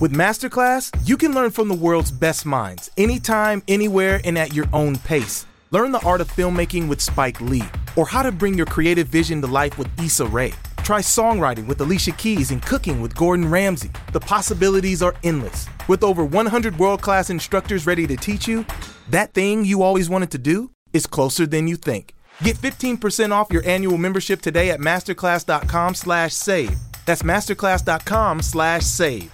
[0.00, 4.66] With Masterclass, you can learn from the world's best minds anytime, anywhere, and at your
[4.72, 5.46] own pace.
[5.70, 7.62] Learn the art of filmmaking with Spike Lee,
[7.94, 10.52] or how to bring your creative vision to life with Issa Rae.
[10.78, 13.92] Try songwriting with Alicia Keys and cooking with Gordon Ramsay.
[14.12, 15.68] The possibilities are endless.
[15.88, 18.66] With over 100 world class instructors ready to teach you,
[19.10, 22.14] that thing you always wanted to do is closer than you think.
[22.42, 26.76] Get 15% off your annual membership today at masterclass.com slash save.
[27.06, 29.30] That's masterclass.com slash save.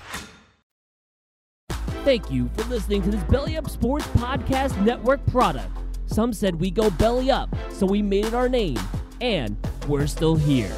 [2.02, 5.68] Thank you for listening to this Belly Up Sports Podcast Network product.
[6.06, 8.78] Some said we go belly up, so we made it our name,
[9.20, 9.54] and
[9.86, 10.72] we're still here.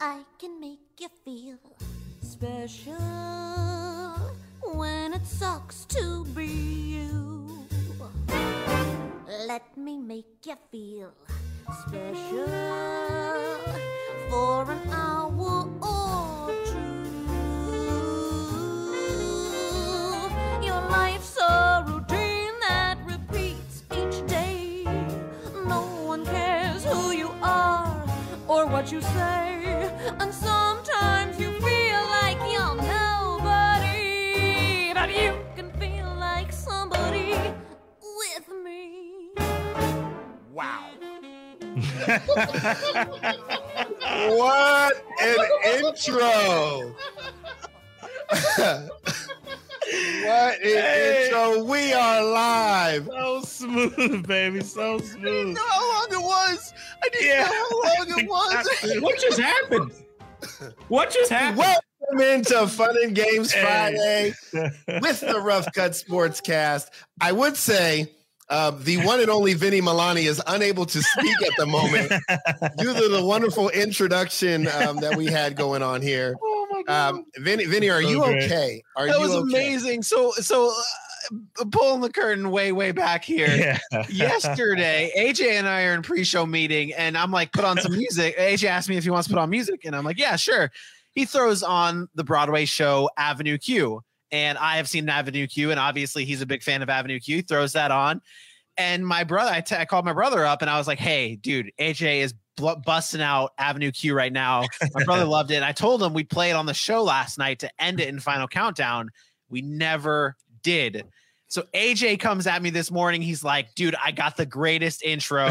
[0.00, 1.58] I can make you feel
[2.20, 2.94] special
[4.62, 7.66] when it sucks to be you.
[9.48, 11.12] Let me make you feel
[11.70, 12.46] special
[14.30, 16.78] for an hour or two.
[20.66, 24.84] Your life's a routine that repeats each day.
[25.66, 28.04] No one cares who you are
[28.48, 30.91] or what you say, and sometimes
[44.02, 45.36] What an
[45.74, 46.94] intro!
[50.24, 51.24] what an Hey.
[51.26, 51.64] intro!
[51.64, 53.06] We are live.
[53.06, 54.62] So smooth, baby.
[54.62, 55.20] So smooth.
[55.20, 56.72] I didn't know how long it was.
[57.04, 57.42] I didn't Yeah.
[57.44, 58.68] know how long it was.
[59.02, 59.92] What just happened?
[60.88, 61.58] What just happened?
[61.58, 64.32] Welcome into Fun and Games Hey.
[64.52, 66.90] Friday with the Rough Cut Sports Cast.
[67.20, 68.12] I would say
[68.52, 72.08] uh, the one and only Vinny Milani is unable to speak at the moment
[72.78, 76.36] due to the wonderful introduction um, that we had going on here.
[76.72, 77.14] Oh my god.
[77.16, 78.44] Um, Vinny, Vinny, are So you great.
[78.44, 78.82] okay?
[78.96, 79.40] Are that you was okay?
[79.42, 80.02] amazing.
[80.02, 80.72] So so
[81.60, 83.78] uh, pulling the curtain way way back here.
[83.92, 84.06] yeah.
[84.08, 88.38] Yesterday, AJ and I are in pre-show meeting, and I'm like, put on some music.
[88.38, 90.70] AJ asked me if he wants to put on music, and I'm like, yeah, sure.
[91.12, 94.02] He throws on the Broadway show Avenue Q,
[94.32, 97.42] and I have seen Avenue Q, and obviously he's a big fan of Avenue Q.
[97.42, 98.20] Throws that on,
[98.76, 102.22] and my brother, I called my brother up, and I was like, hey, dude, AJ
[102.22, 104.64] is bl- busting out Avenue Q right now.
[104.94, 107.38] My brother loved it, and I told him we'd play it on the show last
[107.38, 109.10] night to end it in Final Countdown.
[109.48, 111.04] We never did.
[111.52, 113.20] So AJ comes at me this morning.
[113.20, 115.46] He's like, dude, I got the greatest intro.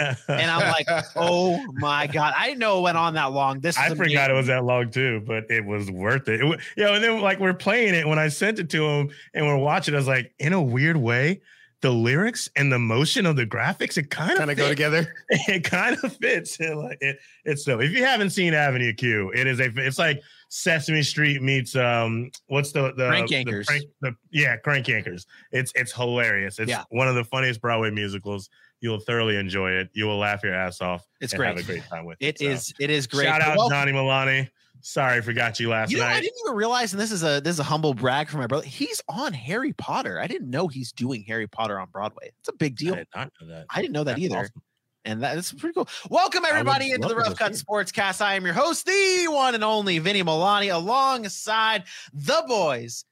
[0.00, 2.34] And I'm like, oh my God.
[2.36, 3.60] I didn't know it went on that long.
[3.60, 6.40] This I is forgot it was that long too, but it was worth it.
[6.40, 9.10] it wa- yeah, and then like we're playing it when I sent it to him
[9.34, 11.40] and we're watching, I was like, in a weird way,
[11.80, 15.14] the lyrics and the motion of the graphics, it kind of Kind of go together.
[15.30, 16.58] it kind of fits.
[16.58, 17.80] It, like it, it's so.
[17.80, 19.70] If you haven't seen Avenue Q, it is a.
[19.76, 22.30] It's like Sesame Street meets um.
[22.48, 23.66] What's the the Crank the Yankers.
[24.00, 25.26] the- yeah, Crank Yankers.
[25.52, 26.58] It's it's hilarious.
[26.58, 26.84] It's Yeah.
[26.90, 28.48] one of the funniest Broadway musicals.
[28.80, 29.88] You'll thoroughly enjoy it.
[29.94, 31.04] You will laugh your ass off.
[31.20, 31.48] It's and great.
[31.48, 32.38] Have a great time with It it.
[32.38, 32.44] so.
[32.46, 33.24] is, it is great.
[33.26, 34.48] Shout out well, Johnny Milani.
[34.82, 37.54] Sorry, forgot you last You know, I didn't even realize, and this is a this
[37.54, 38.66] is a humble brag for my brother.
[38.66, 40.20] He's on Harry Potter.
[40.20, 42.30] I didn't know he's doing Harry Potter on Broadway.
[42.38, 42.94] It's a big I deal.
[42.94, 43.66] did not know that.
[43.70, 44.38] I didn't know that That's either.
[44.38, 44.62] awesome.
[45.06, 45.88] And that is pretty cool.
[46.10, 47.52] Welcome everybody into the Rough Cut.
[47.52, 48.20] Sportscast.
[48.20, 53.04] I am your host, the one and only Vinny Milani, alongside the boys.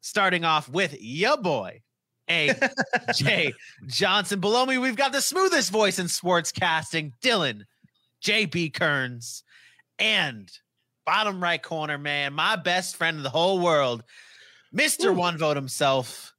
[0.00, 1.82] Starting off with your boy,
[2.30, 3.54] AJ
[3.88, 4.38] Johnson.
[4.38, 7.62] Below me, we've got the smoothest voice in sports casting, Dylan
[8.22, 9.42] JB Kearns,
[9.98, 10.48] and
[11.04, 14.04] bottom right corner, man, my best friend in the whole world,
[14.70, 16.32] Mister One Vote himself,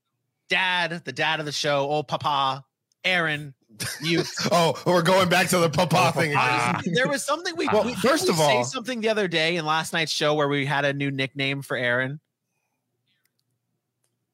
[0.48, 2.64] Dad, the dad of the show, old Papa,
[3.04, 3.54] Aaron.
[4.02, 6.50] You Oh, we're going back to the papa oh, thing again.
[6.76, 9.28] Honestly, there was something we, Well, we first of we say all- something the other
[9.28, 12.20] day in last night's show where we had a new nickname for Aaron.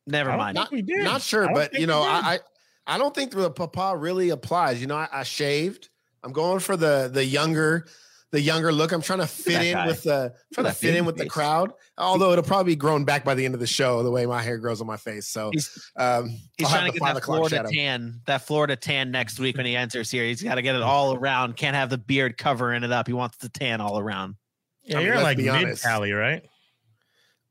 [0.06, 0.68] Never I don't mind.
[0.72, 1.04] we did.
[1.04, 2.02] Not sure, but you know.
[2.02, 2.40] I, I
[2.86, 4.82] I don't think the papa really applies.
[4.82, 5.90] You know, I, I shaved.
[6.24, 7.86] I'm going for the the younger
[8.34, 8.92] the younger look.
[8.92, 9.86] I'm trying to fit in guy.
[9.86, 11.72] with the trying to fit in baby with the crowd.
[12.00, 14.42] Although it'll probably be grown back by the end of the show, the way my
[14.42, 15.28] hair grows on my face.
[15.28, 17.70] So He's, um, he's I'll have trying to get that Florida shadow.
[17.70, 20.26] tan, that Florida tan next week when he enters here.
[20.26, 21.56] He's got to get it all around.
[21.58, 23.06] Can't have the beard covering it up.
[23.06, 24.36] He wants the tan all around.
[24.84, 25.80] yeah, I mean, you're like mid.
[25.80, 26.44] Cali, right?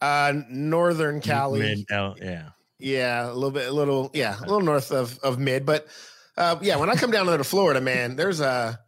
[0.00, 1.61] Uh, Northern Cali.
[1.61, 2.49] Mid, Cal- yeah.
[2.81, 5.87] Yeah, a little bit, a little, yeah, a little north of of mid, but
[6.37, 8.81] uh, yeah, when I come down to Florida, man, there's a,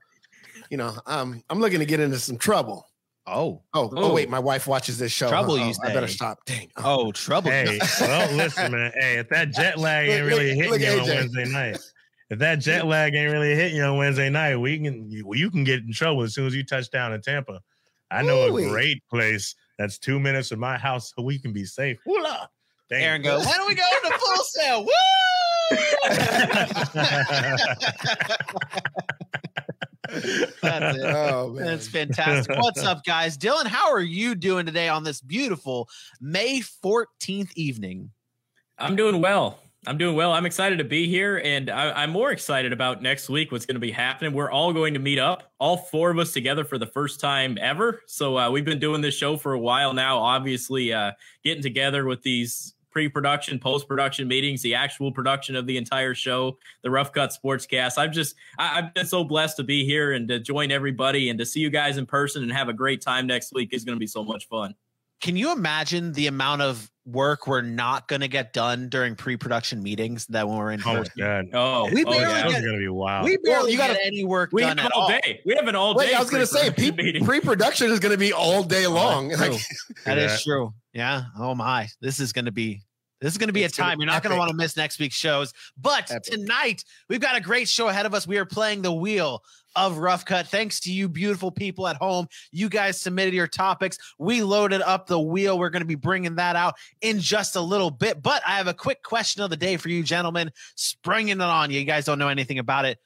[0.71, 2.87] you know, um, I'm looking to get into some trouble.
[3.27, 4.13] Oh, Oh, oh, Oh.
[4.13, 5.29] wait, my wife watches this show.
[5.31, 5.65] Trouble, huh?
[5.67, 6.45] you Oh, I better stop.
[6.45, 6.71] Dang.
[6.77, 7.51] oh, trouble.
[7.51, 8.93] Hey, well, listen, man.
[8.99, 11.79] Hey, if that jet lag ain't Look, really look, hitting look, you on Wednesday night,
[12.31, 15.51] if that jet lag ain't really hitting you on Wednesday night, we can you, you
[15.51, 17.61] can get in trouble as soon as you touch down in Tampa.
[18.11, 18.67] I know Ooh-wee.
[18.67, 21.99] a great place that's two minutes from my house so we can be safe.
[22.07, 22.47] Hoola!
[22.91, 23.03] Dang.
[23.03, 24.85] Aaron goes, why don't we go to Full Sail?
[24.85, 24.91] Woo!
[30.63, 31.05] That's it.
[31.05, 31.65] Oh man.
[31.65, 32.57] That's fantastic.
[32.59, 33.39] What's up, guys?
[33.39, 35.89] Dylan, how are you doing today on this beautiful
[36.21, 38.11] May 14th evening?
[38.79, 39.59] I'm doing well.
[39.87, 40.33] I'm doing well.
[40.33, 43.53] I'm excited to be here, and I, I'm more excited about next week.
[43.53, 44.33] What's going to be happening?
[44.33, 47.59] We're all going to meet up, all four of us together for the first time
[47.61, 48.01] ever.
[48.07, 50.19] So uh, we've been doing this show for a while now.
[50.19, 51.13] Obviously, uh,
[51.45, 56.91] getting together with these pre-production, post-production meetings, the actual production of the entire show, the
[56.91, 57.99] Rough Cut Sportscast.
[57.99, 61.39] I've just I, I've been so blessed to be here and to join everybody and
[61.41, 63.97] to see you guys in person and have a great time next week is going
[63.97, 64.77] to be so much fun.
[65.21, 69.83] Can you imagine the amount of work we're not going to get done during pre-production
[69.83, 71.13] meetings that when we're in Oh person?
[71.19, 71.45] god.
[71.53, 72.43] Oh, We oh, barely yeah.
[72.45, 73.25] That get- gonna be wild.
[73.27, 75.09] We barely you got gotta- any work we done have an all all.
[75.09, 75.41] day.
[75.45, 76.15] We have an all Wait, day.
[76.15, 79.29] I was gonna say pre-production pre-production is gonna be all day oh, long.
[79.29, 79.95] that's Like, true.
[80.07, 80.41] That is that.
[80.45, 80.73] true.
[80.95, 81.25] Yeah.
[81.39, 81.89] Oh my.
[82.01, 82.81] This is going to be
[83.25, 84.77] this is going to be It's a time you're not going to want to miss
[84.77, 85.55] next week's shows.
[85.81, 86.25] But Epic.
[86.25, 88.27] tonight we've got a great show ahead of us.
[88.27, 89.43] We are playing the wheel
[89.75, 90.47] of rough cut.
[90.47, 92.27] Thanks to you beautiful people at home.
[92.53, 93.97] You guys submitted your topics.
[94.19, 95.59] We loaded up the wheel.
[95.59, 98.23] We're going to be bringing that out in just a little bit.
[98.23, 100.51] But I have a quick question of the day for you gentlemen.
[100.75, 101.81] Springing it on you.
[101.81, 102.99] You guys don't know anything about it.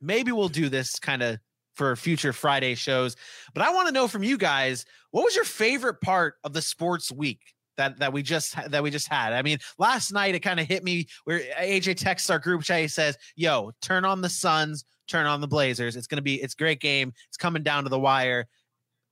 [0.00, 1.38] Maybe we'll do this kind of
[1.76, 3.14] for future Friday shows.
[3.54, 6.60] But I want to know from you guys, what was your favorite part of the
[6.60, 9.32] sports week that that we just that we just had?
[9.32, 12.80] I mean, last night it kind of hit me where AJ texts our group chat.
[12.80, 15.96] He says, "Yo, turn on the Suns, turn on the Blazers.
[15.96, 17.12] It's gonna be it's a great game.
[17.28, 18.46] It's coming down to the wire."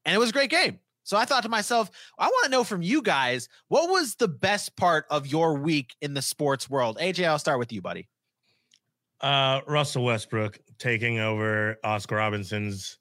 [0.05, 0.79] And it was a great game.
[1.03, 4.29] So I thought to myself, I want to know from you guys, what was the
[4.29, 6.99] best part of your week in the sports world?
[7.01, 8.09] AJ, I'll start with you, buddy.
[9.21, 12.99] Uh, Russell Westbrook taking over Oscar Robertson's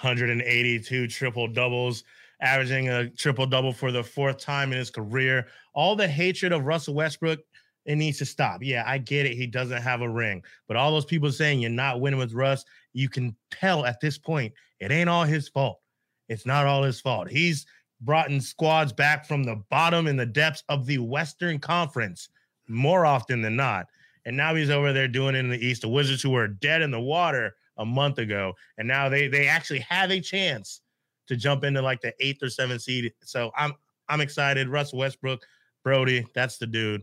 [0.00, 2.04] 182 triple doubles,
[2.42, 5.46] averaging a triple double for the fourth time in his career.
[5.74, 7.38] All the hatred of Russell Westbrook,
[7.86, 8.62] it needs to stop.
[8.62, 9.36] Yeah, I get it.
[9.36, 12.64] He doesn't have a ring, but all those people saying you're not winning with Russ,
[12.92, 15.80] you can tell at this point it ain't all his fault.
[16.28, 17.30] It's not all his fault.
[17.30, 17.66] He's
[18.00, 22.28] brought in squads back from the bottom in the depths of the Western Conference
[22.68, 23.86] more often than not.
[24.24, 25.82] And now he's over there doing it in the East.
[25.82, 29.48] The Wizards, who were dead in the water a month ago, and now they they
[29.48, 30.80] actually have a chance
[31.28, 33.12] to jump into like the eighth or seventh seed.
[33.22, 33.72] So I'm
[34.08, 34.68] I'm excited.
[34.68, 35.44] Russell Westbrook,
[35.84, 37.02] Brody, that's the dude.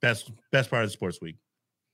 [0.00, 1.36] Best best part of the sports week.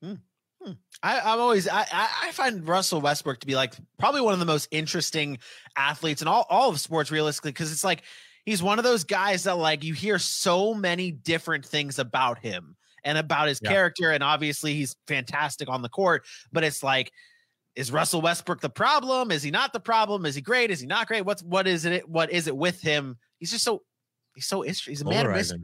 [0.02, 0.14] Hmm.
[0.62, 0.72] Hmm.
[1.02, 4.40] I, I'm always I, I I find Russell Westbrook to be like probably one of
[4.40, 5.38] the most interesting
[5.76, 8.02] athletes in all, all of sports realistically because it's like
[8.44, 12.76] he's one of those guys that like you hear so many different things about him
[13.04, 13.70] and about his Yeah.
[13.70, 17.10] character and obviously he's fantastic on the court but it's like
[17.76, 19.30] is Russell Westbrook the problem?
[19.30, 20.26] Is he not the problem?
[20.26, 20.70] Is he great?
[20.70, 21.24] Is he not great?
[21.24, 23.18] What's what is it what is it with him?
[23.38, 23.82] He's just so
[24.34, 25.60] he's so he's a man of mystery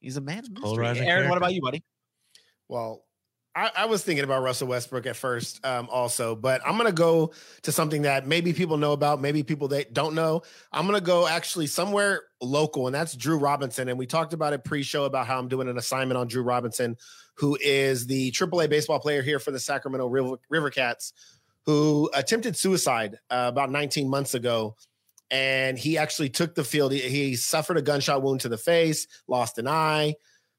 [0.00, 1.82] he's a man of mystery Polarizing Aaron what about you buddy?
[2.68, 3.02] Well,
[3.54, 7.32] I, I was thinking about Russell Westbrook at first, um, also, but I'm gonna go
[7.62, 10.42] to something that maybe people know about, maybe people that don't know.
[10.72, 13.88] I'm gonna go actually somewhere local, and that's Drew Robinson.
[13.88, 16.98] And we talked about it pre-show about how I'm doing an assignment on Drew Robinson,
[17.34, 21.14] who is the AAA baseball player here for the Sacramento River, River Cats,
[21.66, 24.76] who attempted suicide uh, about 19 months ago.
[25.30, 26.92] And he actually took the field.
[26.92, 30.14] He, he suffered a gunshot wound to the face, lost an eye.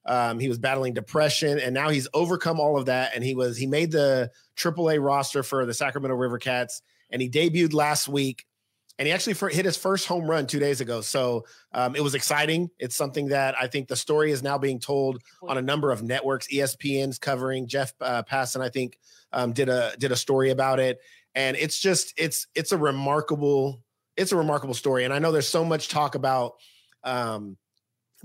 [0.05, 3.11] Um, he was battling depression, and now he's overcome all of that.
[3.13, 7.29] And he was he made the AAA roster for the Sacramento River Cats, and he
[7.29, 8.45] debuted last week.
[8.99, 11.01] And he actually hit his first home run two days ago.
[11.01, 12.69] So um, it was exciting.
[12.79, 16.01] It's something that I think the story is now being told on a number of
[16.01, 16.47] networks.
[16.47, 17.67] ESPN's covering.
[17.67, 18.97] Jeff uh, Passan, I think,
[19.33, 20.99] um, did a did a story about it,
[21.35, 23.83] and it's just it's it's a remarkable
[24.15, 25.05] it's a remarkable story.
[25.05, 26.55] And I know there's so much talk about
[27.03, 27.55] um,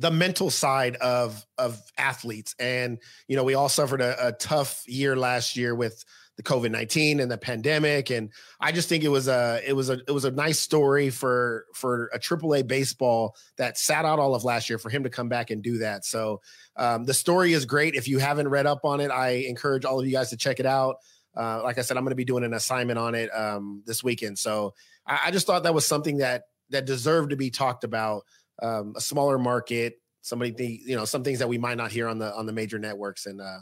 [0.02, 2.54] the mental side of of athletes.
[2.58, 6.04] And you know we all suffered a, a tough year last year with
[6.36, 8.10] the covid-19 and the pandemic.
[8.10, 8.30] And
[8.60, 11.66] i just think it was a it was a it was a nice story for
[11.72, 15.28] for a AAA baseball that sat out all of last year for him to come
[15.28, 16.04] back and do that.
[16.04, 16.40] So
[16.76, 17.94] um, the story is great.
[17.94, 20.58] If you haven't read up on it i encourage all of you guys to check
[20.58, 20.96] it out.
[21.34, 24.02] Uh, like i said i'm going to be doing an assignment on it um, this
[24.02, 24.36] weekend.
[24.36, 24.74] So
[25.06, 26.42] I, I just thought that was something that
[26.72, 28.24] that deserved to be talked about
[28.62, 32.08] um, a smaller market, somebody think, you know, some things that we might not hear
[32.08, 33.58] on the on the major networks, and uh,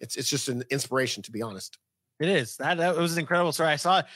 [0.00, 1.78] it's it's just an inspiration to be honest.
[2.20, 3.70] It is that that was an incredible story.
[3.70, 4.06] I saw it,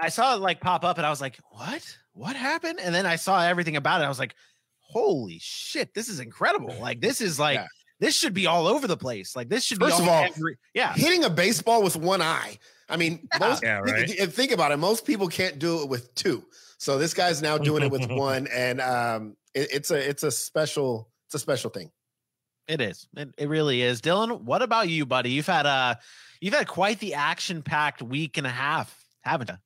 [0.00, 1.84] I saw it like pop up, and I was like, "What?
[2.12, 4.04] What happened?" And then I saw everything about it.
[4.04, 4.34] I was like,
[4.78, 5.94] "Holy shit!
[5.94, 6.74] This is incredible!
[6.80, 7.66] Like this is like Yeah.
[8.00, 9.34] this should be all over the place.
[9.34, 10.92] Like this should First be of all all, every, yeah.
[10.94, 12.58] Hitting a baseball with one eye.
[12.88, 14.10] I mean, most, Yeah, think- right.
[14.10, 14.76] think, think about it.
[14.76, 16.44] Most people can't do it with two.
[16.78, 20.30] So this guy's now doing it with one, and um, it, it's a it's a
[20.30, 21.90] special it's a special thing.
[22.66, 23.08] It is.
[23.16, 24.00] It, it really is.
[24.02, 25.30] Dylan, what about you, buddy?
[25.30, 25.96] You've had uh
[26.40, 29.56] you've had quite the action-packed week and a half, haven't you?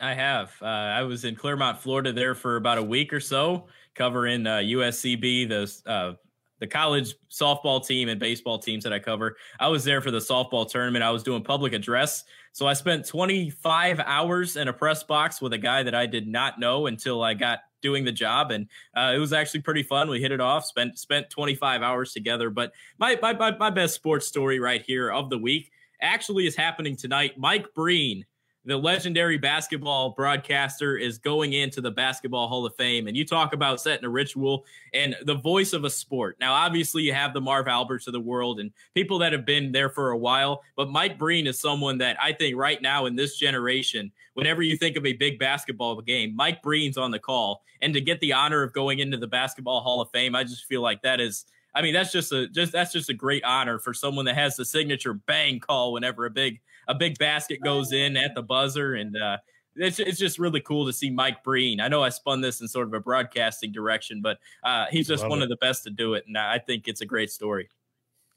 [0.00, 0.52] I have.
[0.62, 4.58] Uh, I was in Clermont, Florida, there for about a week or so, covering uh,
[4.58, 6.12] USCB, the uh,
[6.60, 9.36] the college softball team and baseball teams that I cover.
[9.60, 11.04] I was there for the softball tournament.
[11.04, 15.52] I was doing public address, so I spent 25 hours in a press box with
[15.52, 18.66] a guy that I did not know until I got doing the job, and
[18.96, 20.08] uh, it was actually pretty fun.
[20.08, 20.64] We hit it off.
[20.64, 22.50] spent spent 25 hours together.
[22.50, 25.70] But my my my, my best sports story right here of the week
[26.00, 27.38] actually is happening tonight.
[27.38, 28.24] Mike Breen
[28.68, 33.06] the legendary basketball broadcaster is going into the Basketball Hall of Fame.
[33.06, 36.36] And you talk about setting a ritual and the voice of a sport.
[36.38, 39.72] Now, obviously, you have the Marv Alberts of the world and people that have been
[39.72, 40.62] there for a while.
[40.76, 44.76] But Mike Breen is someone that I think right now in this generation, whenever you
[44.76, 47.62] think of a big basketball game, Mike Breen's on the call.
[47.80, 50.66] And to get the honor of going into the Basketball Hall of Fame, I just
[50.66, 51.46] feel like that is.
[51.74, 54.56] I mean, that's just a just that's just a great honor for someone that has
[54.56, 58.94] the signature bang call whenever a big a big basket goes in at the buzzer,
[58.94, 59.36] and uh,
[59.76, 61.80] it's it's just really cool to see Mike Breen.
[61.80, 65.22] I know I spun this in sort of a broadcasting direction, but uh, he's just
[65.22, 65.44] Love one it.
[65.44, 67.68] of the best to do it, and I think it's a great story.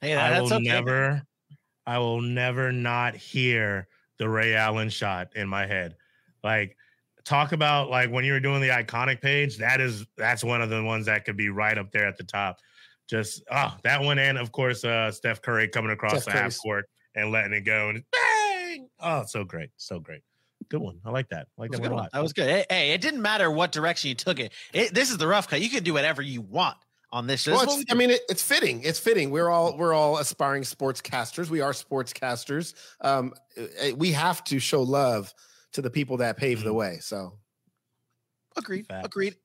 [0.02, 0.64] Hey, I that's will okay.
[0.64, 1.22] never,
[1.86, 5.96] I will never not hear the Ray Allen shot in my head.
[6.44, 6.76] Like,
[7.24, 9.58] talk about like when you were doing the iconic page.
[9.58, 12.24] That is that's one of the ones that could be right up there at the
[12.24, 12.60] top.
[13.08, 16.58] Just oh, that one, and of course, uh, Steph Curry coming across Steph the half
[16.58, 18.31] court and letting it go, and bang!
[19.02, 20.22] Oh, so great, so great.
[20.70, 21.00] Good one.
[21.04, 21.48] I like that.
[21.58, 22.04] I like That was a that good one a one.
[22.04, 22.12] lot.
[22.14, 22.50] That was good.
[22.50, 24.54] Hey, hey, it didn't matter what direction you took it.
[24.74, 24.94] it.
[24.94, 25.60] This is the rough cut.
[25.62, 26.78] You can do whatever you want
[27.12, 27.52] on this show.
[27.54, 28.84] Well, This is it's, what I mean, it, it's fitting.
[28.84, 29.32] It's fitting.
[29.32, 31.50] We're all we're all aspiring sportscasters.
[31.50, 32.74] We are sportscasters.
[33.02, 35.34] Um, eh, we have to show love
[35.74, 36.76] to the people that pave the Mhm.
[36.76, 36.98] way.
[37.02, 37.40] So
[38.56, 38.86] Agreed.
[38.88, 39.06] Facts.
[39.06, 39.36] Agreed.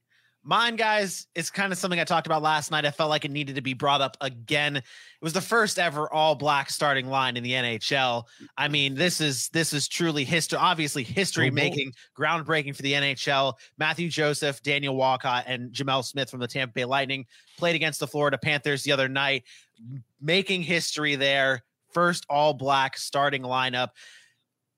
[0.48, 2.84] Mine, guys, is kind of something I talked about last night.
[2.84, 4.76] I felt like it needed to be brought up again.
[4.76, 4.84] It
[5.20, 8.22] was the first ever all black starting line in the NHL.
[8.56, 13.54] I mean, this is this is truly history, obviously history making, groundbreaking for the NHL.
[13.76, 17.26] Matthew Joseph, Daniel Walcott, and Gemel Smith from the Tampa Bay Lightning
[17.58, 19.42] played against the Florida Panthers the other night,
[20.20, 21.64] making history there.
[21.92, 23.88] First all black starting lineup.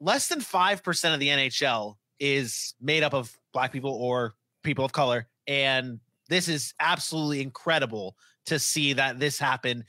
[0.01, 4.93] Less than 5% of the NHL is made up of black people or people of
[4.93, 5.27] color.
[5.49, 9.85] And this is absolutely incredible to see that this happened.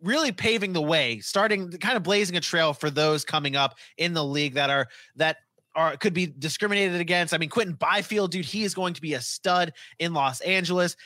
[0.00, 4.14] Really paving the way, starting kind of blazing a trail for those coming up in
[4.14, 5.38] the league that are that
[5.74, 7.34] are could be discriminated against.
[7.34, 10.96] I mean, Quinton Byfield, dude, he is going to be a stud in Los Angeles.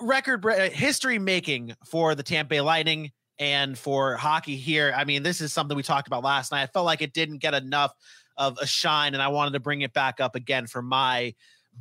[0.00, 4.92] Record uh, history making for the Tampa Bay Lightning and for hockey here.
[4.96, 6.62] I mean, this is something we talked about last night.
[6.62, 7.92] I felt like it didn't get enough
[8.36, 11.34] of a shine, and I wanted to bring it back up again for my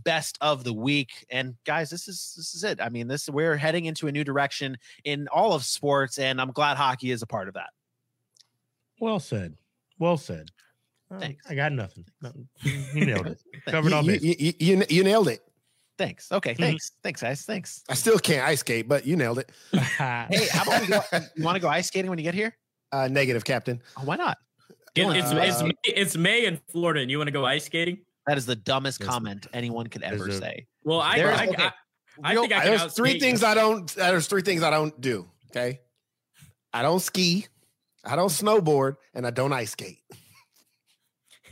[0.03, 1.25] best of the week.
[1.29, 2.79] And guys, this is this is it.
[2.81, 6.51] I mean, this we're heading into a new direction in all of sports, and I'm
[6.51, 7.69] glad hockey is a part of that.
[8.99, 9.55] Well said.
[9.99, 10.49] Well said.
[11.13, 11.45] Uh, Thanks.
[11.49, 12.05] I got nothing.
[12.21, 12.47] Nothing.
[12.63, 13.41] You nailed it.
[13.67, 14.41] Covered all you, bases.
[14.41, 15.41] you, you, you nailed it.
[15.97, 16.31] Thanks.
[16.31, 16.57] Okay, Mhm.
[16.57, 16.91] thanks.
[17.03, 17.41] Thanks, guys.
[17.43, 17.83] Thanks.
[17.89, 19.51] I still can't ice skate, but you nailed it.
[19.73, 21.01] Hey, how about we go?
[21.35, 22.55] You want to go ice skating when you get here?
[22.91, 23.81] Uh, negative, Captain.
[23.97, 24.37] Oh, why not?
[24.95, 27.45] It- Dylan, it's, it's, uh, May, it's May in Florida, and you want to go
[27.45, 27.99] ice skating?
[28.27, 30.67] That is the dumbest There's- comment anyone could ever a- say.
[30.83, 31.63] Well, I, There's- I, okay.
[31.63, 31.71] I,
[32.23, 33.47] I Real- think I There's three things you.
[33.47, 33.87] I don't.
[33.95, 35.27] There's three things I don't do.
[35.49, 35.79] Okay,
[36.73, 37.47] I don't ski,
[38.05, 39.99] I don't snowboard, and I don't ice skate.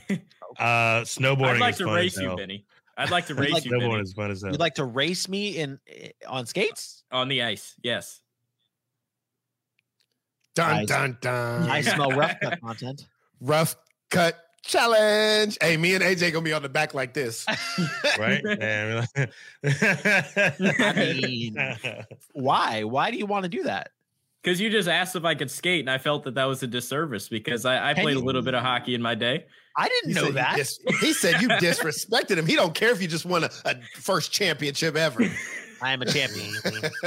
[0.57, 1.53] Uh, snowboarding.
[1.55, 2.35] I'd like is to fun race you.
[2.35, 2.65] Vinny.
[2.97, 4.51] I'd like to race like- you, Snowboarding Vinny, is fun as hell.
[4.51, 7.03] You'd like to race me in eh, on skates?
[7.11, 7.75] on the ice.
[7.83, 8.19] Yes.
[10.55, 11.69] Dun Guys, dun dun.
[11.69, 13.07] I smell rough cut content.
[13.39, 13.75] Rough
[14.09, 15.57] cut challenge.
[15.61, 17.45] Hey, me and AJ gonna be on the back like this.
[18.19, 18.43] right?
[18.45, 19.07] And-
[19.63, 21.57] I mean,
[22.33, 22.83] why?
[22.83, 23.91] Why do you want to do that?
[24.41, 26.67] Because you just asked if I could skate, and I felt that that was a
[26.67, 29.45] disservice because I, I Can played a little bit of hockey in my day.
[29.75, 30.55] I didn't He know said you that.
[30.55, 32.45] dis- he said you disrespected him.
[32.45, 35.29] He don't care if you just won a, a first championship ever.
[35.81, 36.53] I am a champion.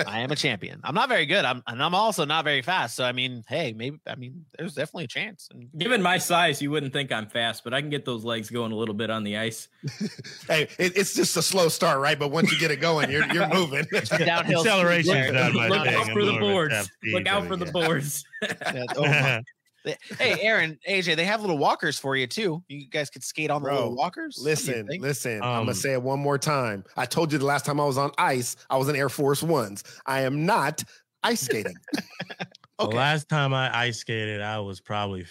[0.07, 0.81] I am a champion.
[0.85, 1.45] I'm not very good.
[1.45, 2.97] I'm and I'm also not very fast.
[2.97, 5.49] So I mean, hey, maybe I mean, there's definitely a chance.
[5.53, 8.51] And Given my size, you wouldn't think I'm fast, but I can get those legs
[8.51, 9.69] going a little bit on the ice.
[10.49, 12.19] hey, it, it's just a slow start, right?
[12.19, 13.85] But once you get it going, you're you're moving.
[14.19, 15.33] downhill Acceleration speed is there.
[15.33, 16.91] not my Look out for the more of a boards.
[17.05, 18.25] Look out for the boards.
[18.97, 19.43] Oh my-
[20.19, 22.63] hey, Aaron, AJ, they have little walkers for you too.
[22.69, 24.37] You guys could skate on the Bro, little walkers.
[24.39, 25.03] What do you Listen, think?
[25.03, 25.43] listen.
[25.43, 26.85] I'm Um, gonna say it one more time.
[26.97, 29.43] I told you the last time I was on ice, I was in Air Force
[29.43, 29.83] Ones.
[30.07, 30.83] I am not
[31.23, 31.77] ice skating?
[32.79, 35.25] The last time I ice skated, I was probably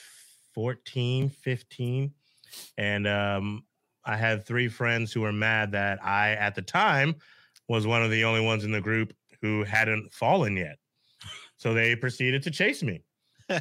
[0.53, 2.13] 14, 15.
[2.77, 3.65] And um,
[4.05, 7.15] I had three friends who were mad that I, at the time,
[7.67, 10.77] was one of the only ones in the group who hadn't fallen yet.
[11.57, 13.03] So they proceeded to chase me.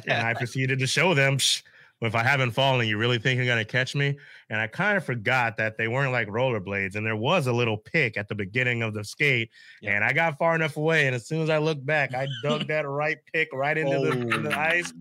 [0.07, 1.63] And I proceeded to show them, "Psh,
[2.01, 4.17] if I haven't fallen, you really think you're going to catch me?
[4.49, 6.95] And I kind of forgot that they weren't like rollerblades.
[6.95, 9.51] And there was a little pick at the beginning of the skate.
[9.83, 9.91] Yeah.
[9.95, 11.05] And I got far enough away.
[11.05, 14.11] And as soon as I looked back, I dug that right pick right into the,
[14.13, 14.37] in Oh.
[14.49, 14.91] the ice,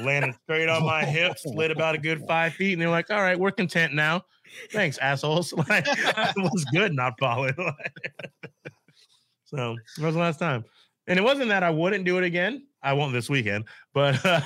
[0.00, 2.72] landed straight on my hip, slid about a good five feet.
[2.72, 4.22] And they're like, all right, we're content now.
[4.72, 5.52] Thanks, assholes.
[5.52, 7.54] Like, it was good not falling.
[9.44, 10.64] so that was the last time.
[11.06, 12.66] And it wasn't that I wouldn't do it again.
[12.82, 14.40] I won't this weekend, but uh,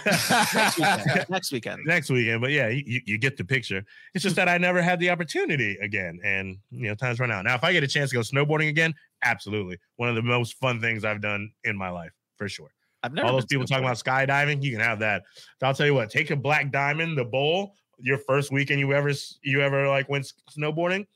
[0.55, 1.27] Next weekend.
[1.29, 1.81] Next weekend.
[1.87, 2.41] next weekend.
[2.41, 3.85] But yeah, you, you get the picture.
[4.15, 7.45] It's just that I never had the opportunity again, and you know, times run out.
[7.45, 10.55] Now, if I get a chance to go snowboarding again, absolutely, one of the most
[10.59, 12.71] fun things I've done in my life for sure.
[13.03, 15.23] I've never All those people talking about skydiving, you can have that.
[15.35, 18.93] So I'll tell you what, take a black diamond, the bowl, your first weekend you
[18.93, 19.13] ever
[19.43, 21.07] you ever like went snowboarding,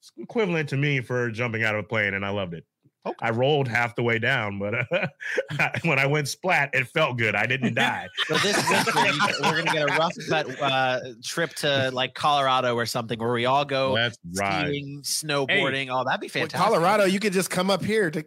[0.00, 2.64] it's equivalent to me for jumping out of a plane, and I loved it.
[3.04, 3.16] Okay.
[3.20, 7.34] I rolled half the way down, but uh, when I went splat, it felt good.
[7.34, 8.06] I didn't die.
[8.28, 12.76] So this winter, you- we're gonna get a rough cut uh, trip to like Colorado
[12.76, 14.68] or something, where we all go That's right.
[14.68, 15.88] skiing, snowboarding.
[15.90, 16.60] Oh, that'd be fantastic.
[16.60, 18.24] Colorado, you could just come up here to.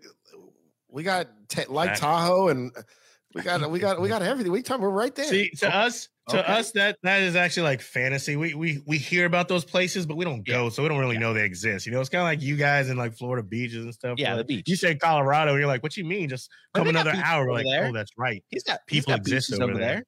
[0.89, 2.71] We got ta- Lake That- Tahoe, and
[3.33, 4.51] we got we got we got everything.
[4.51, 4.81] We talking.
[4.83, 5.25] We're right there.
[5.25, 6.53] See, to us, to Okay.
[6.53, 8.35] us, that that is actually like fantasy.
[8.35, 11.17] We we we hear about those places, but we don't go, so we don't really
[11.19, 11.85] know they exist.
[11.85, 14.15] You know, it's kind of like you guys in like Florida beaches and stuff.
[14.17, 14.67] Yeah, where the beach.
[14.67, 16.29] You say Colorado, and you're like, what you mean?
[16.29, 17.51] Just But come another hour.
[17.51, 17.85] like, there.
[17.87, 18.43] oh, that's right.
[18.49, 19.87] He's got he's People got exist over over there.
[19.87, 20.03] there.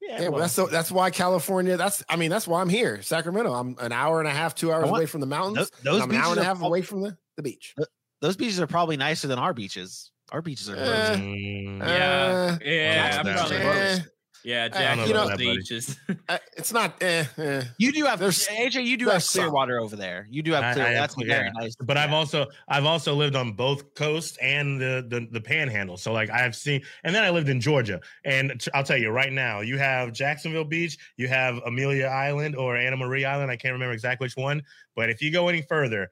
[0.00, 1.76] Yeah, well, well, that's so that's why California.
[1.76, 3.52] That's I mean that's why I'm here, Sacramento.
[3.52, 5.70] I'm an hour and a half, two hours want- away from the mountains.
[5.70, 7.42] Those, those I'm an hour beaches and a are half prob- away from the, the
[7.42, 7.74] beach.
[8.20, 10.10] those beaches are probably nicer than our beaches.
[10.32, 10.74] Our beaches are.
[10.76, 11.18] Gross.
[11.18, 11.84] Mm, Yeah.
[11.86, 14.00] Uh, Yeah, That's
[14.44, 14.72] I'm bad.
[14.72, 14.96] probably yeah, I Jack.
[14.98, 15.98] don't You know know, that, beaches.
[16.28, 17.02] uh, it's not.
[17.02, 17.62] Eh, eh.
[17.78, 18.84] You do have There's- AJ.
[18.84, 19.42] You do have there's some.
[19.44, 20.26] Clearwater over there.
[20.30, 20.84] You do have clear.
[20.86, 21.52] I have that's Clear- very yeah.
[21.60, 21.76] nice.
[21.76, 25.96] but I've also I've also lived on both coasts and the, the the Panhandle.
[25.96, 28.00] So like I've seen, and then I lived in Georgia.
[28.24, 32.56] And t- I'll tell you right now, you have Jacksonville Beach, you have Amelia Island
[32.56, 33.50] or Anna Maria Island.
[33.50, 34.62] I can't remember exactly which one.
[34.96, 36.10] But if you go any further,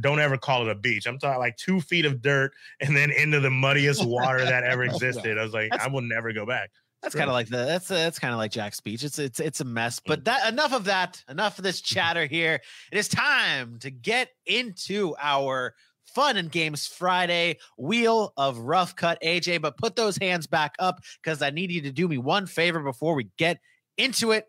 [0.00, 1.06] don't ever call it a beach.
[1.06, 4.84] I'm talking like two feet of dirt and then into the muddiest water that ever
[4.84, 5.38] existed.
[5.38, 6.70] I was like, That's- I will never go back.
[7.04, 9.04] That's kind of like the that's that's kind of like Jax Beach.
[9.04, 10.00] It's it's it's a mess.
[10.04, 11.22] But that enough of that.
[11.28, 12.60] Enough of this chatter here.
[12.90, 15.74] It is time to get into our
[16.14, 19.60] fun and games Friday wheel of rough cut AJ.
[19.60, 22.80] But put those hands back up because I need you to do me one favor
[22.80, 23.60] before we get
[23.98, 24.46] into it.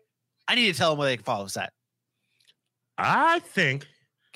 [0.48, 1.74] I need to tell them where they can follow us at.
[2.96, 3.86] I think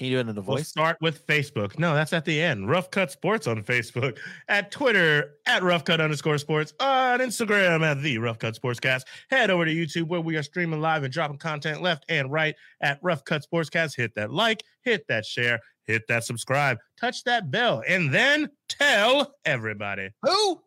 [0.00, 0.68] Can you do it in a We'll voice?
[0.68, 1.78] start with Facebook.
[1.78, 2.70] No, that's at the end.
[2.70, 4.16] Rough Cut Sports on Facebook,
[4.48, 9.02] at Twitter at Rough Cut underscore Sports, on Instagram at the Rough Cut Sportscast.
[9.28, 12.54] Head over to YouTube where we are streaming live and dropping content left and right
[12.80, 13.94] at Rough Cut Sportscast.
[13.94, 19.34] Hit that like, hit that share, hit that subscribe, touch that bell, and then tell
[19.44, 20.08] everybody.
[20.22, 20.62] Who?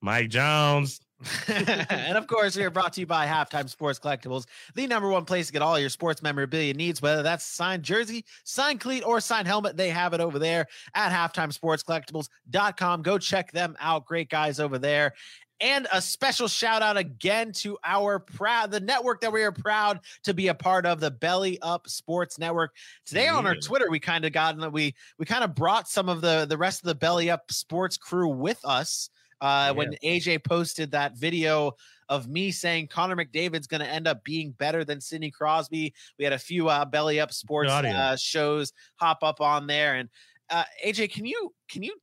[0.00, 0.98] Mike Jones.
[1.48, 5.24] and of course, we are brought to you by Halftime Sports Collectibles, the number one
[5.24, 9.20] place to get all your sports memorabilia needs, whether that's signed jersey, signed cleat, or
[9.20, 9.76] signed helmet.
[9.76, 13.02] They have it over there at halftimesportscollectibles.com.
[13.02, 14.06] Go check them out.
[14.06, 15.14] Great guys over there.
[15.60, 20.00] And a special shout out again to our proud the network that we are proud
[20.24, 22.74] to be a part of, the Belly Up Sports Network.
[23.06, 26.20] Today on our Twitter, we kind of got we we kind of brought some of
[26.20, 29.10] the the rest of the Belly Up Sports crew with us.
[29.44, 31.72] Uh, when AJ posted that video
[32.08, 36.24] of me saying Connor McDavid's going to end up being better than Sidney Crosby, we
[36.24, 39.96] had a few uh, belly up sports uh, shows hop up on there.
[39.96, 40.08] And
[40.48, 41.94] uh, AJ, can you can you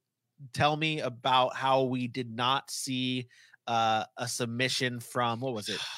[0.53, 3.27] tell me about how we did not see
[3.67, 5.79] uh, a submission from what was it?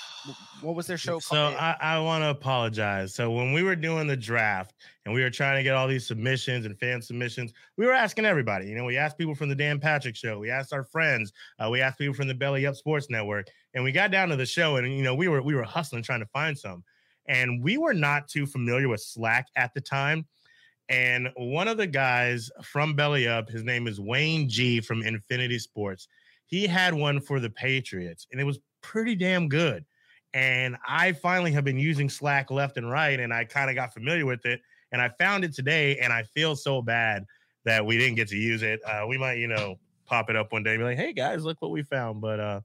[0.61, 1.55] What was their show So called?
[1.55, 3.13] I, I want to apologize.
[3.13, 4.73] So when we were doing the draft
[5.03, 8.23] and we were trying to get all these submissions and fan submissions, we were asking
[8.23, 8.67] everybody.
[8.67, 11.69] You know, we asked people from the Dan Patrick Show, we asked our friends, uh,
[11.69, 14.45] we asked people from the Belly Up Sports Network, and we got down to the
[14.45, 16.85] show, and you know, we were we were hustling trying to find some,
[17.25, 20.25] and we were not too familiar with Slack at the time.
[20.89, 25.59] And one of the guys from Belly Up, his name is Wayne G from Infinity
[25.59, 26.07] Sports.
[26.53, 29.83] He had one for the Patriots, and it was pretty damn good.
[30.35, 33.91] And I finally have been using Slack left and right, and I kind of got
[33.91, 34.61] familiar with it.
[34.91, 37.25] And I found it today, and I feel so bad
[37.65, 38.79] that we didn't get to use it.
[38.85, 41.43] Uh, we might, you know, pop it up one day and be like, "Hey guys,
[41.43, 42.61] look what we found." But uh,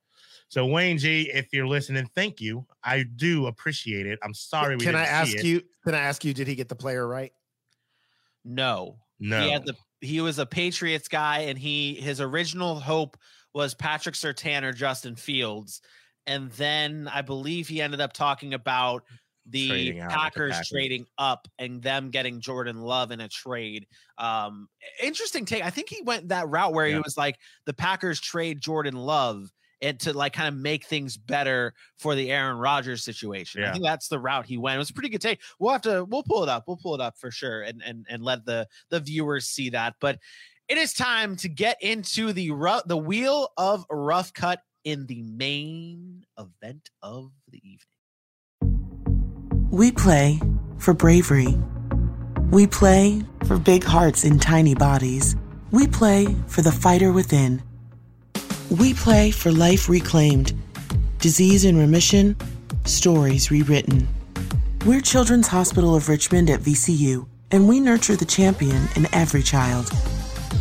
[0.50, 2.66] so Wayne G, if you're listening, thank you.
[2.84, 4.18] I do appreciate it.
[4.22, 4.76] I'm sorry.
[4.76, 5.44] We Can I didn't see ask it.
[5.46, 5.62] you?
[5.84, 6.34] Can I ask you?
[6.34, 7.32] Did he get the player right?
[8.44, 9.40] no, No.
[9.40, 13.16] he had the he was a Patriots guy, and he his original hope
[13.54, 15.80] was Patrick Sertan or Justin Fields,
[16.26, 19.04] and then I believe he ended up talking about
[19.50, 20.68] the Trading Packers, Packers.
[20.68, 23.86] trading up and them getting Jordan Love in a trade.
[24.18, 24.68] Um,
[25.02, 25.64] interesting take.
[25.64, 29.50] I think he went that route where he was like the Packers trade Jordan Love
[29.80, 33.64] and to like kind of make things better for the Aaron Rodgers situation.
[33.64, 34.76] I think that's the route he went.
[34.76, 35.40] It was a pretty good take.
[35.58, 36.64] We'll have to we'll pull it up.
[36.66, 39.94] We'll pull it up for sure and and and let the the viewers see that.
[40.00, 40.18] But
[40.68, 45.22] it is time to get into the ru- the wheel of rough cut in the
[45.22, 47.88] main event of the evening.
[49.70, 50.40] We play
[50.78, 51.56] for bravery.
[52.50, 55.36] We play for big hearts in tiny bodies.
[55.70, 57.62] We play for the fighter within.
[58.70, 60.54] We play for life reclaimed,
[61.18, 62.36] disease in remission,
[62.84, 64.06] stories rewritten.
[64.84, 69.90] We're Children's Hospital of Richmond at VCU, and we nurture the champion in every child.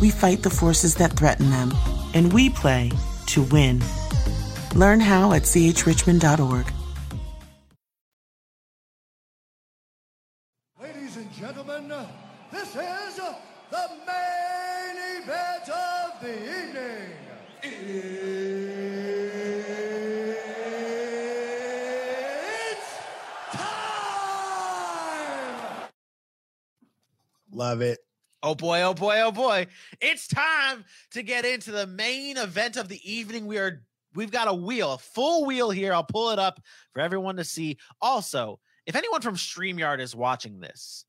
[0.00, 1.72] We fight the forces that threaten them,
[2.14, 2.92] and we play
[3.26, 3.82] to win.
[4.74, 6.72] Learn how at chrichmond.org.
[10.80, 11.92] Ladies and gentlemen,
[12.52, 13.16] this is
[13.70, 17.10] the main event of the evening.
[22.70, 22.88] It's
[23.52, 24.38] time!
[27.52, 27.98] Love it.
[28.42, 29.66] Oh boy, oh boy, oh boy.
[30.00, 33.46] It's time to get into the main event of the evening.
[33.46, 33.82] We are
[34.14, 35.92] we've got a wheel, a full wheel here.
[35.92, 36.60] I'll pull it up
[36.92, 37.78] for everyone to see.
[38.00, 41.04] Also, if anyone from StreamYard is watching this,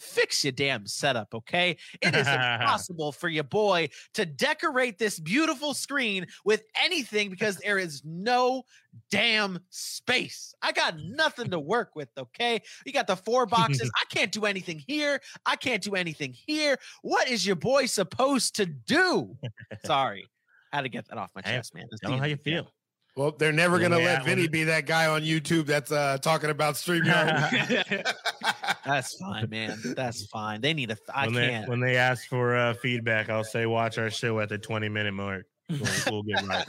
[0.00, 1.76] fix your damn setup, okay?
[2.00, 7.78] It is impossible for your boy to decorate this beautiful screen with anything because there
[7.78, 8.62] is no
[9.10, 10.54] damn space.
[10.62, 12.60] I got nothing to work with, okay?
[12.84, 13.90] You got the four boxes.
[13.96, 15.20] I can't do anything here.
[15.46, 16.76] I can't do anything here.
[17.02, 19.36] What is your boy supposed to do?
[19.84, 20.26] Sorry.
[20.72, 21.86] Had to get that off my Hey, chest, man.
[21.92, 22.72] It's Tell them how you the- feel.
[23.16, 26.16] Well, they're never gonna they let at- Vinny be that guy on YouTube that's uh
[26.22, 28.14] talking about StreamYard.
[28.84, 29.78] That's fine, man.
[29.96, 30.60] That's fine.
[30.60, 30.96] They need a.
[31.14, 31.68] I when can't.
[31.68, 35.12] when they ask for uh, feedback, I'll say watch our show at the 20 minute
[35.12, 35.46] mark.
[35.68, 36.66] We'll, we'll get right.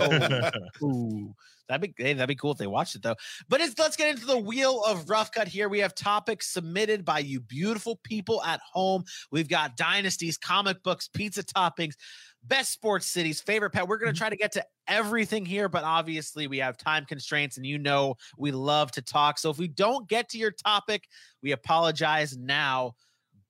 [0.00, 0.50] Oh,
[0.86, 1.34] ooh.
[1.70, 3.14] That'd be hey, that'd be cool if they watched it though.
[3.48, 5.68] But it's, let's get into the wheel of rough cut here.
[5.68, 9.04] We have topics submitted by you beautiful people at home.
[9.30, 11.94] We've got dynasties, comic books, pizza toppings,
[12.42, 13.86] best sports cities, favorite pet.
[13.86, 14.04] We're Mm-hmm.
[14.04, 17.66] going to try to get to everything here, but obviously we have time constraints, and
[17.66, 19.38] you know we love to talk.
[19.38, 21.04] So if we don't get to your topic,
[21.42, 22.94] we apologize now.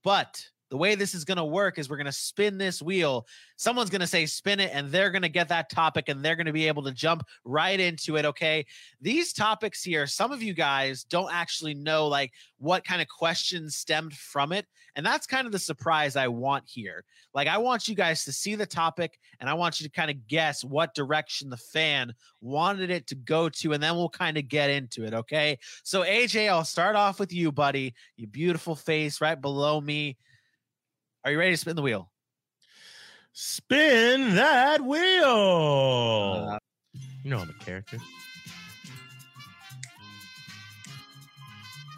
[0.03, 3.26] But the way this is going to work is we're going to spin this wheel.
[3.56, 6.37] Someone's going to say spin it, and they're going to get that topic, and they're
[6.37, 8.24] going to be able to jump right into it.
[8.24, 8.64] Okay.
[9.00, 13.76] These topics here, some of you guys don't actually know like what kind of questions
[13.76, 14.66] stemmed from it.
[14.96, 17.04] And that's kind of the surprise I want here.
[17.33, 20.11] Like, I want you guys to see the topic, and I want you to kind
[20.11, 24.37] of guess what direction the fan wanted it to go to, and then we'll kind
[24.37, 25.14] of get into it.
[25.14, 25.59] Okay.
[25.85, 27.94] So, AJ, I'll start off with you, buddy.
[28.16, 30.16] You beautiful face right below me.
[31.24, 32.11] Are you ready to spin the wheel?
[33.33, 36.48] Spin that wheel.
[36.50, 36.59] Uh,
[37.22, 37.98] you know I'm a character.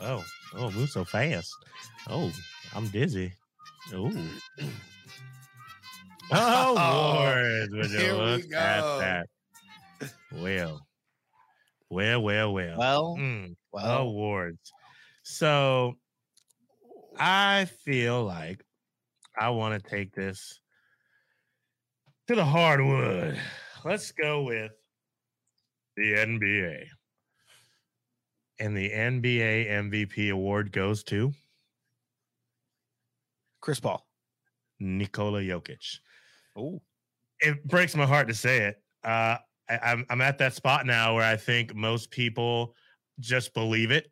[0.00, 0.24] Oh,
[0.56, 1.54] oh, move so fast.
[2.08, 2.32] Oh,
[2.74, 3.32] I'm dizzy.
[3.94, 4.10] Oh.
[6.34, 7.70] Oh, Lord.
[7.72, 9.26] Would you Here we look at that?
[10.32, 10.80] Well,
[11.90, 12.78] well, well, well.
[12.78, 14.72] well, Mm, well, awards.
[15.24, 15.94] So
[17.18, 18.64] I feel like
[19.38, 20.60] I want to take this
[22.28, 23.38] to the hardwood.
[23.84, 24.72] Let's go with
[25.96, 26.84] the NBA.
[28.58, 31.32] And the NBA MVP award goes to
[33.60, 34.06] Chris Paul.
[34.78, 35.98] Nikola Jokic.
[36.56, 36.82] Oh,
[37.40, 38.82] it breaks my heart to say it.
[39.04, 39.36] Uh,
[39.68, 42.74] I, I'm I'm at that spot now where I think most people
[43.20, 44.10] just believe it.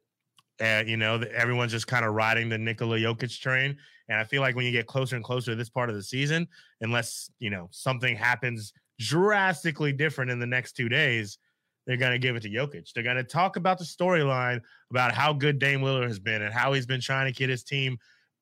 [0.61, 3.77] Uh, you know, everyone's just kind of riding the Nikola Jokic train,
[4.11, 6.03] and I feel like when you get closer and closer to this part of the
[6.03, 6.49] season,
[6.81, 11.39] unless you know something happens drastically different in the next two days,
[11.87, 12.93] they're gonna give it to Jokic.
[12.93, 16.73] They're gonna talk about the storyline about how good Dame Lillard has been and how
[16.73, 17.99] he's been trying to get his team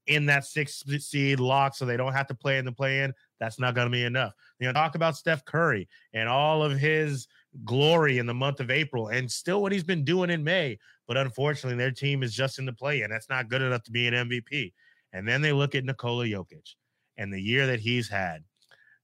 [0.07, 3.12] in that six seed lock so they don't have to play in the play in.
[3.38, 4.33] That's not going to be enough.
[4.59, 7.28] You know, talk about Steph Curry and all of his
[7.64, 10.78] glory in the month of April and still what he's been doing in May.
[11.07, 13.11] But unfortunately, their team is just in the play in.
[13.11, 14.72] That's not good enough to be an MVP.
[15.12, 16.75] And then they look at Nikola Jokic
[17.16, 18.44] and the year that he's had.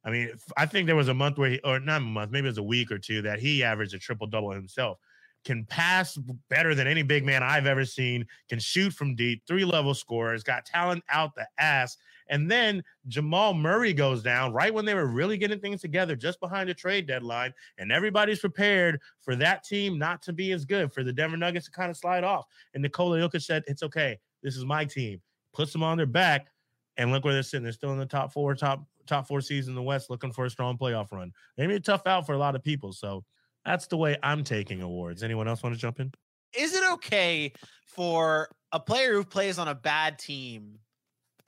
[0.05, 2.47] I mean, I think there was a month where he, or not a month, maybe
[2.47, 4.99] it was a week or two that he averaged a triple double himself.
[5.45, 9.65] Can pass better than any big man I've ever seen, can shoot from deep, three
[9.65, 11.97] level scorers, got talent out the ass,
[12.29, 16.41] And then Jamal Murray goes down right when they were really getting things together, just
[16.41, 17.53] behind the trade deadline.
[17.77, 21.67] And everybody's prepared for that team not to be as good, for the Denver Nuggets
[21.67, 22.47] to kind of slide off.
[22.73, 24.19] And Nikola Jokic said, It's okay.
[24.43, 25.21] This is my team.
[25.55, 26.49] Puts them on their back.
[26.97, 27.65] And look where they're sitting.
[27.65, 30.45] They're still in the top four, top top four seeds in the West, looking for
[30.45, 31.33] a strong playoff run.
[31.57, 32.93] They made a tough out for a lot of people.
[32.93, 33.25] So
[33.65, 35.23] that's the way I'm taking awards.
[35.23, 36.13] Anyone else want to jump in?
[36.57, 37.53] Is it okay
[37.87, 40.79] for a player who plays on a bad team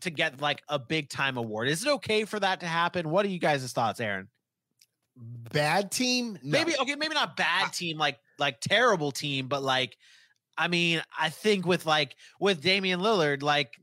[0.00, 1.68] to get like a big time award?
[1.68, 3.10] Is it okay for that to happen?
[3.10, 4.28] What are you guys' thoughts, Aaron?
[5.16, 6.38] Bad team?
[6.42, 6.58] No.
[6.58, 9.96] Maybe okay, maybe not bad team, like like terrible team, but like
[10.58, 13.78] I mean, I think with like with Damian Lillard, like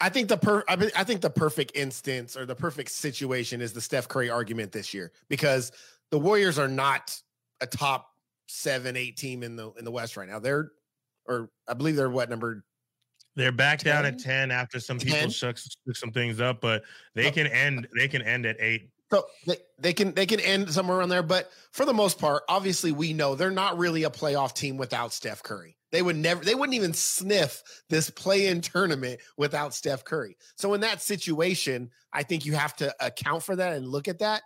[0.00, 3.60] I think the per I, mean, I think the perfect instance or the perfect situation
[3.60, 5.72] is the Steph Curry argument this year because
[6.10, 7.16] the Warriors are not
[7.60, 8.08] a top
[8.48, 10.38] seven, eight team in the in the West right now.
[10.38, 10.72] They're
[11.26, 12.64] or I believe they're what number
[13.36, 14.48] They're back down at 10?
[14.48, 16.82] 10 after some people shook, shook some things up, but
[17.14, 17.30] they Oh.
[17.32, 18.90] can end they can end at eight.
[19.10, 22.44] So they, they can they can end somewhere around there, but for the most part,
[22.48, 25.76] obviously we know they're not really a playoff team without Steph Curry.
[25.90, 30.36] They would never they wouldn't even sniff this play-in tournament without Steph Curry.
[30.54, 34.20] So in that situation, I think you have to account for that and look at
[34.20, 34.42] that.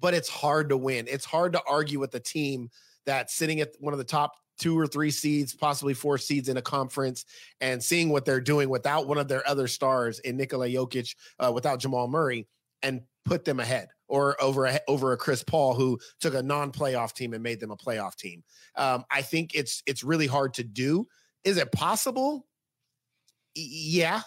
[0.00, 1.06] But it's hard to win.
[1.08, 2.70] It's hard to argue with a team
[3.04, 6.56] that's sitting at one of the top two or three seeds, possibly four seeds in
[6.56, 7.24] a conference,
[7.60, 11.50] and seeing what they're doing without one of their other stars in Nikola Jokic, uh,
[11.52, 12.46] without Jamal Murray,
[12.82, 17.12] and put them ahead or over a, over a Chris Paul who took a non-playoff
[17.12, 18.42] team and made them a playoff team.
[18.74, 21.06] Um, I think it's it's really hard to do.
[21.44, 22.46] Is it possible?
[23.56, 24.22] Y- Yeah,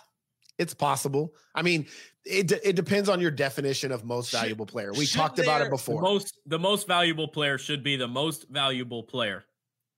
[0.58, 1.34] it's possible.
[1.56, 1.88] I mean,
[2.26, 4.92] it de- it depends on your definition of most valuable player.
[4.94, 5.96] We should talked about it before.
[5.96, 9.46] The most the most valuable player should be the most valuable player.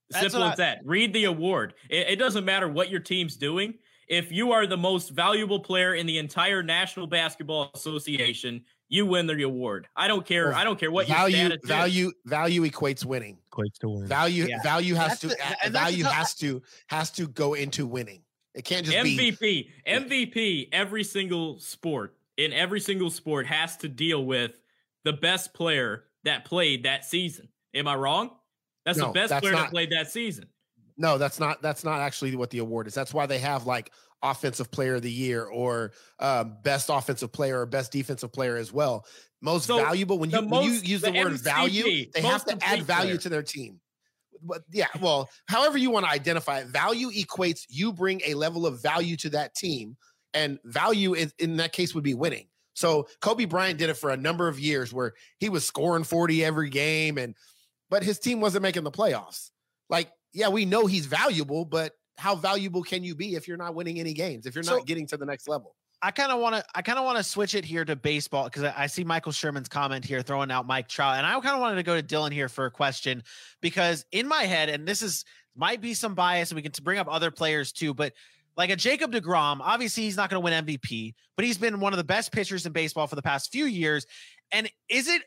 [0.09, 0.79] That's Simple what as that.
[0.85, 1.73] Read the award.
[1.89, 3.73] It, it doesn't matter what your team's doing.
[4.07, 9.25] If you are the most valuable player in the entire National Basketball Association, you win
[9.27, 9.87] the award.
[9.95, 10.49] I don't care.
[10.49, 11.57] Well, I don't care what your value is.
[11.67, 13.37] value value equates winning.
[13.51, 14.07] Equates to win.
[14.07, 14.61] Value Yeah.
[14.63, 17.53] value has That's to the- a- and that's the value has to has to go
[17.55, 18.21] into winning.
[18.53, 23.89] It can't just be MVP, MVP, every single sport in every single sport has to
[23.89, 24.59] deal with
[25.03, 27.49] the best player that played that season.
[27.73, 28.31] Am I wrong?
[28.85, 30.45] That's the best that's player not- that played that season.
[30.97, 32.93] No, that's not that's not actually what the award is.
[32.93, 33.91] That's why they have like
[34.23, 38.71] offensive player of the year or um, best offensive player or best defensive player as
[38.71, 39.05] well.
[39.41, 42.45] Most So, valuable when you the when you use the, the word value, they have
[42.45, 43.17] to add value player.
[43.17, 43.79] to their team.
[44.41, 48.65] But yeah, well, however you want to identify it, value equates you bring a level
[48.65, 49.95] of value to that team,
[50.33, 52.47] and value is, in that case would be winning.
[52.73, 56.43] So Kobe Bryant did it for a number of years where he was scoring 40
[56.43, 57.35] every game and
[57.89, 59.51] but his team wasn't making the playoffs.
[59.89, 63.75] Like, yeah, we know he's valuable, but how valuable can you be if you're not
[63.75, 65.75] winning any games, if you're So- not getting to the next level?
[66.05, 68.43] I kind of want to I kind of want to switch it here to baseball
[68.43, 71.55] because I, I see Michael Sherman's comment here throwing out Mike Trout, and I kind
[71.55, 73.23] of wanted to go to Dylan here for a question
[73.61, 75.23] because in my head, and this is
[75.55, 78.11] might be some bias, and we can bring up other players too, but
[78.57, 81.93] like a Jacob deGrom, obviously he's not going to win MVP, but he's been one
[81.93, 84.05] of the best pitchers in baseball for the past few years.
[84.51, 85.23] And is it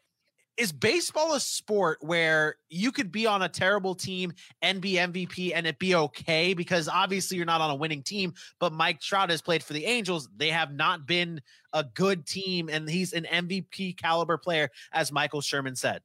[0.57, 5.53] is baseball a sport where you could be on a terrible team and be MVP
[5.55, 9.31] and it be okay because obviously you're not on a winning team, but Mike Trout
[9.31, 10.29] has played for the Angels.
[10.37, 11.41] They have not been
[11.73, 16.01] a good team, and he's an MVP caliber player, as Michael Sherman said.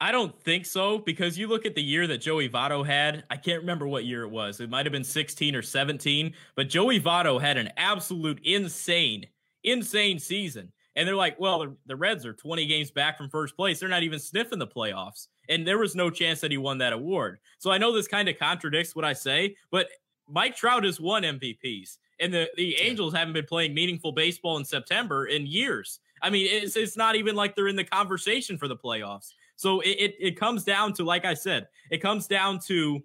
[0.00, 3.24] I don't think so because you look at the year that Joey Votto had.
[3.30, 4.60] I can't remember what year it was.
[4.60, 9.26] It might have been 16 or 17, but Joey Votto had an absolute insane,
[9.62, 10.72] insane season.
[10.96, 11.66] And they're like, well, oh.
[11.66, 13.80] the, the Reds are 20 games back from first place.
[13.80, 15.28] They're not even sniffing the playoffs.
[15.48, 17.38] And there was no chance that he won that award.
[17.58, 19.88] So I know this kind of contradicts what I say, but
[20.28, 21.98] Mike Trout has won MVPs.
[22.20, 26.00] And the, the Angels haven't been playing meaningful baseball in September in years.
[26.22, 29.32] I mean, it's, it's not even like they're in the conversation for the playoffs.
[29.56, 33.02] So it, it, it comes down to, like I said, it comes down to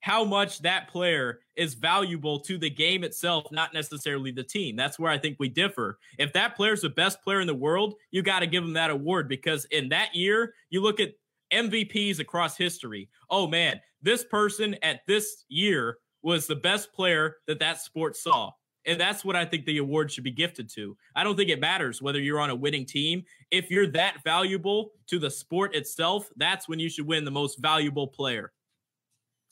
[0.00, 4.76] how much that player is valuable to the game itself, not necessarily the team.
[4.76, 5.98] That's where I think we differ.
[6.18, 8.72] If that player is the best player in the world, you got to give him
[8.74, 11.12] that award because in that year, you look at
[11.52, 13.08] MVPs across history.
[13.28, 18.52] Oh man, this person at this year was the best player that that sport saw.
[18.86, 20.96] And that's what I think the award should be gifted to.
[21.14, 23.24] I don't think it matters whether you're on a winning team.
[23.50, 27.60] If you're that valuable to the sport itself, that's when you should win the most
[27.60, 28.52] valuable player.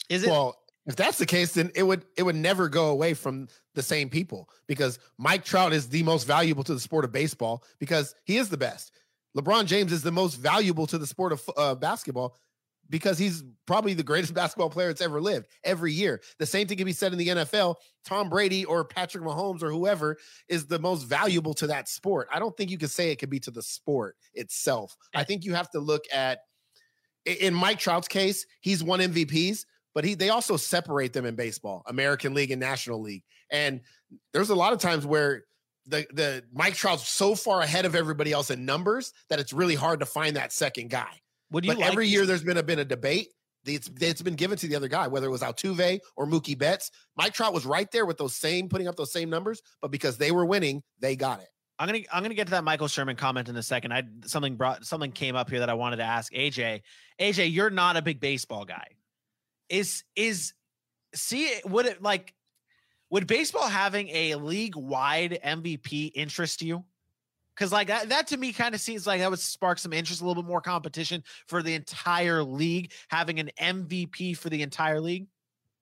[0.09, 0.31] Is it?
[0.31, 3.83] Well, if that's the case, then it would it would never go away from the
[3.83, 8.15] same people because Mike Trout is the most valuable to the sport of baseball because
[8.25, 8.93] he is the best.
[9.37, 12.37] LeBron James is the most valuable to the sport of uh, basketball
[12.91, 16.23] because he's probably the greatest basketball player that's ever lived every year.
[16.39, 17.77] The same thing can be said in the NFL.
[18.07, 20.17] Tom Brady or Patrick Mahomes or whoever
[20.49, 22.29] is the most valuable to that sport.
[22.33, 24.97] I don't think you can say it could be to the sport itself.
[25.15, 26.41] I think you have to look at
[27.27, 29.67] in Mike Trout's case, he's won MVPs,
[29.99, 33.25] but he they also separate them in baseball, American League and National League.
[33.51, 33.81] And
[34.33, 35.43] there's a lot of times where
[35.89, 39.75] the the Mike Trout's so far ahead of everybody else in numbers that it's really
[39.75, 41.21] hard to find that second guy.
[41.51, 43.33] Would you But like every year there's been a been a debate.
[43.67, 46.93] It's, it's been given to the other guy, whether it was Altuve or Mookie Betts.
[47.17, 50.17] Mike Trout was right there with those same putting up those same numbers, but because
[50.17, 51.49] they were winning, they got it.
[51.81, 53.93] I'm gonna I'm gonna get to that Michael Sherman comment in a second.
[53.93, 56.83] I something brought something came up here that I wanted to ask AJ.
[57.21, 58.87] AJ, you're not a big baseball guy.
[59.69, 60.55] Is is
[61.15, 62.35] see would it like
[63.11, 66.85] would baseball having a league wide MVP interest you?
[67.55, 70.21] Because like that, that to me kind of seems like that would spark some interest,
[70.21, 75.01] a little bit more competition for the entire league, having an MVP for the entire
[75.01, 75.27] league.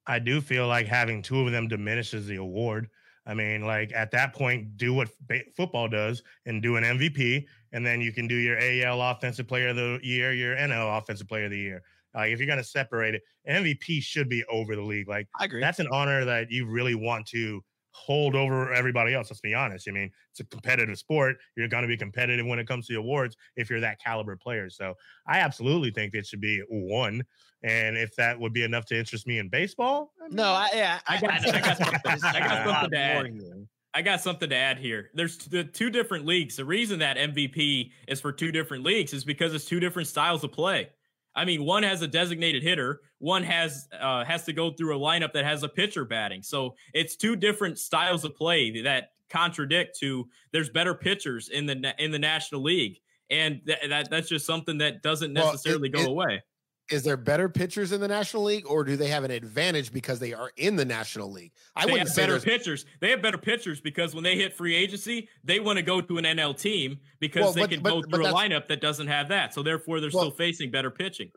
[0.06, 2.88] I do feel like having two of them diminishes the award.
[3.26, 7.44] I mean, like at that point, do what ba- football does and do an MVP,
[7.72, 11.28] and then you can do your AL Offensive Player of the Year, your NL Offensive
[11.28, 11.82] Player of the Year.
[12.16, 15.08] Like if you're gonna separate it, MVP should be over the league.
[15.08, 15.60] Like I agree.
[15.60, 17.62] that's an honor that you really want to
[17.96, 19.30] hold over everybody else.
[19.30, 19.88] Let's be honest.
[19.88, 21.36] I mean, it's a competitive sport.
[21.56, 24.36] You're going to be competitive when it comes to the awards if you're that caliber
[24.36, 24.68] player.
[24.68, 24.94] So
[25.26, 27.24] I absolutely think it should be one.
[27.62, 31.00] And if that would be enough to interest me in baseball, I no, I, yeah,
[31.06, 33.26] I got, I got, something, I got something to add.
[33.26, 33.66] here.
[33.94, 35.10] I got something to add here.
[35.14, 36.56] There's the two different leagues.
[36.56, 40.44] The reason that MVP is for two different leagues is because it's two different styles
[40.44, 40.90] of play.
[41.36, 44.98] I mean, one has a designated hitter, one has uh, has to go through a
[44.98, 46.42] lineup that has a pitcher batting.
[46.42, 50.26] So it's two different styles of play that contradict to.
[50.52, 52.98] There's better pitchers in the in the National League,
[53.30, 56.42] and th- that that's just something that doesn't Well, it- necessarily go it- away.
[56.90, 60.18] Is there better pitchers in the National League, or do they have an advantage because
[60.20, 61.52] they are in the National League?
[61.74, 62.84] I they wouldn't have say better pitchers.
[63.00, 66.18] They have better pitchers because when they hit free agency, they want to go to
[66.18, 68.80] an NL team because Well, they but- can but- go but through a lineup that
[68.80, 69.52] doesn't have that.
[69.54, 71.30] So therefore, they're Well- still facing better pitching.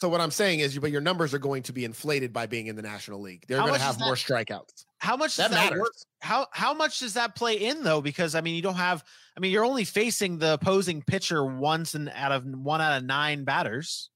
[0.00, 2.46] So what I'm saying is, you but your numbers are going to be inflated by
[2.46, 3.44] being in the National League.
[3.46, 4.86] They're How going to have is that- more strikeouts.
[4.98, 5.80] How much That does that matters.
[5.80, 5.92] work?
[6.20, 8.00] How how much does that play in though?
[8.00, 9.04] Because I mean, you don't have.
[9.36, 13.04] I mean, you're only facing the opposing pitcher once and out of one out of
[13.04, 14.08] nine batters.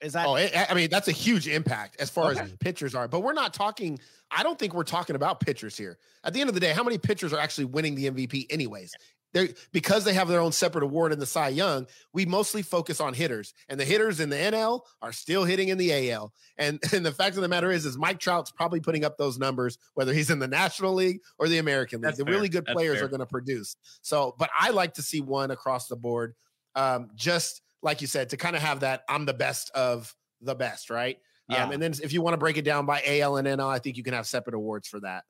[0.00, 0.26] Is that?
[0.26, 2.40] Oh, it, I mean, that's a huge impact as far Okay.
[2.40, 3.08] as pitchers are.
[3.08, 3.98] But we're not talking.
[4.30, 5.98] I don't think we're talking about pitchers here.
[6.24, 8.92] At the end of the day, how many pitchers are actually winning the MVP, anyways?
[9.32, 11.86] They're because they have their own separate award in the Cy Young.
[12.12, 15.78] We mostly focus on hitters, and the hitters in the NL are still hitting in
[15.78, 16.32] the AL.
[16.56, 19.36] And and the fact of the matter is, is Mike Trout's probably putting up those
[19.38, 22.04] numbers, whether he's in the National League or the American League.
[22.04, 22.34] That's the fair.
[22.34, 23.06] really good That's players fair.
[23.06, 23.74] are going to produce.
[24.02, 26.34] So, but I like to see one across the board.
[26.76, 30.54] Um, just like you said, to kind of have that I'm the best of the
[30.54, 31.18] best, right?
[31.48, 31.64] Yeah.
[31.64, 33.78] Um, and then if you want to break it down by AL and NL, I
[33.78, 35.24] think you can have separate awards for that.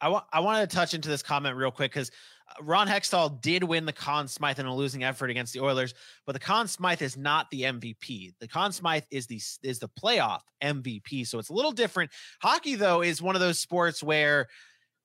[0.00, 2.10] I want I wanted to touch into this comment real quick because
[2.60, 5.94] Ron Hextall did win the Conn Smythe in a losing effort against the Oilers,
[6.26, 8.34] but the Conn Smythe is not the MVP.
[8.40, 12.10] The Conn Smythe is the is the playoff MVP, so it's a little different.
[12.42, 14.48] Hockey though is one of those sports where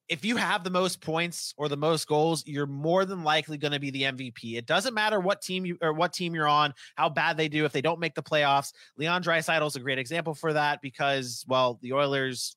[0.10, 3.74] if you have the most points or the most goals, you're more than likely going
[3.74, 4.58] to be the MVP.
[4.58, 7.66] It doesn't matter what team you or what team you're on, how bad they do
[7.66, 8.72] if they don't make the playoffs.
[8.98, 12.56] Leon Draisaitl is a great example for that because well, the Oilers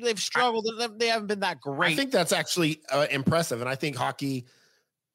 [0.00, 0.66] they've struggled.
[0.78, 1.92] They- They haven't been that great.
[1.92, 3.60] I think that's actually uh, impressive.
[3.60, 4.46] And I think hockey,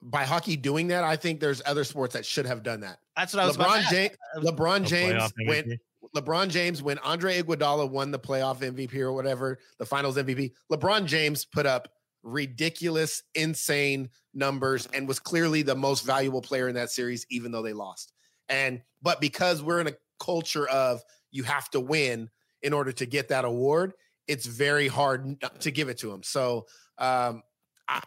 [0.01, 2.99] by hockey doing that, I think there's other sports that should have done that.
[3.17, 5.77] That's what I was about LeBron James, LeBron James went MVP.
[6.15, 11.05] LeBron James, when Andre Iguodala won the playoff MVP or whatever, the Finals MVP, LeBron
[11.05, 11.89] James put up
[12.23, 17.61] ridiculous, insane numbers and was clearly the most valuable player in that series, even though
[17.61, 18.13] they lost.
[18.49, 22.29] And but because we're in a culture of you have to win
[22.61, 23.93] in order to get that award,
[24.27, 26.23] it's very hard to give it to him.
[26.23, 26.67] So
[26.97, 27.43] um,
[27.87, 28.01] I,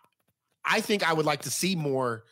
[0.64, 2.24] I think I would like to see more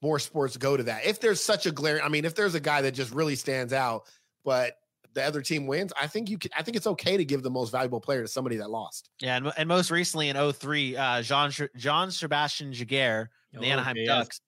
[0.00, 1.04] more sports go to that.
[1.04, 3.72] If there's such a glare, I mean, if there's a guy that just really stands
[3.72, 4.04] out,
[4.44, 4.74] but
[5.14, 6.50] the other team wins, I think you can.
[6.56, 9.10] I think it's okay to give the most valuable player to somebody that lost.
[9.20, 13.72] Yeah, and, and most recently in 03, uh, Jean John Sebastian Giguère, from the Oh,
[13.72, 14.06] Anaheim yes.
[14.06, 14.40] Ducks,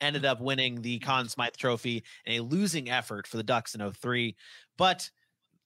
[0.00, 3.92] ended up winning the Conn Smythe Trophy in a losing effort for the Ducks in
[3.92, 4.36] 03.
[4.76, 5.08] But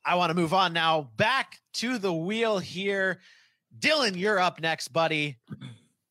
[0.04, 3.20] I want to move on now back to the wheel here.
[3.78, 5.38] Dylan, you're up next, buddy.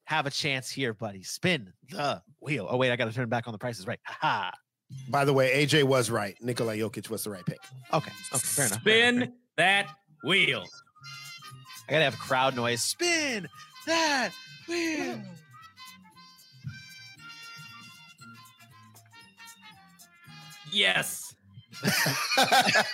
[0.06, 1.24] Have a chance here, buddy.
[1.24, 2.68] Spin the wheel.
[2.70, 4.00] Oh, wait, I got to turn back on the prices right.
[4.06, 4.52] Ha
[5.10, 6.36] By the way, AJ was right.
[6.42, 7.60] Nikola Jokic was the right pick.
[7.94, 8.12] Okay.
[8.34, 8.38] Okay.
[8.38, 8.82] Fair enough.
[8.82, 9.24] fair enough.
[9.24, 9.88] Spin that
[10.24, 10.64] wheel.
[11.88, 12.82] I got to have crowd noise.
[12.82, 13.48] Spin
[13.86, 14.32] that
[14.68, 15.20] wheel.
[20.72, 21.36] Yes.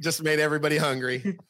[0.00, 1.38] Just made everybody hungry.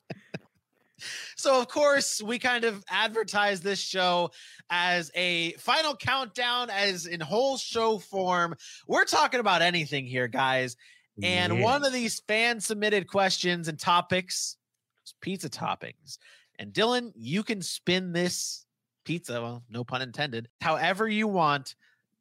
[1.36, 4.32] So, of course, we kind of advertise this show
[4.70, 8.54] as a final countdown, as in whole show form.
[8.86, 10.76] We're talking about anything here, guys.
[11.22, 11.62] And Yeah.
[11.64, 14.56] one of these fan submitted questions and topics
[15.04, 16.18] is pizza toppings.
[16.58, 18.66] And Dylan, you can spin this
[19.04, 21.74] pizza, well, no pun intended, however you want.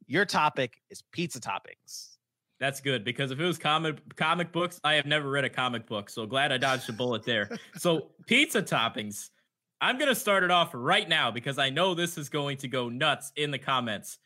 [0.10, 2.16] Your topic is pizza toppings.
[2.60, 5.86] That's good because if it was comic comic books, I have never read a comic
[5.86, 7.50] book, so glad I dodged a bullet there.
[7.78, 9.30] So pizza toppings,
[9.82, 12.90] I'm gonna start it off right now because I know this is going to go
[12.90, 14.18] nuts in the comments.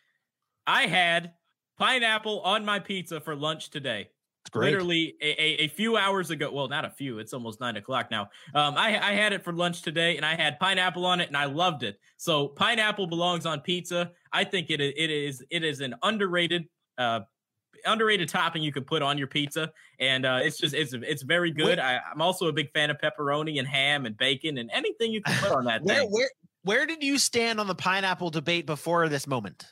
[0.66, 1.34] I had
[1.78, 4.10] pineapple on my pizza for lunch today.
[4.56, 6.52] Literally a, a, a few hours ago.
[6.52, 7.20] Well, not a few.
[7.20, 8.24] It's almost nine o'clock now.
[8.56, 11.38] Um, I, I had it for lunch today, and I had pineapple on it, and
[11.38, 12.00] I loved it.
[12.18, 14.12] So pineapple belongs on pizza.
[14.34, 16.66] I think it it is it is an underrated
[16.98, 17.22] uh
[17.86, 21.52] underrated topping you could put on your pizza, and uh, it's just it's it's very
[21.52, 21.80] good.
[21.80, 25.22] I, I'm also a big fan of pepperoni and ham and bacon and anything you
[25.22, 26.10] can put on that Where, thing.
[26.12, 26.30] where,
[26.64, 29.66] where did you stand on the pineapple debate before this moment?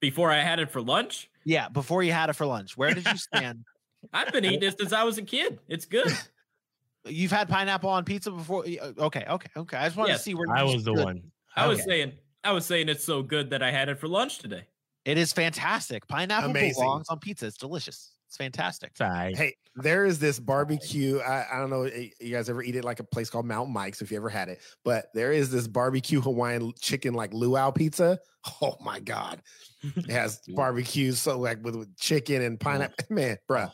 [0.00, 2.76] Before I had it for lunch, Yeah, before you had it for lunch.
[2.76, 3.64] Where did you stand?
[4.12, 5.58] I've been eating it since I was a kid.
[5.68, 6.12] It's good.
[7.06, 8.64] You've had pineapple on pizza before?
[8.66, 9.76] Uh, Okay, okay, okay.
[9.76, 11.04] I just want Yes, to see where I was the stood.
[11.04, 11.22] one.
[11.54, 12.12] I was saying
[12.44, 14.64] I was saying it's so good that I had it for lunch today.
[15.06, 16.06] It is fantastic.
[16.08, 16.82] Pineapple Amazing.
[16.82, 17.46] belongs on pizza.
[17.46, 18.12] It's delicious.
[18.26, 18.96] It's fantastic.
[18.96, 19.34] Sorry.
[19.34, 21.20] Hey, there is this barbecue.
[21.20, 21.84] I, I don't know.
[21.84, 24.28] eh, You guys ever eat it like a place called Mountain Mike's if you ever
[24.28, 28.18] had it, but there is this barbecue Hawaiian chicken like luau pizza.
[28.62, 29.42] Oh my God.
[29.82, 31.10] It has barbecue.
[31.12, 33.04] So like with, with chicken and pineapple.
[33.10, 33.72] Man, bruh,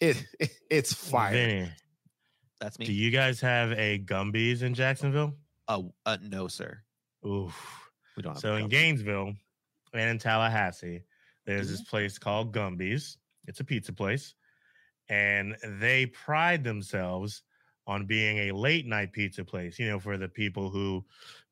[0.00, 1.32] it, it it's fire.
[1.32, 1.70] Vinny,
[2.60, 5.34] That's do you guys have a Gumby's in Jacksonville?
[5.68, 6.80] Oh, uh, no, sir.
[7.24, 7.54] Oof.
[8.16, 8.70] We don't have So in cup.
[8.70, 9.34] Gainesville
[9.92, 11.04] and in Tallahassee,
[11.46, 11.72] there's Mm-hmm.
[11.72, 13.18] this place called Gumby's.
[13.46, 14.34] It's a pizza place,
[15.08, 17.42] and they pride themselves
[17.86, 19.78] on being a late night pizza place.
[19.78, 21.04] You know, for the people who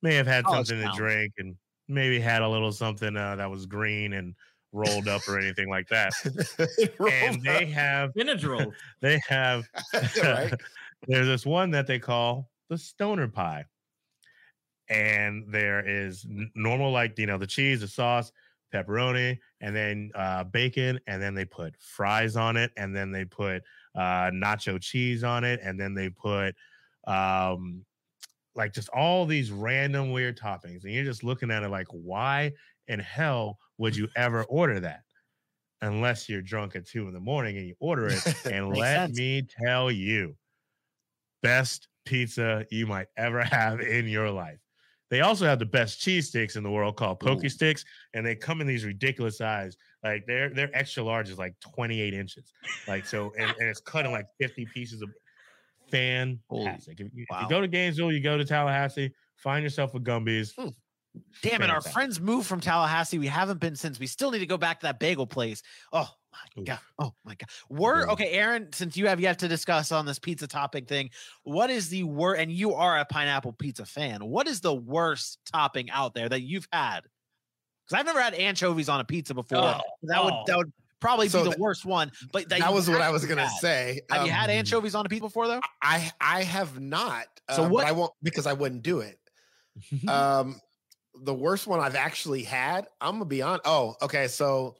[0.02, 1.56] may have had College something to drink and
[1.88, 4.34] maybe had a little something uh, that was green and
[4.72, 6.14] rolled up or anything like that.
[7.10, 8.12] and they have
[8.42, 8.76] roll.
[9.00, 9.68] they have
[10.22, 10.54] Right.
[11.06, 13.64] there's this one that they call the stoner pie
[14.88, 18.32] and there is normal like you know the cheese the sauce
[18.72, 23.24] pepperoni and then uh bacon and then they put fries on it and then they
[23.24, 23.62] put
[23.94, 26.54] uh nacho cheese on it and then they put
[27.06, 27.84] um
[28.54, 32.52] like just all these random weird toppings and you're just looking at it like why
[32.88, 35.02] in hell would you ever order that
[35.82, 39.10] unless you're drunk at two in the morning and you order it and let sense.
[39.10, 40.36] me tell you
[41.42, 44.60] best pizza you might ever have in your life
[45.10, 47.48] they also have the best cheese sticks in the world called poke Ooh.
[47.48, 47.84] sticks
[48.14, 52.14] and they come in these ridiculous size like they're they're extra large is like 28
[52.14, 52.52] inches
[52.86, 55.10] like so and, and it's cut in like 50 pieces of
[55.90, 57.42] fantastic if, you, if wow.
[57.42, 60.68] you go to gainesville you go to tallahassee find yourself a gumby's Hmm.
[61.42, 63.18] Damn it, our friends moved from Tallahassee.
[63.18, 63.98] We haven't been since.
[63.98, 65.62] We still need to go back to that bagel place.
[65.92, 66.66] Oh my Oof.
[66.66, 66.78] god.
[66.98, 67.48] Oh my god.
[67.70, 68.12] We're Yeah.
[68.12, 68.68] okay, Aaron.
[68.72, 71.10] Since you have yet to discuss on this pizza topping thing,
[71.44, 72.40] what is the worst?
[72.40, 74.24] And you are a pineapple pizza fan.
[74.24, 77.00] What is the worst topping out there that you've had?
[77.86, 79.58] Because I've never had anchovies on a pizza before.
[79.58, 80.42] Oh, that would oh.
[80.46, 82.10] that would probably So be the that- worst one.
[82.32, 83.60] But that, that was what I was gonna had.
[83.60, 84.00] say.
[84.10, 85.60] Have you Um, had anchovies on a pizza before though?
[85.82, 87.26] I I have not.
[87.54, 89.18] So uh, what- I won't because I wouldn't do it.
[90.08, 90.60] um,
[91.22, 92.86] the worst one I've actually had.
[93.00, 93.60] I'm gonna be on.
[93.64, 94.28] Oh, okay.
[94.28, 94.76] So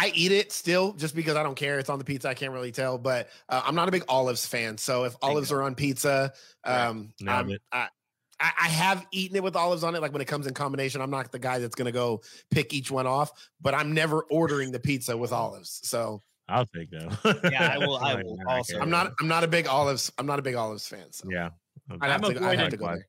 [0.00, 1.80] I eat it still just because I don't care.
[1.80, 2.28] It's on the pizza.
[2.28, 4.78] I can't really tell, but uh, I'm not a big olives fan.
[4.78, 6.32] So if olives are on pizza,
[6.62, 7.88] um, Nailed I'm- I,
[8.40, 10.00] I I have eaten it with olives on it.
[10.02, 12.20] Like when it comes in combination, I'm not the guy that's gonna go
[12.52, 13.32] pick each one off.
[13.60, 15.80] But I'm never ordering the pizza with olives.
[15.82, 18.78] So i'll take that Yeah, I will- I will also.
[18.78, 19.12] I'm not.
[19.20, 20.12] I'm not a big olives.
[20.16, 21.10] I'm not a big olives fan.
[21.10, 21.48] So yeah
[22.00, 23.04] I'd have, I'm to, I'd avoiding- to.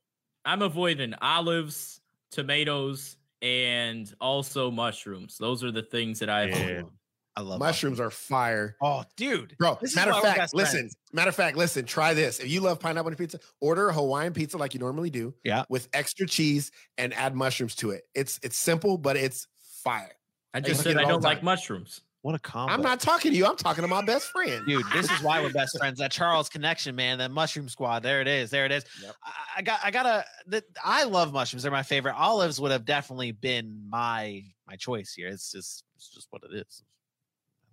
[0.45, 5.37] I'm avoiding olives, tomatoes, and also mushrooms.
[5.37, 6.55] Those are the things that I Yeah.
[6.57, 6.91] avoid.
[7.35, 8.75] I love Mushrooms are fire.
[8.81, 9.55] Oh, dude.
[9.57, 10.79] Bro, This matter of fact, listen.
[10.79, 10.97] friends.
[11.13, 11.85] Matter of fact, listen.
[11.85, 12.39] Try this.
[12.39, 15.33] If you love pineapple on your pizza, order a Hawaiian pizza like you normally do.
[15.45, 15.63] Yeah.
[15.69, 18.03] with extra cheese and add mushrooms to it.
[18.13, 19.47] It's it's simple, but it's
[19.83, 20.11] fire.
[20.53, 22.01] I just to said I don't like mushrooms.
[22.21, 22.73] What a combo.
[22.73, 23.45] I'm not talking to you.
[23.45, 24.65] I'm talking to my best friend.
[24.67, 25.99] Dude, this is why we're best friends.
[25.99, 27.17] That Charles connection, man.
[27.19, 28.03] That mushroom squad.
[28.03, 28.49] There it is.
[28.49, 28.83] There it is.
[29.01, 29.15] Yep.
[29.23, 29.79] I, I got.
[29.83, 30.25] I gotta.
[30.45, 31.63] The, I love mushrooms.
[31.63, 32.15] They're my favorite.
[32.15, 35.29] Olives would have definitely been my my choice here.
[35.29, 35.85] It's just.
[35.95, 36.83] It's just what it is.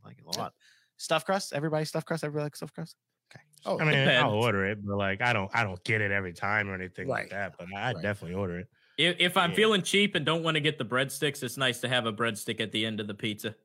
[0.04, 0.54] I like it a lot.
[0.96, 1.52] Stuff crust.
[1.52, 2.22] Everybody stuff crust.
[2.22, 2.94] Everybody like stuff crust.
[3.34, 3.42] Okay.
[3.64, 4.22] Oh, I mean, Depends.
[4.24, 7.08] I'll order it, but like I don't, I don't get it every time or anything
[7.08, 7.22] Right.
[7.24, 7.54] like that.
[7.58, 8.02] But I Right.
[8.02, 8.68] definitely order it.
[8.96, 9.56] If, if I'm Yeah.
[9.56, 12.60] feeling cheap and don't want to get the breadsticks, it's nice to have a breadstick
[12.60, 13.56] at the end of the pizza.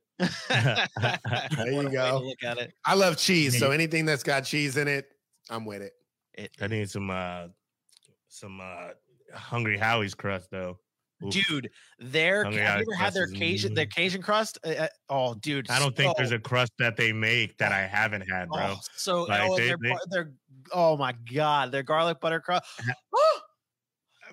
[0.50, 2.22] There you What a way to go.
[2.24, 2.74] Look at it.
[2.86, 5.08] I love cheese, so anything that's got cheese in it,
[5.50, 5.94] I'm with it.
[6.34, 7.48] it I need some uh
[8.28, 8.90] some uh
[9.34, 10.78] hungry Howie's crust though.
[11.24, 11.32] Oof.
[11.32, 11.70] dude,
[12.00, 13.86] their Hungry have you ever had their is Cajun their.
[13.86, 14.58] Cajun crust?
[14.66, 17.82] Uh, uh, oh, dude, I don't think there's a crust that they make that I
[17.82, 18.74] haven't had, bro.
[18.76, 20.32] Oh, so Like, oh, they- their, they- bar- their
[20.74, 22.64] oh my god, their garlic butter crust.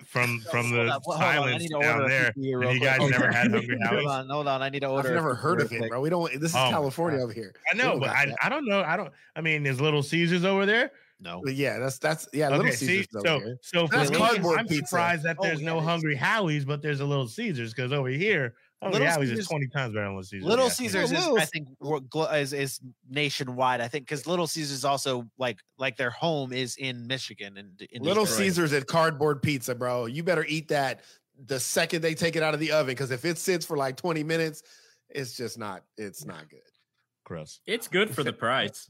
[0.05, 2.31] From from the on, hold on, silence need down there.
[2.35, 2.81] And you quick.
[2.81, 4.07] guys Hold never had Hungry Hold Howie's?
[4.07, 4.61] on, hold on.
[4.61, 5.13] I need to I've order.
[5.13, 6.01] never heard of it, bro.
[6.01, 6.31] We don't.
[6.39, 7.23] This is Oh California God.
[7.25, 7.53] over here.
[7.71, 8.33] I know, but I.
[8.41, 8.81] I don't know.
[8.81, 9.11] I don't.
[9.35, 10.91] I mean, there's Little Caesars over there.
[11.21, 12.47] No, But yeah, that's that's yeah.
[12.49, 13.57] Little okay, see, Caesars over so here.
[13.61, 14.85] so for That's me, cardboard I'm pizza.
[14.87, 15.85] surprised that Oh, there's yeah, no it is.
[15.85, 19.47] Hungry Howie's, but there's a Little Caesars because over here, Hungry Little Howie's Caesars- is
[19.49, 20.45] 20 times better than Little Caesars.
[20.47, 20.71] Little yeah.
[20.71, 23.81] Caesars is, Little- I think, wor- is is nationwide.
[23.81, 28.01] I think because Little Caesars also like like their home is in Michigan and in
[28.01, 28.37] Little Detroit.
[28.39, 30.05] Caesars at cardboard pizza, bro.
[30.05, 31.01] You better eat that
[31.47, 33.97] the second they take it out of the oven because if it sits for like
[33.97, 34.63] 20 minutes,
[35.09, 35.83] it's just not.
[35.97, 36.59] It's not good.
[37.25, 37.59] Gross.
[37.65, 38.89] It's good for the price.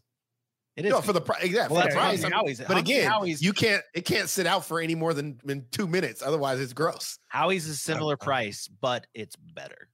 [0.79, 1.45] It is No, for the price.
[1.47, 2.21] Yeah, for Well, the that's price.
[2.21, 2.57] Hungry Howie's.
[2.59, 3.83] But Hungry again, Howie's- you can't.
[3.93, 6.21] It can't sit out for any more than, than two minutes.
[6.21, 7.19] Otherwise, it's gross.
[7.27, 9.89] Howie's is similar price, but it's better.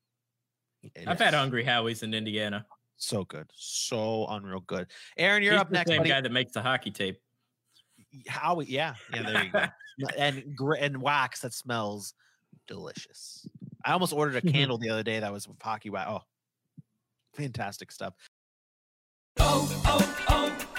[0.84, 2.66] It I've is had Hungry Howie's in Indiana.
[2.98, 4.88] so good, so unreal good.
[5.18, 6.10] Aaron, you're He's up the next, same buddy.
[6.10, 7.20] guy that makes the hockey tape.
[8.28, 9.66] Howie, yeah, yeah, there you go.
[10.18, 12.14] and gr- and wax that smells
[12.68, 13.48] delicious.
[13.84, 16.10] I almost ordered a candle the other day that was with hockey wax.
[16.10, 16.22] Oh,
[17.34, 18.14] fantastic stuff.
[19.38, 20.25] Oh, oh,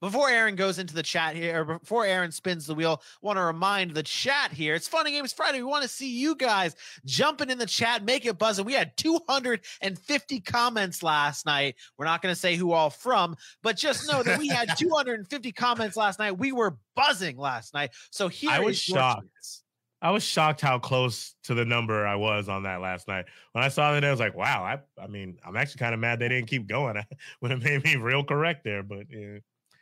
[0.00, 3.42] Before Aaron goes into the chat here, or before Aaron spins the wheel, want to
[3.42, 4.74] remind the chat here.
[4.74, 5.58] It's Funny Games Friday.
[5.58, 6.74] We want to see you guys
[7.04, 8.64] jumping in the chat, make it buzzing.
[8.64, 11.76] We had 250 comments last night.
[11.98, 15.52] We're not going to say who all from, but just know that we had 250
[15.52, 16.38] comments last night.
[16.38, 17.90] We were buzzing last night.
[18.10, 19.26] So here I was shocked.
[19.34, 19.64] chance.
[20.02, 23.26] I was shocked how close to the number I was on that last night.
[23.52, 26.00] When I saw that, I was like, "Wow!" I, I mean, I'm actually kind of
[26.00, 26.96] mad they didn't keep going.
[27.42, 29.40] Would it made me real correct there, but yeah.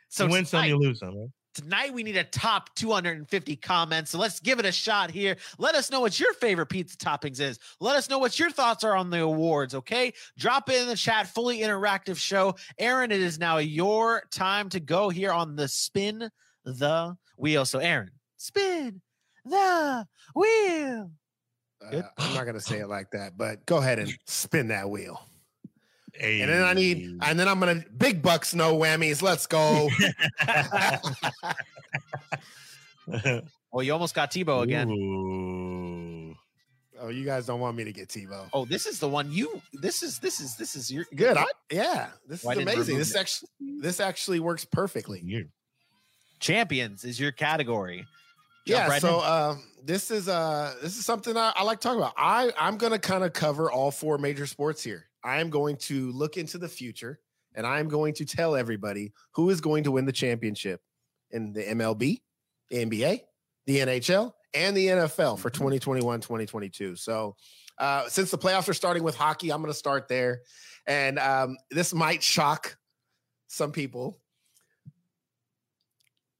[0.09, 1.15] So you win some, you lose some.
[1.15, 1.33] Man.
[1.55, 4.11] Tonight we need a top 250 comments.
[4.11, 5.35] So let's give it a shot here.
[5.57, 7.59] Let us know what your favorite pizza toppings is.
[7.79, 10.13] Let us know what your thoughts are on the awards, okay?
[10.37, 12.55] Drop it in the chat, fully interactive show.
[12.77, 16.29] Aaron, it is now your time to go here on the spin
[16.63, 17.65] the wheel.
[17.65, 19.01] So Aaron, spin
[19.45, 21.11] the wheel.
[21.81, 25.28] Uh, I'm not gonna say it like that, but go ahead and spin that wheel.
[26.19, 26.41] Hey.
[26.41, 29.21] And then I need, and then I'm gonna big bucks, no whammies.
[29.21, 29.89] Let's go.
[33.71, 34.89] Well, you almost got Tebow again.
[34.89, 36.35] Ooh.
[36.99, 38.49] oh, you guys don't want me to get Tebow.
[38.51, 41.37] Oh, this is the one you this is this is this is your Good.
[41.37, 42.97] I, yeah, this Why is amazing.
[42.97, 43.19] This it?
[43.19, 43.49] actually,
[43.79, 45.21] this actually works perfectly.
[45.23, 45.49] You.
[46.39, 48.05] champions is your category.
[48.67, 51.99] Jump yeah right so uh, this is uh this is something I, I like talking
[51.99, 55.75] about i i'm gonna kind of cover all four major sports here i am going
[55.75, 57.19] to look into the future
[57.55, 60.81] and i'm going to tell everybody who is going to win the championship
[61.31, 62.21] in the mlb
[62.69, 63.21] the nba
[63.65, 67.35] the nhl and the nfl for 2021 2022 so
[67.77, 70.41] uh, since the playoffs are starting with hockey i'm going to start there.
[70.89, 72.75] And um, this might shock
[73.47, 74.19] some people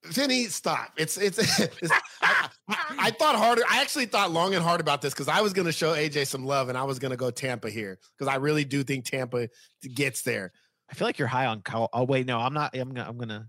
[0.06, 0.92] Vinny, stop.
[0.98, 1.38] It's it's.
[1.60, 1.92] it's
[2.22, 3.64] I, I, I thought harder.
[3.70, 6.28] I actually thought long and hard about this because I was going to show AJ
[6.28, 9.06] some love and I was going to go Tampa here because I really do think
[9.06, 9.50] Tampa
[9.94, 10.52] gets there.
[10.90, 12.76] I feel like you're high on Col- Oh wait, no, I'm not.
[12.76, 13.08] I'm gonna.
[13.10, 13.48] I'm gonna.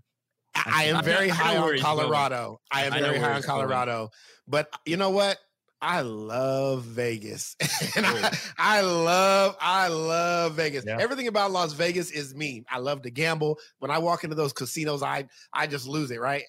[0.53, 1.79] I, I am I know- very high on.
[1.79, 2.59] Colorado.
[2.71, 3.41] I am very high on.
[3.43, 4.09] Colorado.
[4.47, 5.37] But you know what?
[5.81, 7.55] I love Vegas.
[7.95, 10.85] and I, I love, I love Vegas.
[10.85, 10.97] Yeah.
[10.99, 12.63] Everything about Las Vegas is me.
[12.69, 13.57] I love to gamble.
[13.79, 16.43] When I walk into those casinos, I I just lose it, right?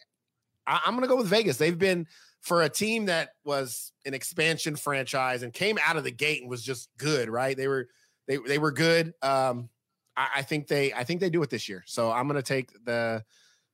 [0.66, 1.56] I, I'm gonna go with Vegas.
[1.56, 2.06] They've been
[2.42, 6.50] for a team that was an expansion franchise and came out of the gate and
[6.50, 7.56] was just good, right?
[7.56, 7.88] They were
[8.28, 9.14] they they were good.
[9.22, 9.70] Um,
[10.16, 11.84] I, I think they I think they do it this year.
[11.86, 13.24] So I'm gonna take the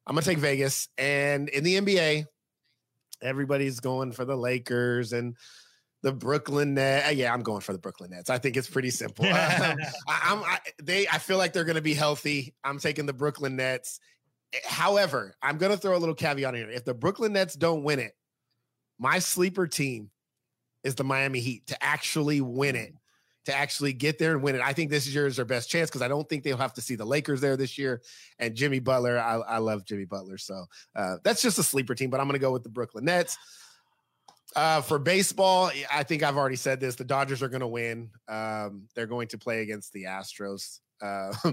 [0.07, 0.89] I'm gonna take Vegas.
[0.97, 2.27] And in the NBA,
[3.23, 5.37] everybody's going for the Lakers and
[6.03, 7.13] the Brooklyn Nets.
[7.15, 8.31] Yeah, I'm going for the Brooklyn Nets.
[8.31, 9.27] I think it's pretty simple.
[9.27, 9.77] Um, I,
[10.09, 11.09] I'm I, they.
[11.09, 12.55] I feel like they're going to be healthy.
[12.65, 14.01] I'm taking the Brooklyn Nets.
[14.53, 16.71] Eh, However, I'm going to throw a little caveat in here.
[16.71, 18.13] If the Brooklyn Nets don't win it,
[18.99, 20.11] my sleeper team
[20.85, 22.95] is the Miami Heat to actually win it,
[23.49, 24.61] to actually get there and win it.
[24.61, 26.83] I think this year is their best chance because I don't think they'll have to
[26.83, 28.03] see the Lakers there this year.
[28.39, 30.37] And Jimmy Butler, I, I love Jimmy Butler.
[30.37, 33.07] So uh, that's just a sleeper team, but I'm going to go with the Brooklyn
[33.07, 33.39] Nets.
[34.55, 36.95] Uh, for baseball, I think I've already said this.
[36.95, 38.11] The Dodgers are going to win.
[38.29, 40.81] Um, they're going to play against the Astros.
[41.01, 41.33] Uh,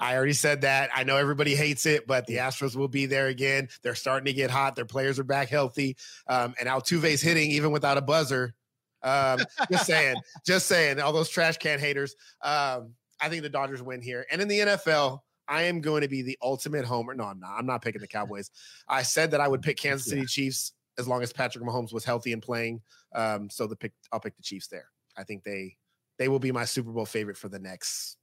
[0.00, 0.90] I already said that.
[0.94, 3.68] I know everybody hates it, but the Astros will be there again.
[3.82, 4.74] They're starting to get hot.
[4.74, 5.96] Their players are back healthy.
[6.26, 8.54] Um, and Altuve's hitting even without a buzzer.
[9.02, 9.40] Um,
[9.70, 12.14] just saying, just saying, all those trash can haters.
[12.42, 14.26] Um, I think the Dodgers win here.
[14.30, 17.14] And in the NFL, I am going to be the ultimate homer.
[17.14, 17.50] No, I'm not.
[17.58, 18.50] I'm not picking the Cowboys.
[18.88, 22.04] I said that I would pick Kansas City Chiefs as long as Patrick Mahomes was
[22.04, 22.82] healthy and playing.
[23.14, 24.86] Um, so the pick, I'll pick the Chiefs there.
[25.16, 25.76] I think they
[26.18, 28.16] they will be my Super Bowl favorite for the next.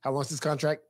[0.00, 0.82] How long is this contract?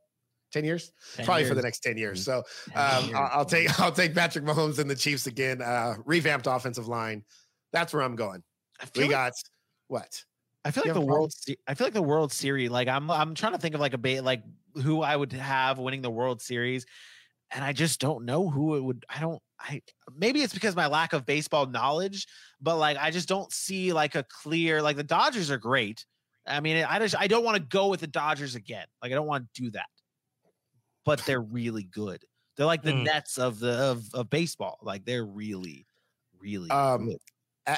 [0.51, 2.23] Ten years, 10 probably for the next ten years.
[2.23, 2.43] So
[2.73, 3.15] 10 um, years.
[3.15, 5.61] I'll, I'll take I'll take Patrick Mahomes and the Chiefs again.
[5.61, 7.23] Uh, revamped offensive line.
[7.73, 8.43] That's where I'm going.
[8.81, 9.33] I feel We like- got
[9.87, 10.23] what?
[10.63, 11.05] I feel You like the?
[11.05, 11.31] World.
[11.31, 12.71] Se- I feel like the World Series.
[12.71, 13.11] Like I'm.
[13.11, 16.09] I'm trying to think of like a ba- like who I would have winning the
[16.09, 16.87] World Series,
[17.51, 19.05] and I just don't know who it would.
[19.07, 19.39] I don't.
[19.59, 19.81] I
[20.17, 22.25] maybe it's because my lack of baseball knowledge,
[22.59, 24.81] but like I just don't see like a clear.
[24.81, 26.03] Like the Dodgers are great.
[26.47, 28.87] I mean, I just I don't want to go with the Dodgers again.
[29.03, 29.85] Like I don't want to do that.
[31.05, 32.23] But they're really good.
[32.57, 33.03] They're like the Hmm.
[33.03, 34.79] Nets of the of, of baseball.
[34.81, 35.85] Like they're really,
[36.39, 37.17] really Um, good.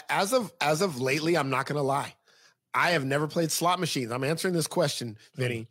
[0.10, 2.14] As of as of lately, I'm not gonna lie.
[2.74, 4.12] I have never played slot machines.
[4.12, 5.68] I'm answering this question, Vinny.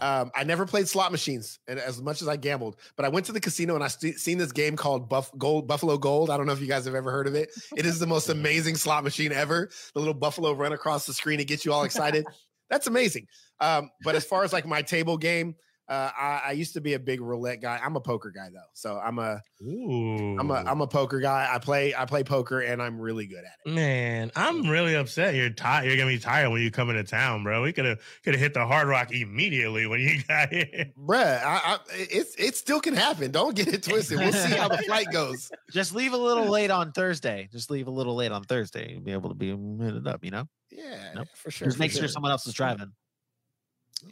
[0.00, 3.24] Um, I never played slot machines, and as much as I gambled, but I went
[3.26, 6.28] to the casino and I st- seen this game called Buff Gold Buffalo Gold.
[6.28, 7.50] I don't know if you guys have ever heard of it.
[7.76, 9.70] It is the most amazing slot machine ever.
[9.94, 12.26] The little buffalo run across the screen and get you all excited.
[12.68, 13.26] That's amazing.
[13.60, 15.56] Um, but as far as like my table game,
[15.90, 17.80] uh, I, I used to be a big roulette guy.
[17.82, 20.38] I'm a poker guy though, so I'm a Ooh.
[20.38, 21.48] I'm a I'm a poker guy.
[21.52, 23.74] I play I play poker and I'm really good at it.
[23.74, 25.34] Man, I'm really upset.
[25.34, 25.86] You're tired.
[25.86, 27.60] You're gonna be tired when you come into town, bro.
[27.62, 30.92] We could have could have hit the Hard Rock immediately when you got here.
[30.96, 33.32] Bruh, I, I, it, it still can happen.
[33.32, 34.20] Don't get it twisted.
[34.20, 35.50] We'll see how the flight goes.
[35.72, 37.48] Just leave a little late on Thursday.
[37.50, 38.92] Just leave a little late on Thursday.
[38.92, 40.44] You'll be able to be hit it up, you know?
[40.70, 41.28] Yeah, Nope.
[41.34, 41.66] for sure.
[41.66, 42.08] Just for make sure sure.
[42.08, 42.92] someone else is driving.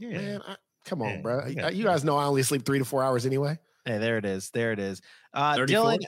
[0.00, 0.56] Man, I,
[0.88, 1.44] come on, Yeah, bro.
[1.46, 3.58] we You, guys know I only sleep three to four hours anyway.
[3.84, 4.50] Hey, there it is.
[4.50, 5.00] There it is.
[5.34, 5.84] Uh 34?
[5.84, 5.98] Dylan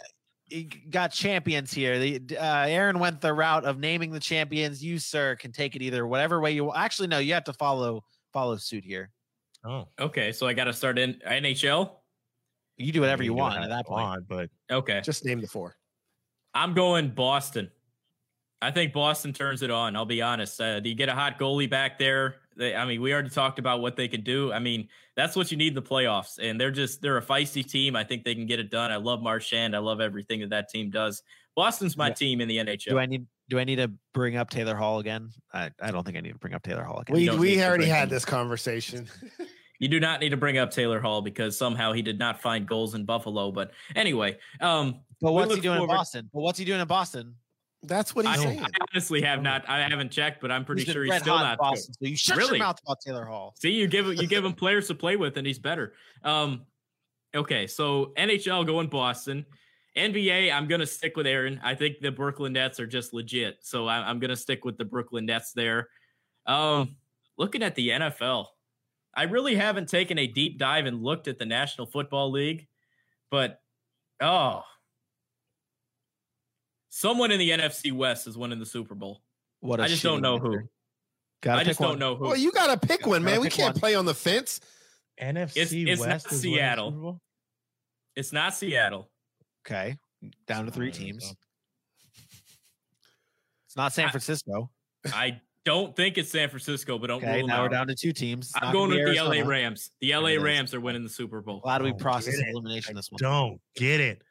[0.91, 1.99] got champions here.
[1.99, 4.83] The uh, Aaron went the route of naming the champions.
[4.83, 6.79] You, sir, can take it either whatever way you want.
[6.79, 8.03] Actually, no, you have to follow
[8.33, 9.11] follow suit here.
[9.65, 11.93] Oh, Okay, so I got to start in NHL.
[12.79, 14.03] You do whatever you do want what at that point.
[14.03, 15.77] want, but Okay, Just name the four.
[16.55, 17.71] I'm going Boston.
[18.63, 19.97] I think Boston turns it on.
[19.97, 20.61] I'll be honest.
[20.61, 22.37] Uh, do you get a hot goalie back there?
[22.57, 24.53] They, I mean, we already talked about what they can do.
[24.53, 27.69] I mean, that's what you need in the playoffs, and they're just they're a feisty
[27.69, 27.97] team.
[27.97, 28.91] I think they can get it done.
[28.91, 29.75] I love Marchand.
[29.75, 31.23] I love everything that that team does.
[31.57, 32.15] Boston's my Yeah.
[32.15, 32.91] team in the NHL.
[32.91, 35.31] Do I need do I need to bring up Taylor Hall again?
[35.53, 37.15] I, I don't think I need to bring up Taylor Hall again.
[37.15, 38.09] We we already had him.
[38.11, 39.09] this conversation.
[39.81, 42.69] You do not need to bring up Taylor Hall because somehow he did not find
[42.69, 43.51] goals in Buffalo.
[43.51, 46.29] But anyway, um, but what's he look doing in Boston?
[46.35, 47.35] But what's he doing in Boston?
[47.83, 48.63] That's what he's I, saying.
[48.63, 49.67] I honestly have not.
[49.69, 51.59] I haven't checked, but I'm pretty He's sure he's still hot in not.
[51.59, 51.95] Boston.
[51.95, 52.59] So you shut Really?
[52.59, 53.55] your mouth about Taylor Hall.
[53.59, 55.95] See, you give you give him players to play with, and he's better.
[56.23, 56.67] Um,
[57.35, 59.47] okay, so NHL going Boston.
[59.97, 61.59] NBA, I'm gonna stick with Aaron.
[61.65, 64.85] I think the Brooklyn Nets are just legit, so I, I'm gonna stick with the
[64.85, 65.89] Brooklyn Nets there.
[66.47, 66.97] Um,
[67.39, 68.47] looking at the NFL,
[69.15, 72.69] I really haven't taken a deep dive and looked at the National Football League,
[73.31, 73.61] but
[74.21, 74.63] oh,
[76.91, 79.23] someone in the NFC West is winning the Super Bowl.
[79.61, 80.59] What a I just don't shitty know who.
[81.43, 82.25] Gotta I just pick don't know who.
[82.27, 83.35] Well, you gotta pick one, man.
[83.37, 83.81] Gotta We can't one.
[83.81, 84.61] play on the fence.
[85.21, 86.91] NFC It's- it's not West is winning the Seattle.
[86.91, 87.21] Super Bowl?
[88.17, 89.11] It's not Seattle.
[89.67, 89.97] Okay,
[90.47, 91.25] down to three teams.
[91.25, 91.33] bro.
[93.67, 94.71] It's not San I- Francisco.
[95.07, 97.95] I don't think it's San Francisco, but don't Okay, rule them now we're down to
[97.95, 98.47] two teams.
[98.55, 99.91] It's I'm going with be the LA Rams.
[100.01, 100.43] The LA There it is.
[100.45, 101.61] Rams are winning the Super Bowl.
[101.61, 102.53] Glad we Don't processed get it.
[102.53, 103.19] elimination this one.
[103.21, 104.23] don't get it.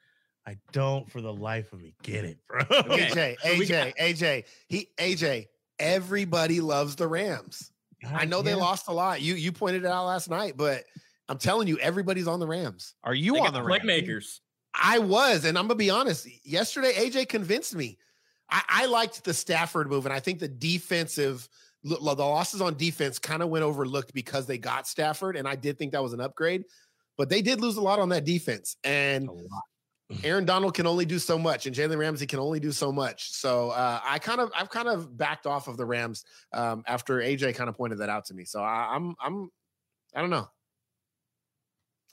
[0.47, 2.61] I don't for the life of me get it, bro.
[2.71, 3.37] Okay.
[3.43, 4.45] AJ, AJ, AJ.
[4.67, 5.47] He AJ.
[5.79, 7.71] Everybody loves the Rams.
[8.05, 9.21] I know they lost a lot.
[9.21, 10.83] You you pointed it out last night, but
[11.27, 12.95] I'm telling you, everybody's on the Rams.
[13.03, 13.83] Are you They on the Rams?
[13.83, 14.39] playmakers.
[14.73, 16.27] I was, and I'm gonna be honest.
[16.45, 17.97] Yesterday, AJ convinced me.
[18.49, 21.47] I, I liked the Stafford move, and I think the defensive,
[21.83, 25.77] the losses on defense kind of went overlooked because they got Stafford, and I did
[25.77, 26.63] think that was an upgrade.
[27.17, 29.29] But they did lose a lot on that defense, and
[30.23, 33.31] Aaron Donald can only do so much, and Jalen Ramsey can only do so much.
[33.31, 37.19] So uh, I kind of, I've kind of backed off of the Rams um, after
[37.19, 38.43] AJ kind of pointed that out to me.
[38.43, 39.49] So I, I'm, I'm,
[40.15, 40.49] I don't know.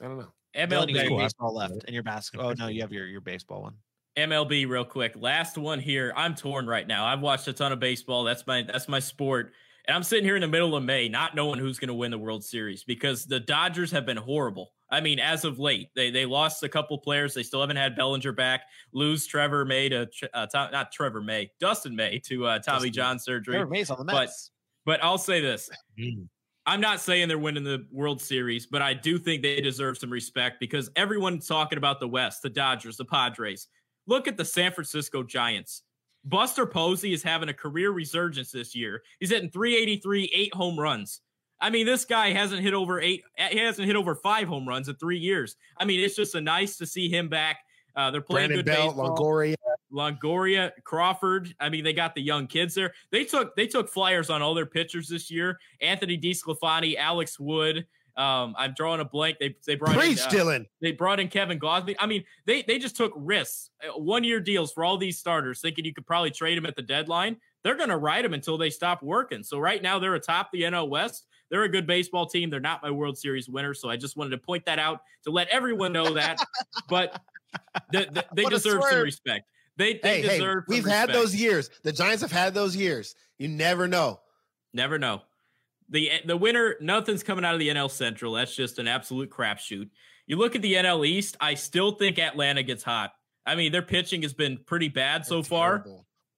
[0.01, 0.31] I don't know.
[0.55, 2.49] Dylan, you got MLB, your baseball left and your basketball.
[2.49, 3.75] Oh no, you have your your baseball one.
[4.17, 5.13] MLB, real quick.
[5.15, 6.11] Last one here.
[6.15, 7.05] I'm torn right now.
[7.05, 8.23] I've watched a ton of baseball.
[8.23, 9.53] That's my that's my sport.
[9.87, 12.11] And I'm sitting here in the middle of May, not knowing who's going to win
[12.11, 14.71] the World Series because the Dodgers have been horrible.
[14.89, 17.33] I mean, as of late, they they lost a couple players.
[17.33, 18.61] They still haven't had Bellinger back.
[18.93, 22.93] Lose Trevor May to uh, Tom, not Trevor May, Dustin May to uh, Tommy Dustin-
[22.93, 23.55] John surgery.
[23.55, 24.51] Trevor May's on the But Mets.
[24.85, 25.69] but I'll say this.
[26.65, 30.09] I'm not saying they're winning the World Series, but I do think they deserve some
[30.09, 33.67] respect because everyone's talking about the West, the Dodgers, the Padres.
[34.05, 35.83] Look at the San Francisco Giants.
[36.25, 39.01] Buster Posey is having a career resurgence this year.
[39.21, 41.21] He's hitting 383, eight home runs.
[41.59, 44.89] I mean, this guy hasn't hit over eight, he hasn't hit over five home runs
[44.89, 45.55] in three years.
[45.77, 47.59] I mean, it's just a nice to see him back.
[47.95, 49.17] Uh, they're playing Brandon good Belt, baseball.
[49.17, 49.55] Longoria.
[49.91, 51.55] Longoria, Crawford.
[51.59, 52.93] I mean, they got the young kids there.
[53.11, 55.59] They took they took flyers on all their pitchers this year.
[55.81, 57.87] Anthony DeSclafani, Alex Wood.
[58.17, 59.37] Um, I'm drawing a blank.
[59.39, 60.65] They they brought Preach, in, uh, Dylan.
[60.81, 61.95] They brought in Kevin Gosby.
[61.99, 65.85] I mean, they they just took risks, one year deals for all these starters, thinking
[65.85, 67.37] you could probably trade them at the deadline.
[67.63, 69.43] They're going to ride them until they stop working.
[69.43, 71.25] So right now they're atop the NL West.
[71.49, 72.49] They're a good baseball team.
[72.49, 73.73] They're not my World Series winner.
[73.73, 76.37] So I just wanted to point that out to let everyone know that.
[76.89, 77.21] but
[77.91, 79.47] the, the- they What deserve some respect.
[79.77, 80.63] They, they Hey, hey, deserve.
[80.67, 81.69] some we've had those years.
[81.83, 83.15] The Giants have had those years.
[83.37, 84.19] You never know.
[84.73, 85.21] Never know.
[85.89, 88.33] The the winner, nothing's coming out of the NL Central.
[88.33, 89.89] That's just an absolute crapshoot.
[90.25, 93.13] You look at the NL East, I still think Atlanta gets hot.
[93.45, 95.85] I mean, their pitching has been pretty bad so far,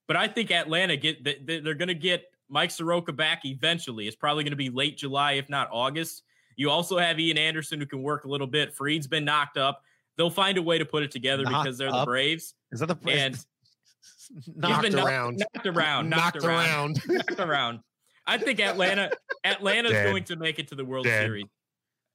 [0.06, 4.06] but I think Atlanta get they- they- they're going to get Mike Soroka back eventually.
[4.06, 6.22] It's probably going to be late July, if not August.
[6.56, 8.74] You also have Ian Anderson who can work a little bit.
[8.74, 9.82] Fried's been knocked up.
[10.16, 12.04] They'll find a way to put it together Knocked because they're the?
[12.04, 12.54] Braves.
[12.72, 13.34] Is that the And
[14.34, 15.38] he's Knocked been knocked- around.
[15.54, 17.08] knocked around, knocked, Knocked around, around.
[17.28, 17.80] knocked around.
[18.26, 19.10] I think Atlanta,
[19.44, 20.04] Atlanta's Dead.
[20.10, 21.24] going to make it to the World Dead.
[21.24, 21.46] Series.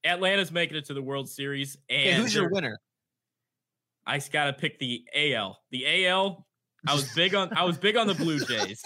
[0.04, 2.80] Atlanta's making it to the World Series, and who's your winner?
[4.06, 5.58] I just got to pick the AL.
[5.72, 6.46] The AL.
[6.88, 7.52] I was big on.
[7.58, 8.84] I was big on the Blue Jays.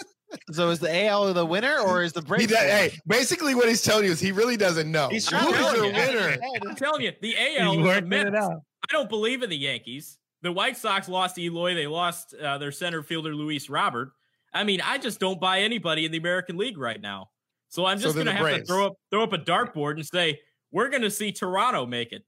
[0.52, 2.46] So is the AL the winner or is the He Braves?
[2.46, 2.76] does, the winner?
[2.90, 5.08] hey, basically what he's telling you is he really doesn't know.
[5.08, 5.92] He's Who's trying to your you.
[5.92, 6.36] winner?
[6.68, 7.72] I'm telling you, the AL.
[7.72, 8.60] He's the working it Mets, out.
[8.88, 10.18] I don't believe in the Yankees.
[10.42, 11.74] The White Sox lost Eloy.
[11.74, 14.12] They lost uh, their center fielder Luis Robert.
[14.54, 17.30] I mean, I just don't buy anybody in the American League right now.
[17.68, 19.92] So I'm just then going to the have to throw up throw up a dartboard
[19.92, 20.40] and say
[20.72, 22.24] we're going to see Toronto make it.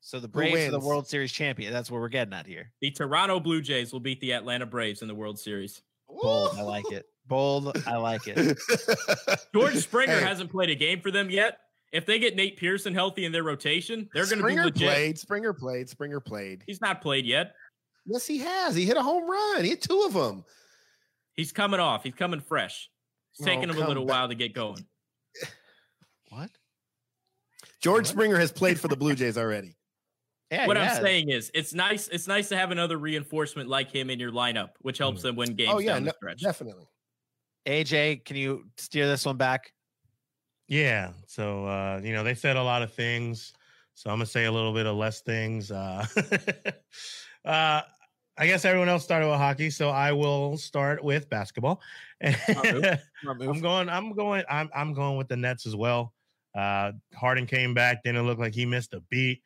[0.00, 0.80] So the Braves are the?
[0.80, 1.72] World Series champion.
[1.72, 2.72] That's what we're getting at here.
[2.80, 5.82] The Toronto Blue Jays will beat the Atlanta Braves in the World Series.
[6.22, 6.50] Bold.
[6.56, 7.06] I like it.
[7.26, 7.76] Bold.
[7.86, 8.58] I like it.
[9.54, 10.24] George Springer Hey.
[10.24, 11.58] hasn't played a game for them yet.
[11.92, 14.88] If they get Nate Pearson healthy in their rotation, they're going to be Springer legit.
[14.88, 15.18] played.
[15.18, 15.88] Springer played.
[15.88, 16.62] Springer played.
[16.66, 17.54] He's not played yet.
[18.06, 18.74] Yes, he has.
[18.74, 19.62] He hit a home run.
[19.64, 20.44] He hit two of them.
[21.36, 22.02] He's coming off.
[22.04, 22.88] He's coming fresh.
[23.32, 24.14] It's Oh, taking him a little back.
[24.16, 24.84] while to get going.
[26.30, 26.50] What?
[27.82, 29.74] George Springer has played for the Blue Jays already.
[30.50, 30.98] Yeah, what I'm has.
[30.98, 32.08] saying is, it's nice.
[32.08, 35.54] It's nice to have another reinforcement like him in your lineup, which helps them win
[35.54, 36.40] games Oh yeah, down no, the stretch.
[36.42, 36.86] definitely.
[37.66, 39.72] AJ, can you steer this one back?
[40.66, 41.12] Yeah.
[41.26, 43.52] So uh, you know, they said a lot of things.
[43.94, 45.70] So I'm gonna say a little bit of less things.
[45.70, 46.04] Uh,
[47.44, 47.82] uh
[48.38, 51.82] I guess everyone else started with hockey, so I will start with basketball.
[52.24, 52.66] Smart
[53.28, 56.14] I'm going, I'm going, I'm I'm going with the Nets as well.
[56.56, 59.42] Uh Harden came back, didn't look like he missed a beat.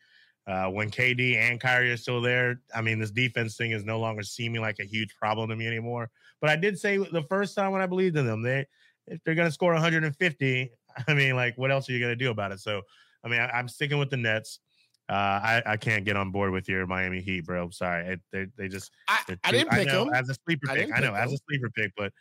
[0.47, 3.99] Uh, when KD and Kyrie are still there, I mean, this defense thing is no
[3.99, 6.11] longer seeming like a huge problem to me anymore.
[6.40, 8.66] But I did say the first time when I believed in them, they
[9.07, 10.70] if they're going to score 150,
[11.09, 12.61] I mean, like, what else are you going to do about it?
[12.61, 12.82] So,
[13.24, 14.61] I mean, I, am sticking with the Nets.
[15.09, 17.68] Uh, I, I can't get on board with your Miami Heat, bro.
[17.70, 20.14] Sorry, it, they they just I, they're I didn't pick know, him.
[20.14, 20.86] as a sleeper I pick.
[20.86, 22.12] didn't I know pick as a sleeper pick, but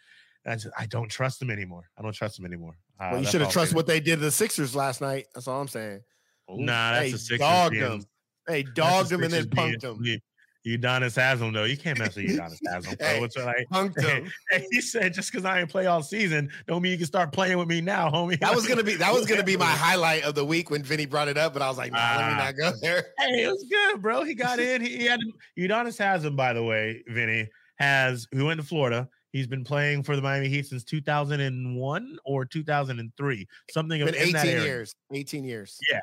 [0.45, 1.89] I just I don't trust them anymore.
[1.97, 2.75] I don't trust them anymore.
[2.99, 5.27] Uh, Well, you should have I'll trusted what they did to the Sixers last night.
[5.33, 6.01] That's all I'm saying.
[6.49, 8.05] Nah, that's hey, the Sixers dogged being- them.
[8.47, 9.83] Hey, dogged them and then punked.
[10.05, 10.19] You,
[10.65, 12.95] Udonis Haslem though, you can't mess with Udonis Haslem.
[12.97, 13.05] bro.
[13.07, 13.67] Hey, What's like?
[13.71, 14.31] Punked them.
[14.49, 17.33] Hey, he said just because I ain't play all season, don't mean you can start
[17.33, 18.39] playing with me now, homie.
[18.39, 21.05] That was gonna be that was gonna be my highlight of the week when Vinny
[21.05, 22.37] brought it up, but I was like, nah, let me Ah.
[22.45, 23.07] not go there.
[23.19, 24.23] Hey, it was good, bro.
[24.23, 24.81] He got in.
[24.81, 25.19] He, he had
[25.59, 29.09] Udonis Haslem, by the way, Vinny has who went to Florida.
[29.33, 34.35] He's been playing for the Miami Heat since 2001 or 2003, something Been in 18
[34.37, 34.63] area.
[34.63, 34.95] years.
[35.11, 35.77] 18 years.
[35.91, 35.99] Yeah.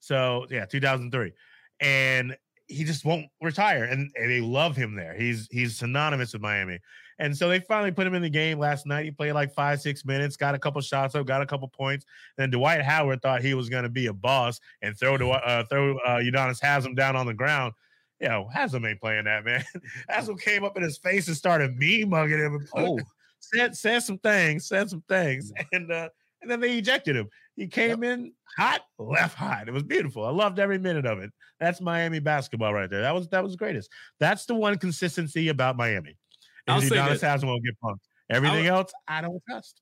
[0.00, 1.32] So yeah, 2003,
[1.80, 5.14] and he just won't retire, and, and they love him there.
[5.14, 6.80] He's he's synonymous with Miami,
[7.18, 9.04] and so they finally put him in the game last night.
[9.04, 12.06] He played like five six minutes, got a couple shots up, got a couple points.
[12.36, 15.98] Then Dwight Howard thought he was going to be a boss and throw uh, throw
[15.98, 17.74] uh, Udonis Haslem down on the ground.
[18.20, 19.62] Yo, Haslem ain't playing that man.
[20.08, 22.98] Haslem came up in his face and started me mugging him and Oh.
[23.40, 26.08] said said some things, said some things, and uh,
[26.44, 27.28] and then they ejected him.
[27.56, 29.68] He came in hot, left hot.
[29.68, 30.24] It was beautiful.
[30.24, 31.30] I loved every minute of it.
[31.60, 33.02] That's Miami basketball right there.
[33.02, 33.90] That was that was the greatest.
[34.20, 36.16] That's the one consistency about Miami.
[36.68, 37.20] I'll say Udonis.
[37.20, 37.98] Haslem won't get punked.
[38.30, 39.80] Everything I'll- else, I don't trust.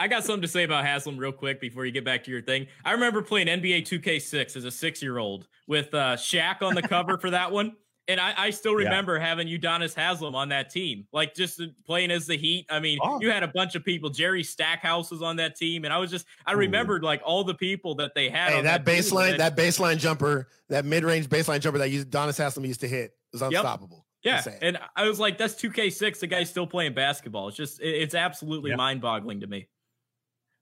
[0.00, 2.42] I got something to say about Haslem real quick before you get back to your
[2.42, 2.66] thing.
[2.84, 6.82] I remember playing NBA 2K6 as a six year old with uh, Shaq on the
[6.82, 7.76] cover for that one.
[8.06, 8.88] And I, I still Yeah.
[8.88, 12.66] remember having Udonis Haslem on that team, like just playing as the Heat.
[12.68, 13.18] I mean, Oh.
[13.20, 14.10] you had a bunch of people.
[14.10, 17.54] Jerry Stackhouse was on that team, and I was just I remembered like all the
[17.54, 18.52] people that they had.
[18.52, 22.36] Hey, on that team baseline, that baseline jumper, that mid-range baseline jumper that used Donis
[22.36, 24.04] Haslem used to hit was unstoppable.
[24.22, 27.48] Yeah, and I was like, "That's 2K6." The guy's still playing basketball.
[27.48, 28.76] It's just, it's absolutely Yeah.
[28.76, 29.68] mind-boggling to me.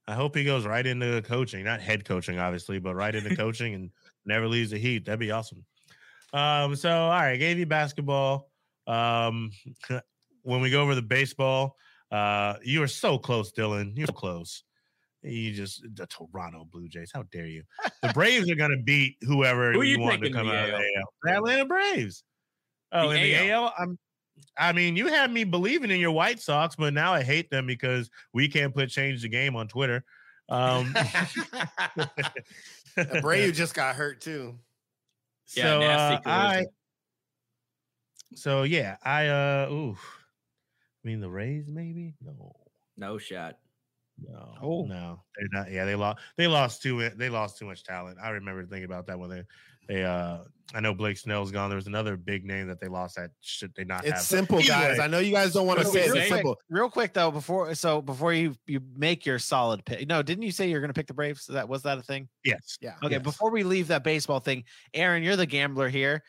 [0.05, 3.73] I hope he goes right into coaching, not head coaching, obviously, but right into coaching
[3.73, 3.91] and
[4.25, 5.05] never leaves the Heat.
[5.05, 5.63] That'd be awesome.
[6.33, 8.49] Um, so all right, gave you basketball.
[8.87, 9.51] Um,
[10.41, 11.77] when we go over the baseball,
[12.11, 13.97] uh, you were so close, Dylan.
[13.97, 14.63] You're close.
[15.21, 17.11] You just the Toronto Blue Jays.
[17.13, 17.63] How dare you?
[18.01, 20.71] The Braves are gonna beat whoever Who you, you want to come the out of
[20.71, 21.13] the AL.
[21.23, 22.23] The Atlanta Braves.
[22.91, 23.65] Oh, The in the AL.
[23.65, 23.97] AL, I'm
[24.57, 27.65] I mean, you had me believing in your White Sox, but now I hate them
[27.65, 30.03] because we can't put change the game on Twitter.
[30.49, 30.93] Um,
[32.97, 34.55] Abreu just got hurt too.
[35.55, 36.65] Yeah, so nasty uh, I,
[38.35, 39.97] so yeah, I uh, ooh,
[41.03, 42.55] I mean the Rays maybe no,
[42.97, 43.59] No shot.
[44.17, 44.85] no, Oh.
[44.85, 45.71] no, they're not.
[45.71, 46.19] Yeah, they lost.
[46.37, 47.09] They lost too.
[47.09, 48.19] They lost too much talent.
[48.21, 49.43] I remember thinking about that when they,
[49.87, 50.03] they.
[50.03, 50.39] uh
[50.75, 51.69] I know Blake Snell's gone.
[51.69, 53.17] There was another big name that they lost.
[53.17, 54.15] That should they not have?
[54.15, 54.99] It's simple, Either guys.
[54.99, 56.05] I know you guys don't want to say it.
[56.05, 56.59] It's real simple.
[56.67, 60.07] Real quick though, before so before you you make your solid pick.
[60.07, 61.45] No, didn't you say you're going to pick the Braves?
[61.45, 62.27] That was that a thing?
[62.43, 62.77] Yes.
[62.81, 62.95] Yeah.
[63.03, 63.21] Okay, Yes.
[63.21, 64.63] before we leave that baseball thing,
[64.95, 66.23] Aaron, you're the gambler here.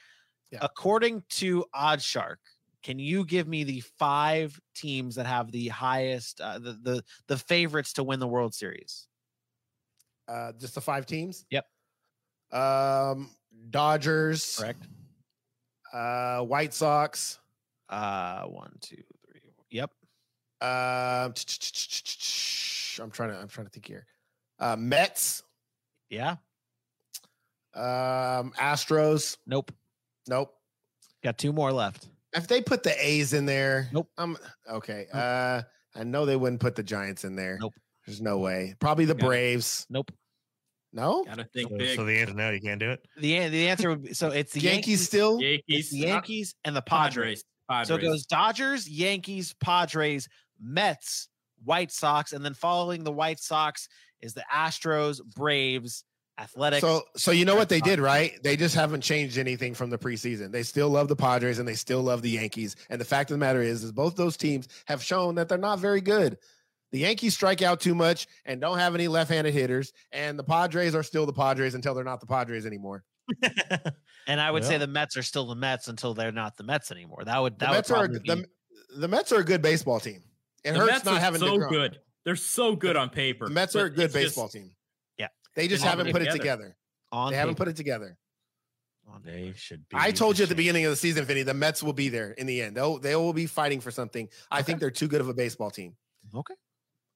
[0.51, 0.59] Yeah.
[0.61, 2.37] According to OddsShark,
[2.83, 7.39] can you give me the five teams that have the highest, uh, the the the
[7.39, 9.07] favorites to win the World Series?
[10.29, 11.47] Uh, just the five teams.
[11.51, 11.65] Yep.
[12.53, 13.31] Um,
[13.71, 14.57] Dodgers.
[14.59, 14.87] Correct.
[15.93, 17.39] Uh, White Sox.
[17.89, 19.41] Uh, one, two, three.
[19.71, 19.91] Yep.
[20.61, 21.35] Um,
[23.01, 23.39] I'm trying to.
[23.41, 24.07] I'm trying to think here.
[24.59, 25.43] Uh, Mets.
[26.11, 26.37] Yeah.
[27.75, 29.37] Um, Astros.
[29.47, 29.73] Nope.
[30.29, 30.55] Nope.
[31.23, 32.09] Got two more left.
[32.33, 34.09] If they put the A's in there, Nope.
[34.19, 34.37] Um,
[34.69, 35.07] okay.
[35.13, 35.23] Nope.
[35.23, 35.63] Uh,
[35.97, 37.59] I know they wouldn't put the Giants in there.
[37.61, 37.75] Nope.
[38.07, 38.75] There's no way.
[38.81, 39.29] Probably the Got it.
[39.29, 39.87] Braves.
[39.91, 40.11] Nope.
[40.95, 41.25] No.
[41.25, 41.97] Gotta think So, big.
[41.97, 43.05] so the answer no, you can't do it.
[43.19, 45.41] The the answer would be so it's the Yankees, Yankees, still.
[45.41, 47.45] Yankees, the uh, Yankees and the Padres.
[47.69, 47.89] Padres.
[47.89, 50.29] So it goes Dodgers, Yankees, Padres,
[50.61, 51.29] Mets,
[51.65, 53.89] White Sox, and then following the White Sox
[54.21, 56.05] is the Astros, Braves,
[56.39, 56.81] Athletics.
[56.81, 58.33] So, so you know what they did, right?
[58.43, 60.53] They just haven't changed anything from the preseason.
[60.53, 62.77] They still love the Padres and they still love the Yankees.
[62.91, 65.59] And the fact of the matter is, is both those teams have shown that they're
[65.59, 66.39] not very good.
[66.95, 70.95] The Yankees strike out too much and don't have any left-handed hitters, and the Padres
[70.95, 73.03] are still the Padres until they're not the Padres anymore.
[74.29, 76.93] and I would say the Mets are still the Mets until they're not the Mets
[76.93, 77.25] anymore.
[77.25, 78.45] That would The that Mets would are probably the, be,
[78.97, 80.23] the Mets are a good baseball team.
[80.63, 81.69] It the hurts Mets not are having so DeGrom.
[81.69, 81.99] good.
[82.25, 83.47] They're so good on paper.
[83.47, 84.71] The Mets are a good it's just- baseball team.
[85.19, 85.27] Yeah.
[85.57, 86.39] They just haven't haven't put it together.
[86.39, 86.77] together.
[87.11, 88.17] on They haven't put it together.
[89.25, 89.97] They should be.
[89.99, 92.31] I told you at the beginning of the season, Vinny, the Mets will be there
[92.31, 92.77] in the end.
[92.77, 94.29] They'll they will be fighting for something.
[94.49, 95.97] I think they're too good of a baseball team.
[96.33, 96.55] Okay.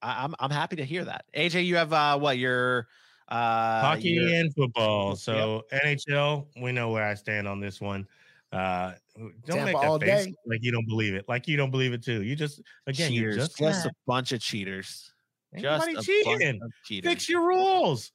[0.03, 1.25] I, I'm I'm happy to hear that.
[1.37, 2.89] AJ, you have uh what your
[3.29, 5.11] uh hockey your- and football.
[5.11, 5.19] Yep.
[5.19, 8.07] So NHL, we know where I stand on this one.
[8.51, 10.35] Uh, don't Tampa make that all face day.
[10.47, 11.27] like you don't believe it.
[11.29, 12.23] Like you don't believe it too.
[12.23, 15.13] You just again, you cheaters, just, just, just a bunch of cheaters.
[15.55, 16.61] Ain't Just a cheating.
[17.03, 18.13] Fix your rules.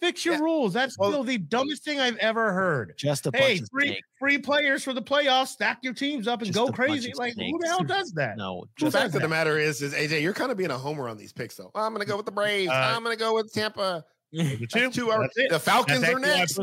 [0.00, 0.40] Fix your Yeah.
[0.40, 0.72] rules.
[0.72, 2.94] That's Well- still the dumbest thing I've ever heard.
[2.96, 4.08] just a Hey, bunch of free snakes.
[4.20, 5.48] free players for the playoffs.
[5.48, 7.10] Stack your teams up and Just go crazy.
[7.10, 8.36] of Like who the hell does that?
[8.36, 10.78] No, The fact does of the matter is, is AJ, you're kind of being a
[10.78, 11.70] homer on these picks, though.
[11.74, 12.70] I'm going to go with the Braves.
[12.70, 14.04] Uh, I'm going to go with Tampa.
[14.32, 14.66] Look at you.
[14.66, 16.60] That's two are- the Falcons That's are actually why I next.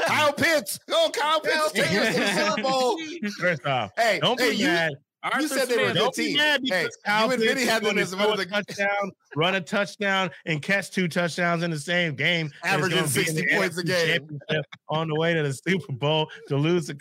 [0.00, 0.78] Kyle Pitts.
[0.88, 1.72] Go, Kyle Pitts.
[1.72, 2.98] Take us to the Super Bowl.
[3.38, 4.92] First off, Hey, don't hey, be you, mad.
[5.38, 6.38] You said they were a good team.
[6.38, 9.60] Hey, Kyle you and Vinny had them as one of a the touchdown, run a
[9.60, 12.50] touchdown, and catch two touchdowns in the same game.
[12.64, 14.40] Averaging gonna be in 60 points a game.
[14.88, 16.86] on the way to the Super Bowl to lose.
[16.88, 17.00] The,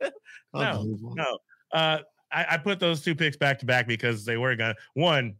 [0.54, 0.84] no,
[1.14, 1.38] no.
[1.72, 1.98] Uh,
[2.32, 5.36] I, I put those two picks back to back because they were gonna one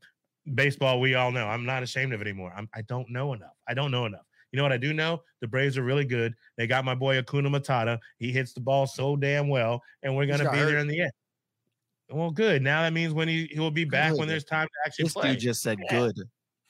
[0.55, 1.01] baseball.
[1.01, 1.47] We all know.
[1.47, 2.53] I'm not ashamed of it anymore.
[2.57, 3.55] I'm, I don't know enough.
[3.69, 4.23] I don't know enough.
[4.53, 5.23] You know what I do know?
[5.41, 6.35] The Braves are really good.
[6.57, 7.99] They got my boy Acuna Matata.
[8.19, 10.67] He hits the ball so damn well, and we're gonna be hurt.
[10.67, 11.13] there in the end.
[12.11, 12.63] Well, good.
[12.63, 15.13] Now that means when he he will be back when there's time to actually This
[15.15, 15.33] play.
[15.33, 15.99] dude just said Yeah.
[15.99, 16.17] good.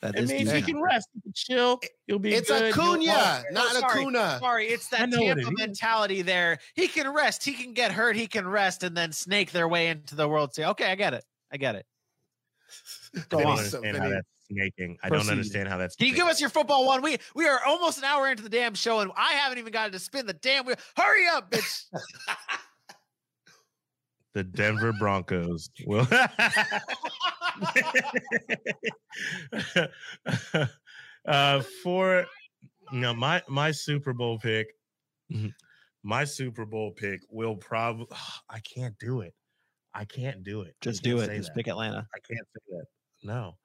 [0.02, 1.08] That it means dude he can rest.
[1.14, 1.80] He can chill.
[2.06, 2.74] He'll be It's good.
[2.74, 4.00] He'll- Acuna, Oh, not sorry.
[4.02, 4.38] Acuna.
[4.40, 6.58] Sorry, it's that know what it Tampa mentality there.
[6.74, 9.88] He can rest, he can get hurt, he can rest, and then snake their way
[9.88, 10.70] into the World Series.
[10.70, 11.24] Okay, I get it.
[11.52, 11.86] I get it.
[13.16, 13.58] I Go don't on.
[13.58, 14.98] understand how that's snaking.
[15.02, 15.96] I don't understand how that's.
[15.96, 17.00] Can you give us your football one?
[17.02, 19.92] We we are almost an hour into the damn show, and I haven't even gotten
[19.92, 20.76] to spin the damn wheel.
[20.96, 21.84] Hurry up, bitch!
[24.36, 25.70] the Denver Broncos?
[25.86, 26.06] Will
[31.26, 32.26] uh, for
[32.92, 34.66] no, my my Super Bowl pick,
[36.02, 38.08] my Super Bowl pick will probably.
[38.50, 39.32] I can't do it.
[39.94, 40.76] I can't do it.
[40.82, 41.34] Just do it.
[41.34, 41.54] Just that.
[41.54, 42.06] pick Atlanta.
[42.14, 42.84] I can't say that.
[43.22, 43.56] No.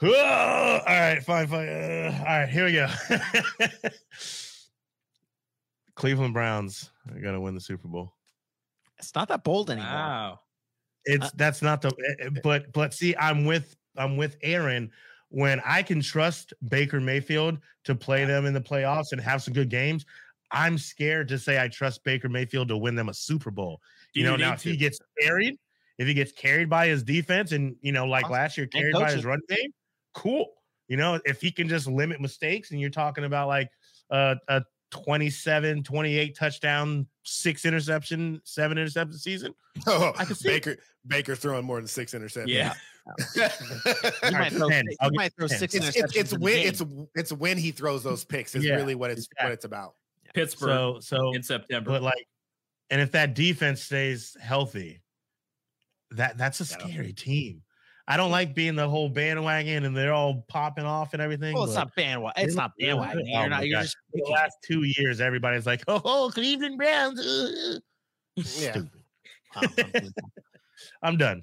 [0.02, 0.10] all
[0.86, 1.68] right, fine, fine.
[1.68, 2.88] Uh, all right, here we go.
[5.96, 8.14] Cleveland Browns are gonna win the Super Bowl.
[8.98, 9.90] It's not that bold anymore.
[9.90, 10.40] Wow.
[11.04, 14.90] It's Uh, that's not the eh, eh, but but see, I'm with I'm with Aaron
[15.28, 19.52] when I can trust Baker Mayfield to play them in the playoffs and have some
[19.52, 20.06] good games.
[20.50, 23.80] I'm scared to say I trust Baker Mayfield to win them a Super Bowl.
[24.14, 25.58] Do You know, now need if he gets carried,
[25.98, 28.32] if he gets carried by his defense and you know, like Awesome.
[28.32, 29.72] last year, carried by his run game,
[30.14, 30.54] cool.
[30.88, 33.70] You know, if he can just limit mistakes and you're talking about like
[34.10, 34.62] uh, a
[35.02, 39.54] 27, 28 touchdown, six interception, seven interception season.
[39.88, 40.52] Oh, I can see it.
[40.64, 40.76] Baker
[41.06, 42.44] Baker throwing more than six interceptions.
[42.48, 42.74] Yeah.
[43.34, 44.84] He might throw, 10.
[44.88, 46.04] he I'll might throw six it's interceptions.
[46.04, 46.68] it's, it's when game.
[46.68, 46.82] it's
[47.16, 49.94] it's when he throws those picks is Yeah, really what it's what it's about.
[50.32, 51.90] Pittsburgh So so in September.
[51.90, 52.26] but like
[52.90, 55.02] and if that defense stays healthy,
[56.12, 56.86] that that's a Yeah.
[56.86, 57.62] scary team.
[58.06, 61.54] I don't like being the whole bandwagon and they're all popping off and everything.
[61.54, 62.44] well, it's not bandwagon.
[62.44, 63.24] It's not bandwagon.
[63.26, 63.66] oh You're not.
[63.66, 63.96] You're just.
[64.12, 67.78] The last two years, everybody's like, "Oh, oh Cleveland Browns." uh."
[68.36, 68.72] Yeah.
[68.72, 70.12] Stupid.
[71.02, 71.42] I'm done.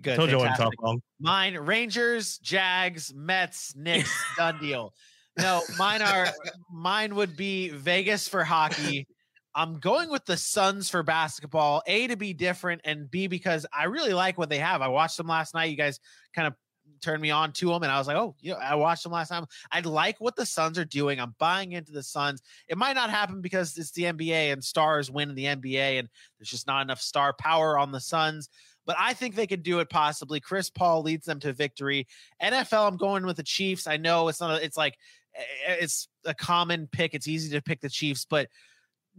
[0.00, 0.16] Good.
[0.16, 1.02] Told you I wouldn't talk long.
[1.20, 4.94] Mine, Rangers, Jags, Mets, Knicks, done deal.
[5.38, 6.28] No, mine are
[6.72, 9.06] mine would be Vegas for hockey.
[9.58, 11.82] I'm going with the Suns for basketball.
[11.88, 14.82] A to be different, and B because I really like what they have.
[14.82, 15.68] I watched them last night.
[15.68, 15.98] You guys
[16.32, 16.54] kind of
[17.02, 19.30] turned me on to them, and I was like, oh, yeah, I watched them last
[19.30, 19.46] time.
[19.72, 21.18] I like what the Suns are doing.
[21.18, 22.40] I'm buying into the Suns.
[22.68, 26.08] It might not happen because it's the NBA and stars win in the NBA, and
[26.38, 28.48] there's just not enough star power on the Suns.
[28.86, 30.38] But I think they could do it possibly.
[30.38, 32.06] Chris Paul leads them to victory.
[32.40, 33.88] NFL, I'm going with the Chiefs.
[33.88, 34.60] I know it's not.
[34.60, 34.96] A, it's like
[35.34, 37.12] eh, it's a common pick.
[37.12, 38.48] It's easy to pick the Chiefs, but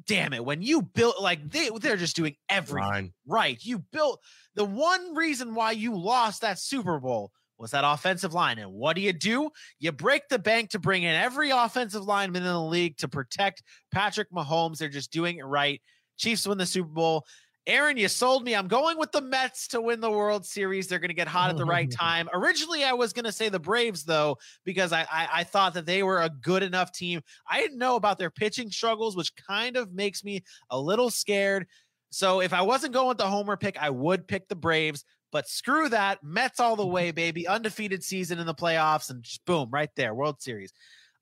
[0.06, 3.14] damn it, when you built like they they're just doing everything Fine.
[3.28, 3.58] right.
[3.62, 4.22] You built
[4.56, 8.58] the one reason why you lost that Super Bowl was that offensive line.
[8.58, 9.50] And what do you do?
[9.80, 13.64] You break the bank to bring in every offensive lineman in the league to protect
[13.92, 14.78] Patrick Mahomes.
[14.78, 15.82] They're just doing it right.
[16.18, 17.26] Chiefs win the Super Bowl.
[17.68, 18.56] Aaron, you sold me.
[18.56, 20.88] I'm going with the Mets to win the World Series.
[20.88, 22.28] They're going to get hot at the right time.
[22.34, 25.86] Originally, I was going to say the Braves, though, because I, I I thought that
[25.86, 27.22] they were a good enough team.
[27.48, 31.68] I didn't know about their pitching struggles, which kind of makes me a little scared.
[32.10, 35.06] So if I wasn't going with the homer pick, I would pick the Braves.
[35.32, 37.48] But screw that, Mets all the way, baby.
[37.48, 40.74] Undefeated season in the playoffs, and just boom, right there, World Series.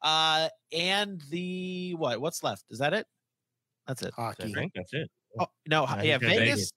[0.02, 2.22] Uh, and the what?
[2.22, 2.64] What's left?
[2.70, 3.06] Is that it?
[3.88, 4.14] That's it.
[4.18, 4.54] I Hockey.
[4.54, 5.10] think that's it.
[5.40, 6.72] Oh no, I yeah, that's Vegas,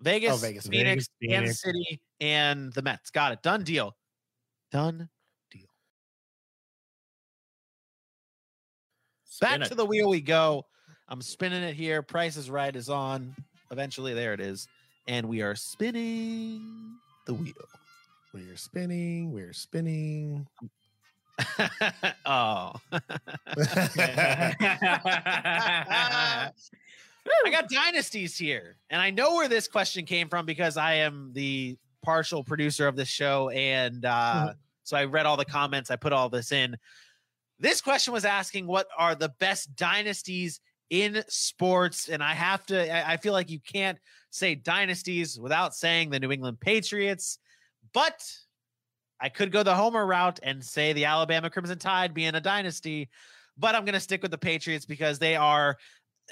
[0.00, 0.66] Vegas, Oh, Vegas.
[0.66, 1.60] Phoenix, Vegas, Kansas.
[1.60, 3.10] City, and the Mets.
[3.10, 3.42] Got it.
[3.42, 3.96] Done deal.
[4.72, 5.08] Done.
[9.24, 9.68] Spin Back it.
[9.68, 10.66] to the wheel we go.
[11.08, 12.02] I'm spinning it here.
[12.02, 13.36] Price is right is on.
[13.70, 14.66] Eventually, there it is.
[15.06, 17.52] And we are spinning the wheel.
[18.34, 19.30] We're spinning.
[19.32, 20.48] We're spinning.
[22.26, 22.72] oh.
[27.44, 28.76] I got dynasties here.
[28.90, 32.96] And I know where this question came from because I am the partial producer of
[32.96, 33.50] this show.
[33.50, 34.54] And uh,
[34.84, 36.76] so I read all the comments, I put all this in.
[37.58, 40.60] This question was asking what are the best dynasties
[40.90, 42.08] in sports?
[42.08, 43.98] And I have to, I I feel like you can't
[44.30, 47.38] say dynasties without saying the New England Patriots,
[47.92, 48.24] but
[49.20, 53.08] I could go the Homer route and say the Alabama Crimson Tide being a dynasty,
[53.56, 55.76] but I'm going to stick with the Patriots because they are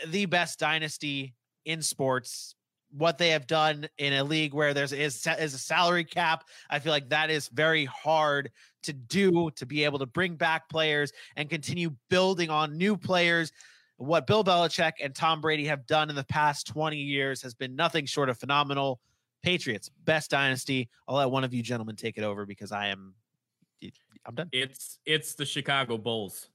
[0.09, 1.35] the best dynasty
[1.65, 2.55] in sports.
[2.93, 6.79] What they have done in a league where there's is, is a salary cap, I
[6.79, 8.51] feel like that is very hard
[8.85, 13.53] to do to be able to bring back players and continue building on new players.
[13.97, 17.75] What Bill Belichick and Tom Brady have done in the past 20 years has been
[17.75, 19.01] nothing short of phenomenal.
[19.43, 20.89] Patriots, best dynasty.
[21.09, 23.15] I'll let one of you gentlemen take it over because I am
[24.27, 24.49] I'm done.
[24.53, 26.49] It's it's the Chicago Bulls.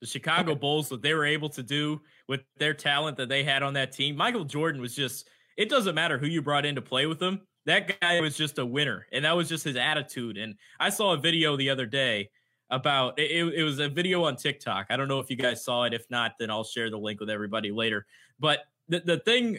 [0.00, 3.62] The Chicago Bulls, what they were able to do with their talent that they had
[3.62, 4.16] on that team.
[4.16, 7.40] Michael Jordan was just, it doesn't matter who you brought in to play with him.
[7.64, 9.06] That guy was just a winner.
[9.12, 10.36] And that was just his attitude.
[10.36, 12.30] And I saw a video the other day
[12.70, 14.86] about it, it was a video on TikTok.
[14.90, 15.94] I don't know if you guys saw it.
[15.94, 18.06] If not, then I'll share the link with everybody later.
[18.38, 19.58] But the, the thing,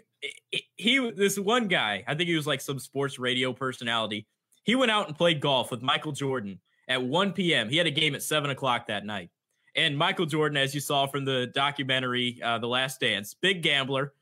[0.76, 4.28] he, this one guy, I think he was like some sports radio personality.
[4.64, 7.70] He went out and played golf with Michael Jordan at 1 p.m.
[7.70, 9.30] He had a game at 7 o'clock that night.
[9.78, 14.14] And Michael Jordan, as you saw from the documentary, uh, The Last Dance, big gambler.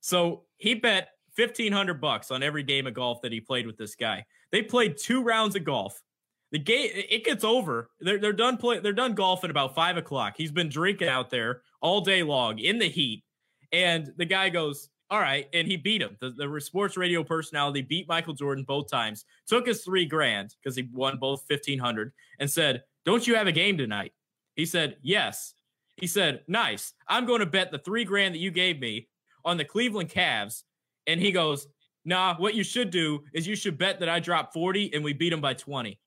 [0.00, 3.94] So he bet 1500 bucks on every game of golf that he played with this
[3.94, 4.24] guy.
[4.50, 6.02] They played two rounds of golf.
[6.50, 7.90] The game it gets over.
[8.00, 8.78] They're they're done play.
[8.78, 10.34] They're done golfing about five o'clock.
[10.36, 13.24] He's been drinking out there all day long in the heat,
[13.72, 16.18] and the guy goes, "All right," and he beat him.
[16.20, 19.24] The, the sports radio personality beat Michael Jordan both times.
[19.46, 23.46] Took his three grand because he won both fifteen hundred, and said, "Don't you have
[23.46, 24.12] a game tonight?"
[24.56, 25.54] He said, "Yes."
[25.96, 26.94] He said, "Nice.
[27.08, 29.08] I'm going to bet the three grand that you gave me
[29.44, 30.62] on the Cleveland Cavs."
[31.06, 31.66] And he goes,
[32.04, 32.36] "Nah.
[32.36, 35.32] What you should do is you should bet that I drop forty and we beat
[35.32, 35.98] him by 20."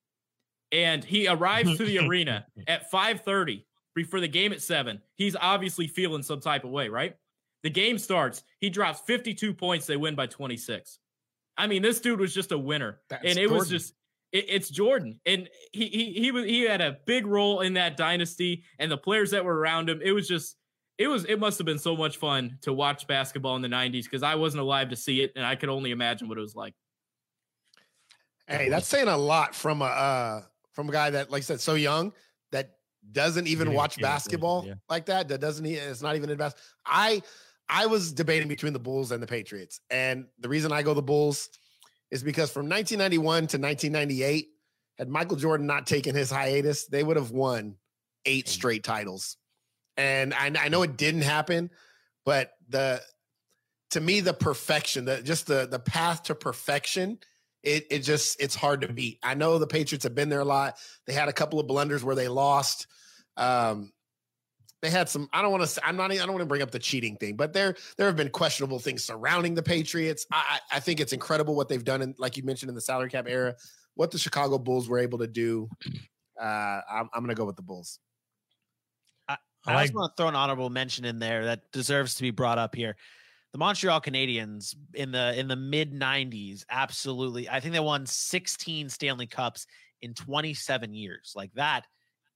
[0.72, 5.02] and he arrives to the arena at 5:30 before the game at 7.
[5.16, 7.16] He's obviously feeling some type of way, right?
[7.64, 11.00] The game starts, he drops 52 points, they win by 26.
[11.58, 13.00] I mean, this dude was just a winner.
[13.10, 13.94] That's and it was just
[14.36, 15.20] it, it's Jordan.
[15.26, 19.32] And he he he he had a big role in that dynasty and the players
[19.32, 20.02] that were around him.
[20.04, 20.58] It was just
[20.98, 24.04] it was it must have been so much fun to watch basketball in the 90s
[24.04, 26.56] because I wasn't alive to see it and I could only imagine what it was
[26.56, 26.74] like.
[28.48, 30.42] Hey, that's saying a lot from a uh,
[30.74, 32.14] from a guy that, like I said, so young
[32.52, 32.76] that
[33.12, 34.74] doesn't even Yeah, watch yeah, yeah, basketball yeah.
[34.90, 35.30] like that.
[35.30, 35.66] That doesn't.
[35.66, 36.54] It's not even in bas
[36.86, 37.24] I
[37.68, 41.02] I was debating between the Bulls and the Patriots, and the reason I go the
[41.02, 41.50] Bulls
[42.12, 44.50] is because from 1991 to 1998,
[44.98, 47.76] had Michael Jordan not taken his hiatus, they would have won
[48.26, 49.38] eight straight titles.
[49.98, 51.70] And I, I know it didn't happen,
[52.26, 53.02] but the
[53.92, 57.20] to me the perfection, the just the the path to perfection
[57.66, 59.20] it it just it's hard to beat.
[59.24, 60.78] I know the Patriots have been there a lot.
[61.08, 62.88] They had a couple of blunders where they lost.
[63.36, 63.92] Um,
[64.82, 65.30] they had some.
[65.34, 65.86] I don't want to.
[65.86, 66.12] I'm not.
[66.12, 68.80] I don't want to bring up the cheating thing, but there there have been questionable
[68.80, 70.26] things surrounding the Patriots.
[70.32, 72.82] I I I think it's incredible what they've done, and like you mentioned in the
[72.82, 73.56] salary cap era,
[73.96, 75.70] what the Chicago Bulls were able to do.
[76.40, 78.00] Uh, I'm, I'm going to go with the Bulls.
[79.28, 82.16] I, I I like- just want to throw an honorable mention in there that deserves
[82.16, 82.96] to be brought up here.
[83.54, 87.48] The Montreal Canadiens in the in the mid 90s, absolutely.
[87.48, 89.66] I think they won 16 Stanley Cups
[90.02, 91.32] in 27 years.
[91.38, 91.86] Like that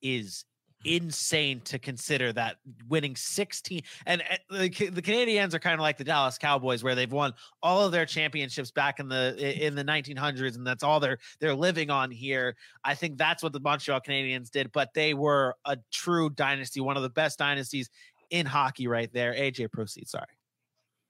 [0.02, 0.46] is
[0.86, 2.56] insane to consider that
[2.88, 6.96] winning 16 and uh, the, the Canadiens are kind of like the Dallas Cowboys where
[6.96, 11.00] they've won all of their championships back in the in the 1900s and that's all
[11.00, 12.56] they're they're living on here.
[12.84, 16.96] I think that's what the Montreal Canadiens did, but they were a true dynasty, one
[16.96, 17.90] of the best dynasties
[18.30, 19.34] in hockey right there.
[19.34, 20.26] AJ proceed, sorry.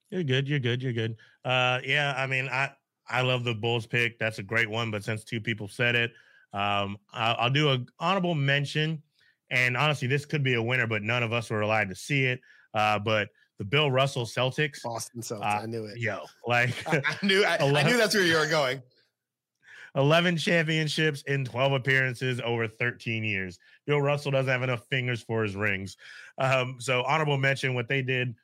[0.09, 0.47] You're good.
[0.47, 0.81] You're good.
[0.81, 1.15] You're good.
[1.45, 2.13] Uh, yeah.
[2.17, 2.71] I mean, I
[3.07, 4.19] I love the Bulls pick.
[4.19, 4.91] That's a great one.
[4.91, 6.11] But since two people said it,
[6.53, 9.01] um, I'll, I'll do a honorable mention.
[9.51, 12.25] And honestly, this could be a winner, but none of us were allowed to see
[12.25, 12.39] it.
[12.73, 15.41] Uh, but the Bill Russell Celtics, Boston Celtics.
[15.41, 15.97] Uh, I knew it.
[15.97, 17.43] yo, like I, I knew.
[17.43, 18.81] I, I knew that's where you were going.
[19.95, 23.57] 11 championships in 12 appearances over 13 years.
[23.87, 25.97] Bill Russell doesn't have enough fingers for his rings.
[26.37, 28.35] Um, so honorable mention, what they did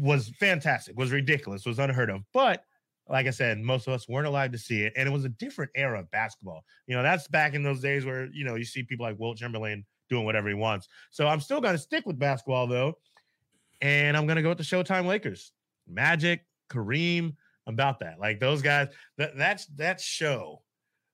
[0.00, 2.22] was fantastic, was ridiculous, was unheard of.
[2.32, 2.64] But
[3.08, 4.92] like I said, most of us weren't allowed to see it.
[4.96, 6.64] And it was a different era of basketball.
[6.86, 9.38] You know, that's back in those days where, you know, you see people like Wilt
[9.38, 10.88] Chamberlain doing whatever he wants.
[11.10, 12.98] So I'm still going to stick with basketball though.
[13.80, 15.52] And I'm going to go with the Showtime Lakers.
[15.88, 17.34] Magic, Kareem,
[17.66, 18.18] I'm about that.
[18.20, 20.62] Like those guys, that that's that show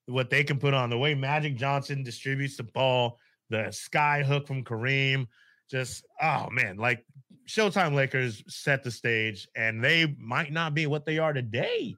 [0.07, 3.19] what they can put on the way Magic Johnson distributes the ball,
[3.51, 5.27] the sky hook from Kareem,
[5.71, 7.05] just oh man, like
[7.49, 11.95] Showtime Lakers set the stage, and they might not be what they are today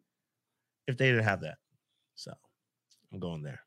[0.87, 1.57] if they didn't have that.
[2.15, 2.33] So
[3.13, 3.61] I'm going there.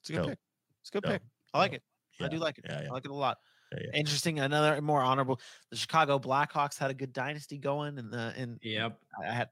[0.00, 0.28] It's a good Dope.
[0.28, 0.38] pick.
[0.80, 1.12] It's a good Dope.
[1.12, 1.22] pick.
[1.54, 1.82] I like it.
[2.20, 2.64] I do like it.
[2.68, 2.88] Yeah, yeah.
[2.88, 3.38] I like it a lot.
[3.72, 3.98] Yeah, yeah.
[3.98, 4.38] Interesting.
[4.40, 5.40] Another more honorable.
[5.70, 8.98] The Chicago Blackhawks had a good dynasty going, and the and Yep.
[9.22, 9.48] I had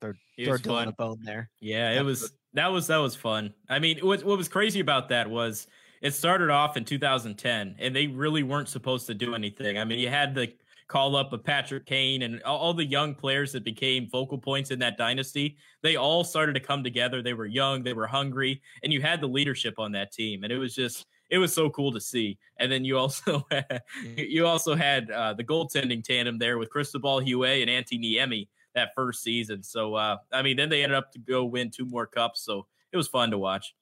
[0.00, 0.88] third It third was Dylan fun.
[0.88, 1.50] a bone there.
[1.60, 3.54] Yeah, it was that was that was fun.
[3.68, 5.66] I mean, what what was crazy about that was
[6.02, 9.78] it started off in 2010 and they really weren't supposed to do anything.
[9.78, 10.52] I mean, you had the
[10.88, 14.70] call up of Patrick Kane and all, all the young players that became focal points
[14.70, 15.56] in that dynasty.
[15.82, 17.22] They all started to come together.
[17.22, 20.52] They were young, they were hungry, and you had the leadership on that team and
[20.52, 22.38] it was just it was so cool to see.
[22.58, 23.46] And then you also
[24.16, 28.90] you also had uh, the goaltending tandem there with Cristobal Huet and Antti Niemi that
[28.94, 29.62] first season.
[29.62, 32.42] So uh, I mean, then they ended up to go win two more cups.
[32.42, 33.74] So it was fun to watch.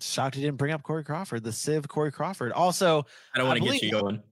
[0.00, 2.52] Shocked he didn't bring up Corey Crawford, the Civ Corey Crawford.
[2.52, 3.04] Also,
[3.34, 4.22] I don't want to get believe- you going.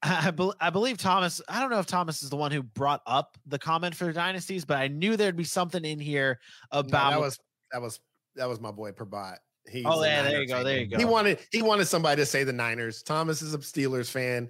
[0.00, 1.42] I, bel I believe Thomas.
[1.48, 4.64] I don't know if Thomas is the one who brought up the comment for dynasties,
[4.64, 6.38] but I knew there'd be something in here
[6.72, 7.10] No, about.
[7.10, 7.38] that was
[7.72, 7.98] that was
[8.36, 9.38] that was my boy Prabat.
[9.70, 10.98] He's Oh, yeah, there you go, there you go.
[10.98, 13.02] He wanted he wanted somebody to say the Niners.
[13.02, 14.48] Thomas is a Steelers fan,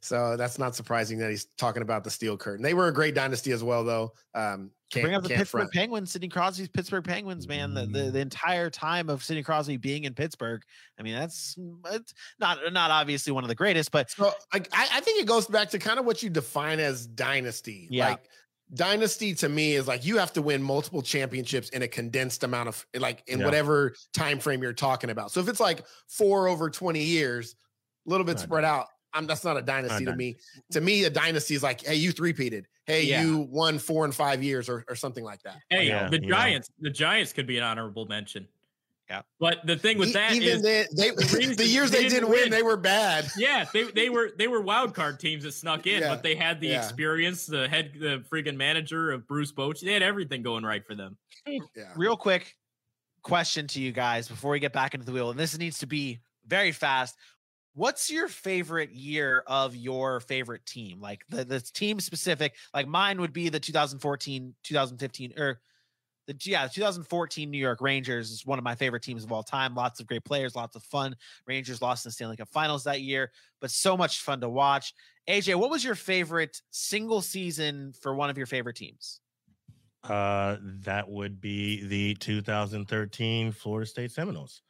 [0.00, 2.62] so that's not surprising that he's talking about the Steel Curtain.
[2.62, 4.12] They were a great dynasty as well, though.
[4.34, 5.72] Um, can't, bring up the Pittsburgh front.
[5.72, 7.74] Penguins, Sidney Crosby's Pittsburgh Penguins, man.
[7.74, 10.62] The, the the entire time of Sidney Crosby being in Pittsburgh.
[10.98, 11.56] I mean, that's
[12.40, 15.68] not not obviously one of the greatest, but So I, I think it goes back
[15.70, 17.86] to kind of what you define as dynasty.
[17.90, 18.10] Yeah.
[18.10, 18.28] Like
[18.74, 22.68] dynasty to me is like you have to win multiple championships in a condensed amount
[22.68, 23.44] of like in Yeah.
[23.46, 25.30] whatever time frame you're talking about.
[25.30, 27.54] So if it's like four over 20 years,
[28.06, 30.36] a little bit Not spread out, I'm that's not a dynasty to me.
[30.72, 32.64] To me, a dynasty is like, hey, you three-peated.
[32.84, 33.22] Hey, Yeah.
[33.22, 35.56] you won four and five years or, or something like that.
[35.70, 36.36] Hey, Yeah, the you know.
[36.36, 38.46] Giants, the Giants could be an honorable mention.
[39.08, 39.22] Yeah.
[39.40, 42.14] But the thing with that even is, then, they, reason the years they they, didn't
[42.14, 43.26] didn't win, win- they were bad.
[43.38, 46.34] yeah, they they were they were wild card teams that snuck in, Yeah, but they
[46.34, 46.82] had the yeah.
[46.84, 49.80] experience, the head, the freaking manager of Bruce Boch.
[49.80, 51.16] They had everything going right for them.
[51.46, 51.60] Yeah.
[51.96, 52.54] real quick
[53.22, 55.86] question to you guys before we get back into the wheel and this needs to
[55.86, 57.16] be very fast
[57.74, 63.20] what's your favorite year of your favorite team like the, the team specific like mine
[63.20, 65.60] would be the 2014 2015 or er,
[66.28, 69.42] the yeah the 2014 new york rangers is one of my favorite teams of all
[69.42, 72.84] time lots of great players lots of fun rangers lost in the stanley cup finals
[72.84, 74.94] that year but so much fun to watch
[75.28, 79.20] aj what was your favorite single season for one of your favorite teams
[80.04, 84.62] Uh, that would be the 2013 Florida State Seminoles.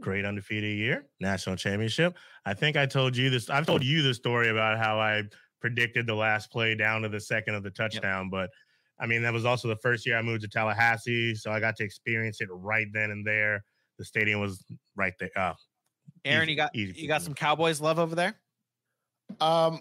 [0.00, 2.16] Great undefeated year, national championship.
[2.46, 3.50] I think I told you this.
[3.50, 5.24] I've told you the story about how I
[5.60, 8.30] predicted the last play down to the second of the touchdown.
[8.30, 8.50] But
[9.02, 11.74] I mean, that was also the first year I moved to Tallahassee, so I got
[11.76, 13.64] to experience it right then and there.
[13.98, 14.64] The stadium was
[14.96, 15.30] right there.
[15.36, 15.54] Uh,
[16.24, 18.36] aaron Easy- you got easy you got for some cowboys love over there
[19.40, 19.80] Um,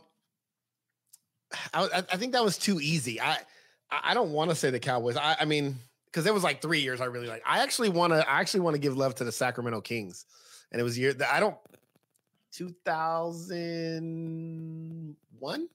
[1.73, 3.21] I, I I think that was too easy.
[3.21, 3.37] I
[3.91, 5.17] I I don't want to say the Cowboys.
[5.17, 5.75] I, I mean,
[6.05, 7.01] because it was like three years.
[7.01, 7.43] I really like.
[7.45, 8.27] I actually want to.
[8.29, 10.25] I actually want to give love to the Sacramento Kings,
[10.71, 11.57] and it was year that I don't.
[12.51, 14.05] Two thousand
[15.39, 15.67] one.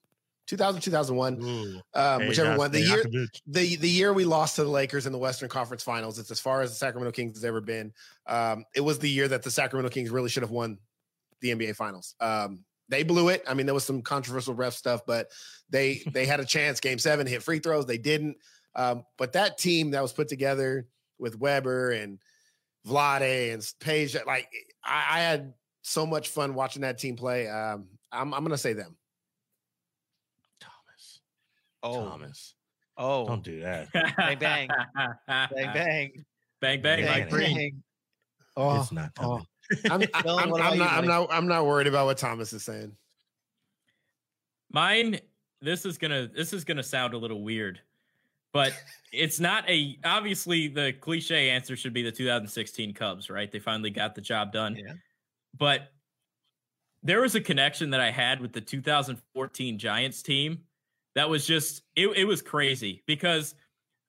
[0.47, 3.05] 2000 2001 ooh, um, hey, whichever one the year
[3.47, 6.19] the the year we lost to the Lakers in the Western Conference Finals.
[6.19, 7.93] It's as far as the Sacramento Kings has ever been.
[8.27, 10.79] Um, it was the year that the Sacramento Kings really should have won
[11.41, 12.15] the NBA Finals.
[12.21, 13.43] Um, they blew it.
[13.49, 15.29] I mean, there was some controversial ref stuff, but
[15.71, 16.81] they they had a chance.
[16.81, 17.87] Game seven hit free throws.
[17.87, 18.37] They didn't.
[18.75, 20.87] Um, but that team that was put together
[21.19, 22.19] with Webber and
[22.87, 24.49] Vlade and Peja, like
[24.85, 27.49] I, I had so much fun watching that team play.
[27.49, 28.97] Um, I'm I'm gonna say them.
[31.83, 31.97] Thomas.
[31.97, 32.55] oh Thomas.
[32.97, 33.93] oh Don't do that.
[33.93, 34.69] Bang, bang.
[34.69, 34.69] bang
[35.27, 36.13] bang bang,
[36.61, 37.55] bang, Bang, like bang.
[37.55, 37.83] green.
[38.57, 39.23] oh it's not oh.
[39.23, 39.47] Thomas.
[39.91, 42.63] I'm, I'm, I'm about you, not I'm not I'm not worried about what Thomas is
[42.63, 42.93] saying.
[44.73, 45.21] Mine,
[45.61, 47.81] this is gonna this is gonna sound a little weird,
[48.53, 48.73] but
[49.13, 53.51] it's not a obviously the cliche answer should be the 2016 Cubs, right?
[53.51, 54.77] They finally got the job done.
[54.77, 54.93] Yeah.
[55.59, 55.93] But
[57.03, 60.61] there was a connection that I had with the 2014 Giants team
[61.17, 63.57] that was just it, it was crazy because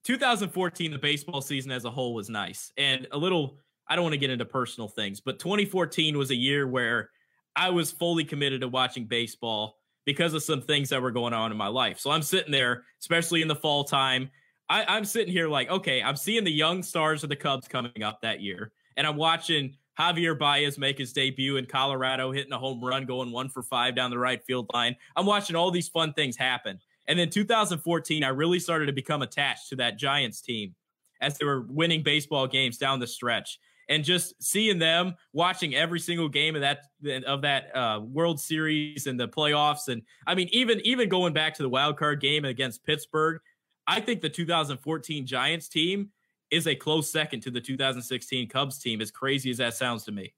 [0.04, 3.58] 2014 the baseball season as a whole was nice and a little
[3.90, 7.10] I don't want to get into personal things, but 2014 was a year where
[7.56, 11.52] I was fully committed to watching baseball because of some things that were going on
[11.52, 12.00] in my life.
[12.00, 14.30] So I'm sitting there, especially in the fall time.
[14.70, 18.04] I, I'm sitting here like, okay, I'm seeing the young stars of the Cubs coming
[18.04, 22.60] up that year, and I'm watching Javier Baez make his debut in Colorado, hitting a
[22.60, 24.96] home run, going one for five down the right field line.
[25.16, 26.80] I'm watching all these fun things happen.
[27.08, 30.76] And then 2014, I really started to become attached to that Giants team
[31.22, 33.60] as they were winning baseball games down the stretch
[33.90, 36.82] and just seeing them watching every single game of that
[37.26, 41.54] of that uh, World Series and the playoffs, and I mean even even going back
[41.56, 43.40] to the wild card game against Pittsburgh,
[43.88, 46.12] I think the 2014 Giants team
[46.52, 49.02] is a close second to the 2016 Cubs team.
[49.02, 50.34] As crazy as that sounds to me,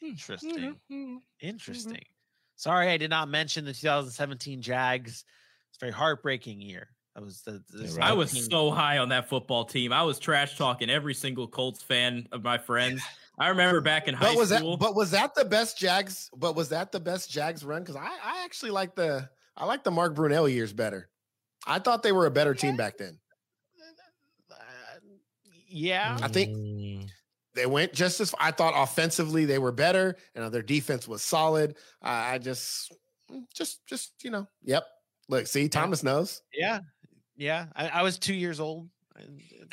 [0.00, 0.50] Interesting.
[0.50, 0.94] Mm-hmm.
[0.94, 0.94] Mm-hmm.
[0.94, 1.16] Mm-hmm.
[1.40, 2.04] Interesting.
[2.56, 5.24] Sorry, I did not mention the 2017 Jags.
[5.70, 6.88] It's a very heartbreaking year.
[7.14, 7.62] That was the.
[7.70, 9.92] the I was so high on that football team.
[9.92, 13.02] I was trash talking every single Colts fan of my friends.
[13.38, 14.76] I remember back in high But was school.
[14.76, 16.30] that but was that the best Jags?
[16.36, 17.82] But was that the best Jags run?
[17.82, 21.08] Because I, I actually like the I like the Mark Brunell years better.
[21.66, 23.18] I thought they were a better team back then.
[24.50, 24.54] Uh,
[25.68, 26.18] yeah.
[26.22, 27.08] I think Mm,
[27.56, 31.76] they went just as I thought offensively they were better and their defense was solid.
[32.02, 32.92] I I just
[33.54, 34.84] just just you know, yep.
[35.28, 36.42] Look, see, Thomas knows.
[36.54, 36.78] Yeah.
[37.36, 37.66] Yeah.
[37.74, 38.88] I, I was two years old.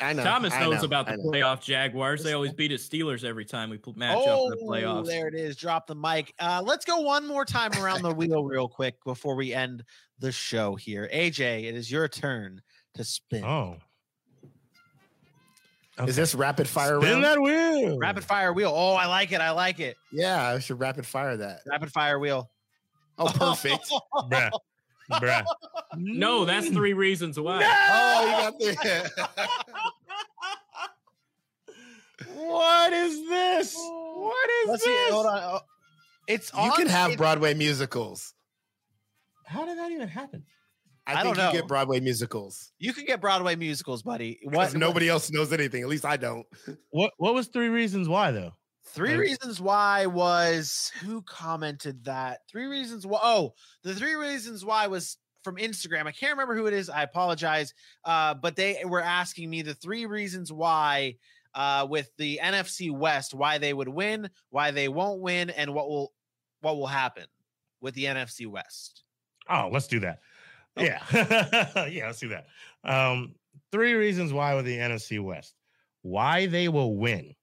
[0.00, 0.24] I know.
[0.24, 1.30] Thomas knows know, about the know.
[1.30, 2.24] playoff Jaguars.
[2.24, 5.06] They always beat his Steelers every time we pl- match up in the Oh, playoffs.
[5.06, 5.54] there it is.
[5.54, 6.34] Drop the mic.
[6.40, 9.84] Uh, let's go one more time around the wheel real quick before we end
[10.18, 11.08] the show here.
[11.12, 12.60] AJ, it is your turn
[12.94, 13.44] to spin.
[13.44, 13.76] Oh.
[16.06, 17.24] Is this rapid fire Spin round?
[17.24, 17.98] that wheel.
[17.98, 18.72] Rapid fire wheel.
[18.74, 19.40] Oh, I like it.
[19.40, 19.96] I like it.
[20.10, 21.60] Yeah, I should rapid fire that.
[21.66, 22.50] Rapid fire wheel.
[23.16, 23.88] Oh, perfect.
[24.28, 24.50] Bruh.
[25.12, 25.44] Bruh.
[25.96, 27.60] No, that's three reasons why.
[27.62, 28.24] oh,
[28.60, 29.28] you got the
[32.36, 33.74] What is this?
[33.76, 34.90] What is Let's see.
[34.90, 35.10] this?
[35.12, 35.38] Hold on.
[35.42, 35.60] Oh,
[36.26, 36.72] It's You on.
[36.76, 38.34] can have it- Broadway musicals.
[39.46, 40.44] How did that even happen?
[41.06, 41.60] I, I think don't you know.
[41.60, 42.72] get Broadway musicals.
[42.78, 44.38] You can get Broadway musicals, buddy.
[44.44, 44.52] What?
[44.52, 45.82] Because nobody else knows anything.
[45.82, 46.46] At least I don't.
[46.90, 48.52] What What was three reasons why though?
[48.86, 52.40] Three Like- reasons why was who commented that?
[52.50, 53.20] Three reasons why.
[53.22, 56.06] Oh, the three reasons why was from Instagram.
[56.06, 56.88] I can't remember who it is.
[56.88, 57.74] I apologize.
[58.04, 61.16] Uh, but they were asking me the three reasons why
[61.54, 65.88] uh, with the NFC West, why they would win, why they won't win, and what
[65.88, 66.12] will
[66.62, 67.24] what will happen
[67.82, 69.02] with the NFC West.
[69.50, 70.20] Oh, let's do that.
[70.76, 71.02] Yeah.
[71.86, 72.46] yeah, let's do that.
[72.84, 73.34] Um,
[73.72, 75.54] three reasons why with the NFC West.
[76.02, 77.34] Why they will win.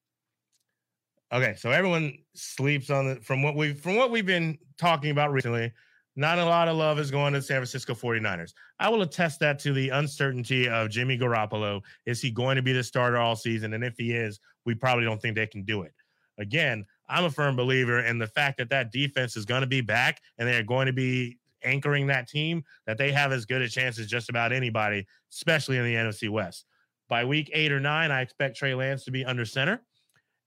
[1.34, 5.32] Okay, so everyone sleeps on the from what we've from what we've been talking about
[5.32, 5.72] recently.
[6.18, 8.52] Not a lot of love is going to San Francisco 49ers.
[8.80, 11.82] I will attest that to the uncertainty of Jimmy Garoppolo.
[12.06, 13.74] Is he going to be the starter all season?
[13.74, 15.94] And if he is, we probably don't think they can do it.
[16.38, 19.80] Again, I'm a firm believer in the fact that that defense is going to be
[19.80, 23.70] back and they're going to be anchoring that team, that they have as good a
[23.70, 26.66] chance as just about anybody, especially in the NFC West.
[27.10, 29.82] By week eight or nine, I expect Trey Lance to be under center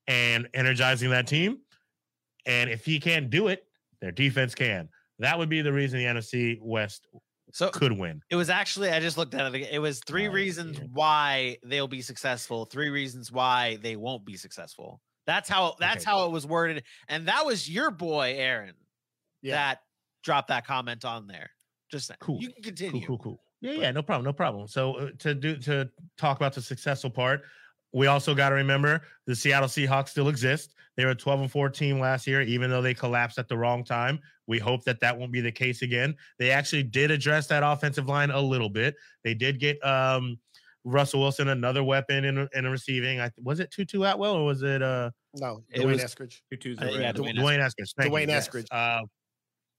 [0.06, 1.58] and energizing that team.
[2.46, 3.64] And if he can't do it,
[4.00, 4.88] their defense can.
[5.18, 7.06] That would be the reason the NFC West
[7.52, 8.20] So could win.
[8.30, 9.68] It was actually I just looked at it.
[9.70, 10.86] It was three Oh, reasons yeah.
[10.92, 15.00] why they'll be successful, three reasons why they won't be successful.
[15.26, 16.10] That's how that's Okay.
[16.10, 18.74] how it was worded, and that was your boy Aaron
[19.40, 19.54] Yeah.
[19.54, 19.80] that
[20.24, 21.50] dropped that comment on there.
[21.90, 22.18] Just saying.
[22.20, 22.40] Cool.
[22.40, 23.06] You can continue.
[23.06, 23.18] cool, cool.
[23.18, 23.40] cool.
[23.60, 24.66] Yeah, yeah, no problem, no problem.
[24.66, 25.88] So uh, to do to
[26.18, 27.42] talk about the successful part,
[27.92, 30.74] we also got to remember the Seattle Seahawks still exist.
[30.96, 34.18] They were 12 and 14 last year, even though they collapsed at the wrong time.
[34.46, 36.14] We hope that that won't be the case again.
[36.38, 38.96] They actually did address that offensive line a little bit.
[39.22, 40.38] They did get um,
[40.84, 43.20] Russell Wilson another weapon in in receiving.
[43.20, 46.40] I, was it Tutu Atwell or was it uh No, It D'Wayne was- Eskridge.
[46.52, 47.14] Tutu's Uh, yeah, red.
[47.16, 47.94] D'Wayne D'Wayne Eskridge.
[47.96, 48.48] Thank you, D'Wayne yes.
[48.70, 49.00] Uh,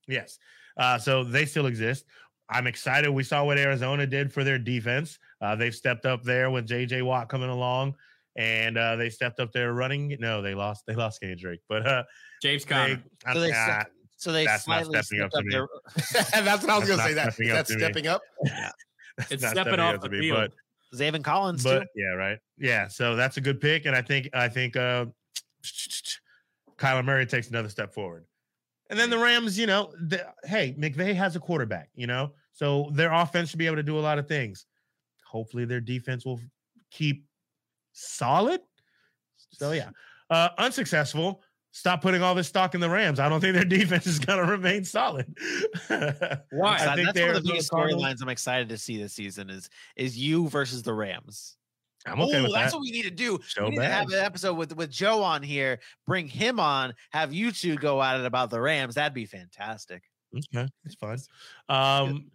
[0.08, 0.38] yes.
[0.76, 2.04] Uh, so they still exist.
[2.48, 3.10] I'm excited.
[3.10, 5.18] We saw what Arizona did for their defense.
[5.40, 7.94] Uh, they've stepped up there with JJ Watt coming along,
[8.36, 10.16] and uh, they stepped up their running.
[10.20, 10.84] No, they lost.
[10.86, 12.02] They lost Kenny Drake, but uh,
[12.42, 13.02] James they, Conner.
[13.26, 15.44] I'm- So they uh, stepped- So they That's not slightly stepping up stepped to up
[15.44, 15.52] me.
[16.32, 17.14] their That's what I was going to say.
[17.14, 17.80] not That stepping up that's to me.
[17.82, 18.22] stepping up.
[19.18, 20.52] that's It's not stepping off up the to me, field.
[20.92, 21.82] but Zaven Collins too.
[21.96, 22.38] yeah, right.
[22.58, 25.06] Yeah, so that's a good pick, and I think I think uh
[26.78, 28.24] Kyler Murray takes another step forward.
[28.90, 32.90] And then the Rams, you know, the, hey, McVay has a quarterback, you know, so
[32.92, 34.66] their offense should be able to do a lot of things.
[35.26, 36.40] Hopefully, their defense will
[36.90, 37.26] keep
[37.92, 38.60] solid.
[39.52, 39.90] So yeah,
[40.30, 41.42] uh, unsuccessful.
[41.72, 43.20] Stop putting all this stock in the Rams.
[43.20, 45.26] I don't think their defense is going to remain solid.
[45.88, 46.76] Why?
[46.78, 49.68] I think That's one of the biggest storylines I'm excited to see this season is
[49.96, 51.56] is you versus the Rams.
[52.06, 52.78] I'm okay oh, with that's that.
[52.78, 53.40] what we need to do.
[53.48, 55.80] So we need to have an episode with with Joe on here.
[56.06, 56.94] Bring him on.
[57.10, 58.94] Have you two go at it about the Rams.
[58.94, 60.02] That'd be fantastic.
[60.54, 61.18] Okay, it's fine.
[61.68, 62.30] Um,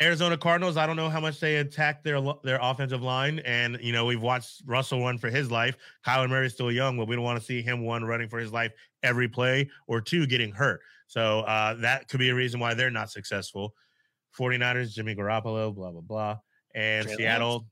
[0.00, 0.76] Arizona Cardinals.
[0.76, 4.22] I don't know how much they attack their their offensive line, and you know we've
[4.22, 5.76] watched Russell run for his life.
[6.06, 8.52] Kyler Murray's still young, but we don't want to see him one running for his
[8.52, 8.72] life
[9.02, 10.80] every play or two getting hurt.
[11.06, 13.74] So uh, that could be a reason why they're not successful.
[14.38, 16.38] 49ers, Jimmy Garoppolo, blah blah blah,
[16.74, 17.66] and Trey Seattle.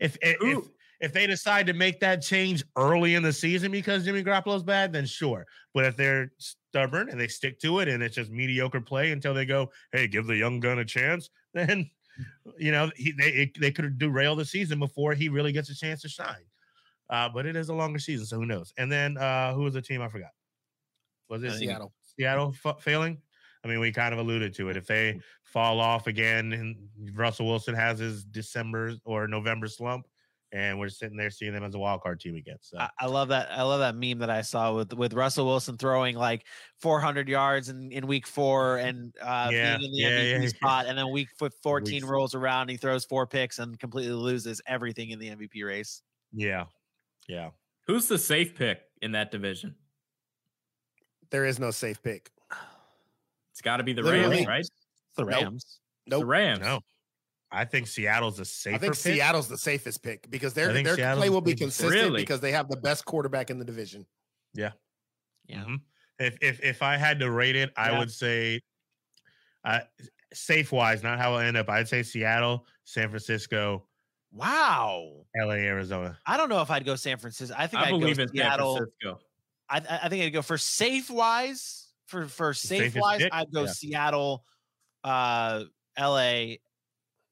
[0.00, 0.64] If if, if
[1.00, 4.92] if they decide to make that change early in the season because Jimmy Garoppolo's bad,
[4.92, 5.46] then sure.
[5.72, 9.32] But if they're stubborn and they stick to it and it's just mediocre play until
[9.32, 11.88] they go, hey, give the young gun a chance, then
[12.58, 15.74] you know he, they it, they could derail the season before he really gets a
[15.74, 16.44] chance to shine.
[17.10, 18.72] Uh, but it is a longer season, so who knows?
[18.76, 20.30] And then uh, who was the team I forgot?
[21.30, 21.92] Was it Seattle.
[22.02, 23.18] Seattle fa- failing?
[23.64, 24.76] I mean, we kind of alluded to it.
[24.76, 30.06] If they fall off again, and Russell Wilson has his December or November slump,
[30.52, 32.56] and we're sitting there seeing them as a wild card team again.
[32.60, 33.50] So I, I love that.
[33.50, 36.46] I love that meme that I saw with with Russell Wilson throwing like
[36.80, 40.48] 400 yards in, in week four and uh, Yeah, being in the yeah, MVP yeah,
[40.48, 41.28] spot, and then week
[41.62, 42.04] 14 Weeks.
[42.04, 46.02] rolls around, and he throws four picks and completely loses everything in the MVP race.
[46.32, 46.66] yeah,
[47.28, 47.50] yeah.
[47.86, 49.76] Who's the safe pick in that division?
[51.30, 52.30] There is no safe pick.
[53.58, 54.36] It's got to be the Literally.
[54.36, 54.64] Rams, right?
[55.16, 55.42] The Nope.
[55.42, 55.80] Rams.
[56.06, 56.60] The Rams.
[56.60, 56.80] No,
[57.50, 58.76] I think Seattle's a safer.
[58.76, 59.14] I think pick.
[59.16, 62.22] Seattle's the safest pick because their their Seattle's play will be consistent Really?
[62.22, 64.06] because they have the best quarterback in the division.
[64.54, 64.70] Yeah.
[65.50, 65.80] Mhm.
[66.20, 67.98] If if if I had to rate it, I Yeah.
[67.98, 68.60] would say,
[69.64, 69.80] uh,
[70.32, 71.68] safe wise, not how I end up.
[71.68, 73.88] I'd say Seattle, San Francisco,
[74.30, 75.24] Wow.
[75.34, 76.16] L.A., Arizona.
[76.26, 77.56] I don't know if I'd go San Francisco.
[77.58, 78.76] I think I I'd believe go in San Seattle.
[78.76, 79.20] Francisco.
[79.68, 81.86] I, I I think I'd go for safe wise.
[82.08, 83.22] For for safe wise.
[83.30, 83.70] I'd go Yeah.
[83.70, 84.44] Seattle,
[85.04, 85.64] uh,
[85.96, 86.60] L.A.,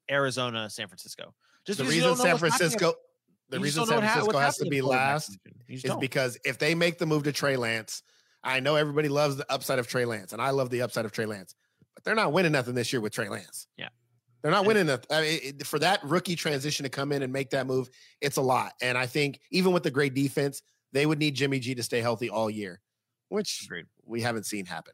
[0.09, 1.33] Arizona, San Francisco.
[1.65, 2.93] Just The reason San what's happening Francisco,
[3.49, 5.59] the you reason San what ha- Francisco has to be last position.
[5.67, 5.99] You just is don't.
[5.99, 8.03] because if they make the move to Trey Lance,
[8.43, 11.11] I know everybody loves the upside of Trey Lance, and I love the upside of
[11.11, 11.55] Trey Lance,
[11.95, 13.67] but they're not winning nothing this year with Trey Lance.
[13.77, 13.89] Yeah.
[14.43, 15.05] They're not winning that.
[15.11, 17.89] I mean, it- for that rookie transition to come in and make that move,
[18.21, 18.73] it's a lot.
[18.81, 20.61] And I think even with the great defense,
[20.93, 22.79] they would need Jimmy G to stay healthy all year,
[23.29, 23.87] which Agreed.
[24.07, 24.93] We haven't seen happen.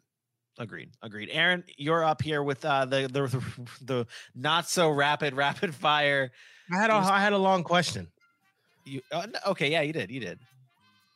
[0.60, 0.92] Agreed.
[1.02, 1.30] Agreed.
[1.32, 3.44] Aaron, you're up here with uh, the the
[3.86, 6.32] the not so rapid rapid fire.
[6.72, 8.08] I had a I had a long question.
[8.86, 9.72] You uh, okay?
[9.72, 10.12] Yeah, you did.
[10.12, 10.40] You did.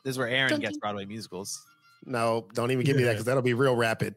[0.04, 0.80] This is where Aaron Dun, gets dun.
[0.80, 1.62] Broadway musicals.
[2.04, 4.16] No, don't even give me that because that'll be real rapid.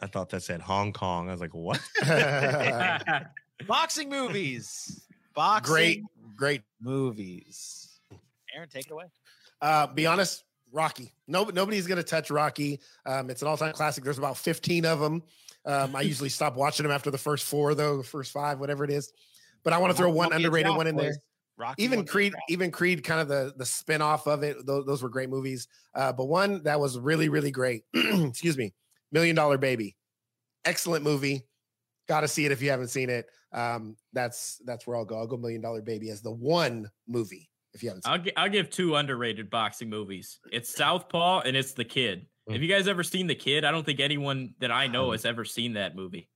[0.00, 1.28] I thought that said Hong Kong.
[1.28, 1.80] I was like, what?
[3.66, 5.06] Boxing movies.
[5.34, 6.02] Boxing great,
[6.36, 6.62] great.
[6.80, 8.00] movies.
[8.54, 9.04] Aaron, take it away.
[9.60, 11.12] Uh, be honest, Rocky.
[11.26, 12.80] No, nobody's gonna touch Rocky.
[13.06, 14.04] Um, it's an all-time classic.
[14.04, 15.22] There's about 15 of them.
[15.64, 18.84] Um, I usually stop watching them after the first four, though, the first five, whatever
[18.84, 19.12] it is.
[19.62, 21.14] But I want to throw one underrated one in there.
[21.60, 24.64] Rocky even Creed, even Creed, kind of the the spin off of it.
[24.64, 25.68] Those, those were great movies.
[25.94, 27.84] Uh, but one that was really, really great.
[27.94, 28.72] excuse me,
[29.12, 29.94] Million Dollar Baby,
[30.64, 31.42] excellent movie.
[32.08, 33.26] Got to see it if you haven't seen it.
[33.52, 35.18] Um, that's that's where I'll go.
[35.18, 38.12] I'll go Million Dollar Baby as the one movie if you haven't seen.
[38.12, 40.38] I'll, gi- I'll give two underrated boxing movies.
[40.52, 42.26] It's Southpaw and it's The Kid.
[42.48, 42.52] Mm.
[42.54, 43.64] Have you guys ever seen The Kid?
[43.64, 46.28] I don't think anyone that I Um, know has ever seen that movie.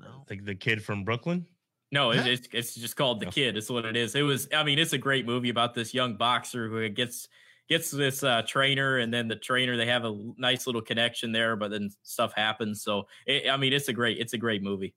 [0.00, 0.24] No.
[0.30, 1.46] Like the kid from Brooklyn.
[1.90, 3.58] No, it, it's it's just called The Kid.
[3.58, 4.14] It's what it is.
[4.14, 4.48] It was.
[4.54, 7.28] I mean, it's a great movie about this young boxer who gets
[7.68, 11.54] gets this uh, trainer, and then the trainer they have a nice little connection there,
[11.54, 12.82] but then stuff happens.
[12.82, 14.94] So, it, I mean, it's a great it's a great movie.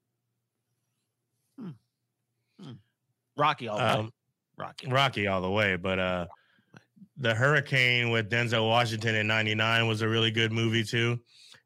[3.38, 3.90] Rocky all the way.
[3.90, 4.14] Um,
[4.58, 4.88] Rocky.
[4.88, 6.26] Rocky all the way, but uh
[7.18, 11.18] the Hurricane with Denzel Washington in 99 was a really good movie too.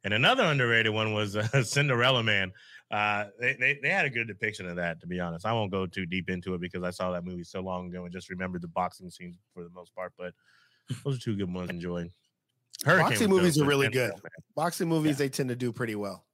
[0.04, 2.52] And another underrated one was uh, Cinderella Man.
[2.92, 5.46] Uh they, they they had a good depiction of that to be honest.
[5.46, 8.04] I won't go too deep into it because I saw that movie so long ago
[8.04, 10.34] and just remembered the boxing scenes for the most part, but
[11.04, 12.12] those are two good ones I enjoyed.
[12.86, 14.12] Hurricane Boxing movies are really good.
[14.12, 16.26] man, Boxing movies they tend to do pretty well.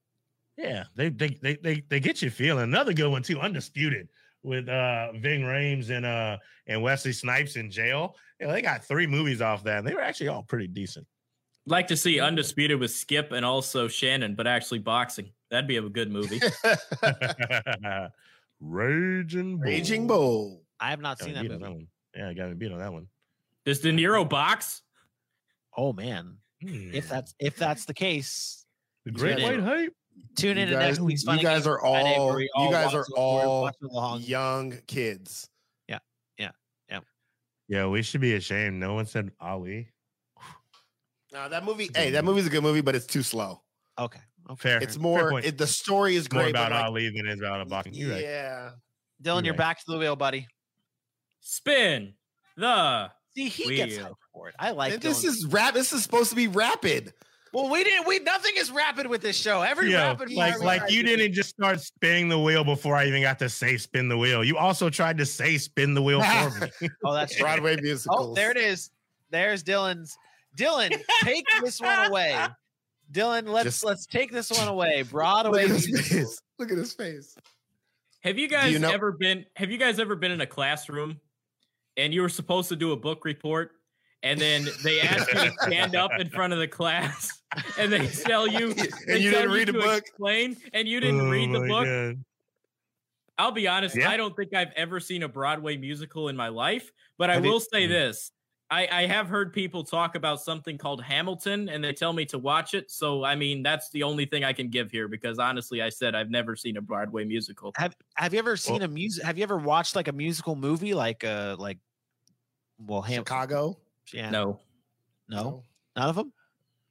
[0.58, 2.64] Yeah, they they they they, they get you feeling.
[2.64, 4.08] Another good one too, Undisputed
[4.46, 8.16] with uh Ving Rhames and uh and Wesley Snipes in jail.
[8.40, 11.06] Yeah, they got three movies off that, and they were actually all pretty decent.
[11.66, 15.32] Like to see Undisputed with Skip and also Shannon, but actually boxing.
[15.50, 16.40] That'd be a good movie.
[18.62, 19.66] Raging Bull.
[19.66, 20.62] Raging Bull.
[20.80, 21.74] I have not Got seen that beat on movie.
[21.74, 21.88] one.
[22.16, 23.08] Yeah, I got me beat on that one.
[23.66, 24.82] Does De Niro box?
[25.76, 27.10] Oh man, if Hmm.
[27.10, 28.66] that's if that's the case,
[29.06, 29.42] the Great.
[29.42, 29.94] White Hype.
[30.36, 32.72] Tune in You to next week's you guys Games are Friday, all where we you
[32.72, 34.22] guys are it- where we all watch it along.
[34.22, 35.50] young kids.
[35.88, 36.00] Yeah,
[36.38, 36.52] Yeah.
[36.90, 37.00] Yeah.
[37.68, 37.88] Yeah.
[37.88, 38.80] we should be ashamed.
[38.80, 39.90] No one said ah, Ali.
[41.32, 43.62] Now that movie, hey, that movie's a good movie, but it's too slow.
[44.00, 44.20] Okay.
[44.50, 44.62] okay.
[44.62, 44.80] Fair.
[44.82, 45.32] It's more.
[45.32, 45.46] point.
[45.46, 47.68] It, the story is It's more great, about but like, Ali than it is about
[47.68, 47.94] boxing.
[47.94, 48.22] You're right.
[48.24, 48.70] yeah.
[49.22, 49.58] Dylan, You're you're right.
[49.58, 50.48] back to the wheel, buddy.
[51.42, 52.14] Spin
[52.58, 54.06] the See, he gets Wheel.
[54.06, 54.56] hyped for it.
[54.58, 55.74] I like And this is rap.
[55.74, 57.14] This is supposed to be rapid.
[57.56, 58.06] Well, we didn't.
[58.06, 59.62] We nothing is rapid with this show.
[59.62, 63.06] Every Yo, rapid like like you try didn't just start spinning the wheel before I
[63.06, 64.44] even got to say spin the wheel.
[64.44, 66.90] You also tried to say spin the wheel for me.
[67.06, 67.40] Oh, that's.
[67.40, 68.28] Broadway oh, musicals.
[68.32, 68.92] Oh, there it is.
[69.30, 70.18] There's Dylan's.
[70.58, 72.38] Dylan, take this one away.
[73.12, 75.00] Dylan, let's Just- let's take this one away.
[75.00, 75.64] Look Broadway.
[75.64, 76.20] at his musical.
[76.20, 76.42] face.
[76.60, 77.36] Look at his face.
[78.22, 81.22] Have you guys you know- ever been have you guys ever been in a classroom
[81.96, 83.72] and you were supposed to do a book report
[84.26, 87.32] and then they ask you to stand up in front of the class
[87.80, 90.00] and they tell you they And you tell didn't read the book.
[90.00, 92.24] explain and you didn't Oh read the book God.
[93.38, 94.10] I'll be honest, Yeah.
[94.10, 97.46] I don't think I've ever seen a Broadway musical in my life, but I Have
[97.46, 97.90] you- will say Mm.
[97.90, 98.32] this.
[98.72, 102.40] I, I have heard people talk about something called Hamilton and they tell me to
[102.40, 102.90] watch it.
[102.90, 106.16] So, I mean, that's the only thing I can give here because honestly, I said
[106.16, 107.74] I've never seen a Broadway musical.
[107.78, 109.24] Have Have you ever seen a music?
[109.24, 111.78] Have you ever watched like a musical movie, like uh like,
[112.80, 113.78] well, Ham- Chicago.
[114.14, 114.60] Yeah, No,
[115.30, 115.64] no,
[115.96, 116.32] none of them.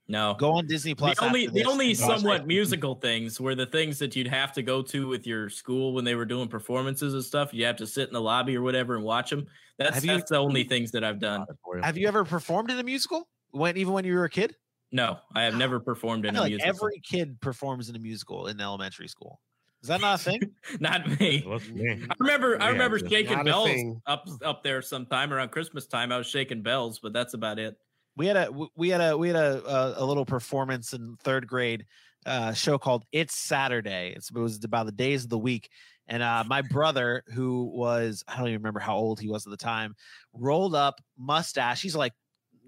[0.08, 0.34] no.
[0.38, 1.18] Go on Disney Plus.
[1.18, 4.52] the only the only and watch somewhat musical things were the things that you'd have
[4.54, 7.54] to go to with your school when they were doing performances and stuff.
[7.54, 9.46] You have to sit in the lobby or whatever and watch them.
[9.78, 11.46] That's Have you- that's the only things that I've done.
[11.82, 13.28] Have you ever performed in a musical?
[13.50, 14.56] When even when you were a kid?
[14.92, 16.68] No, I have never performed in feel a like musical.
[16.86, 19.40] every kid performs in a musical in elementary school.
[19.84, 20.40] Is that not a thing?
[20.80, 21.44] Not me.
[21.74, 22.06] Me?
[22.08, 26.10] I remember I remember just shaking bells up up there sometime around Christmas time.
[26.10, 27.76] I was shaking bells, but that's about it.
[28.16, 31.46] we had a we had a we had a a, a little performance in third
[31.46, 31.84] grade
[32.24, 35.68] uh show called it's saturday it's, it was about the days of the week
[36.08, 39.50] and uh my brother who was i don't even remember how old he was at
[39.50, 39.94] the time
[40.32, 42.14] rolled up mustache he's like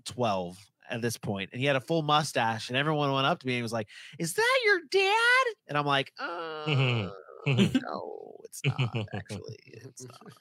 [0.04, 0.58] 12
[0.90, 3.54] at this point and he had a full mustache and everyone went up to me
[3.54, 3.88] and was like
[4.18, 5.44] is that your dad?
[5.68, 7.10] And i'm like uh,
[7.46, 10.32] no it's not actually it's not.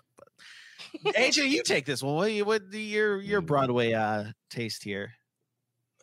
[1.03, 2.15] But aj you take this one.
[2.15, 5.11] What, you- what the, your your broadway uh taste here?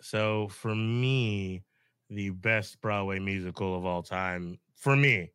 [0.00, 1.62] So for me,
[2.10, 5.30] the best Broadway musical of all time, for me,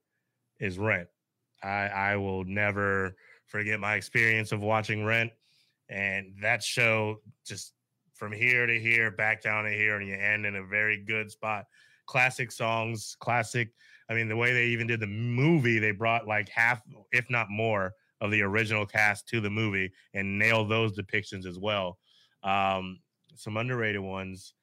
[0.59, 1.07] is Rent.
[1.63, 3.15] I I will never
[3.45, 5.31] forget my experience of watching Rent,
[5.89, 7.73] and that show just
[8.17, 11.31] from here to here, back down to here, and you end in a very good
[11.31, 11.65] spot.
[12.05, 13.69] Classic songs, classic.
[14.09, 16.81] I mean, the way they even did the movie, they brought like half,
[17.11, 21.59] if not more, of the original cast to the movie and nailed those depictions as
[21.59, 21.97] well.
[22.43, 22.99] Um,
[23.35, 24.53] some underrated ones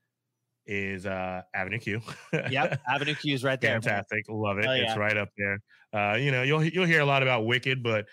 [0.67, 2.01] is uh Avenue Q.
[2.33, 3.73] Yep, Avenue Q is right there.
[3.73, 3.83] man.
[3.83, 4.67] Fantastic, love it.
[4.67, 5.61] Oh, It's right up there.
[5.93, 8.07] Uh, you know, you'll you'll hear a lot about Wicked, but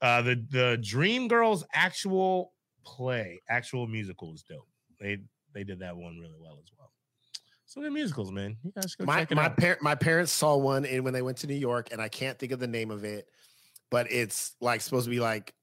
[0.00, 2.52] uh, the the Dream Girls actual
[2.84, 4.68] play, actual musical is dope.
[5.00, 5.18] They
[5.54, 6.92] they did that one really well as well.
[7.66, 9.56] So the musicals, man, you guys go my check it my out.
[9.58, 12.38] par- my parents saw one in when they went to New York, and I can't
[12.38, 13.28] think of the name of it,
[13.90, 15.54] but it's like supposed to be like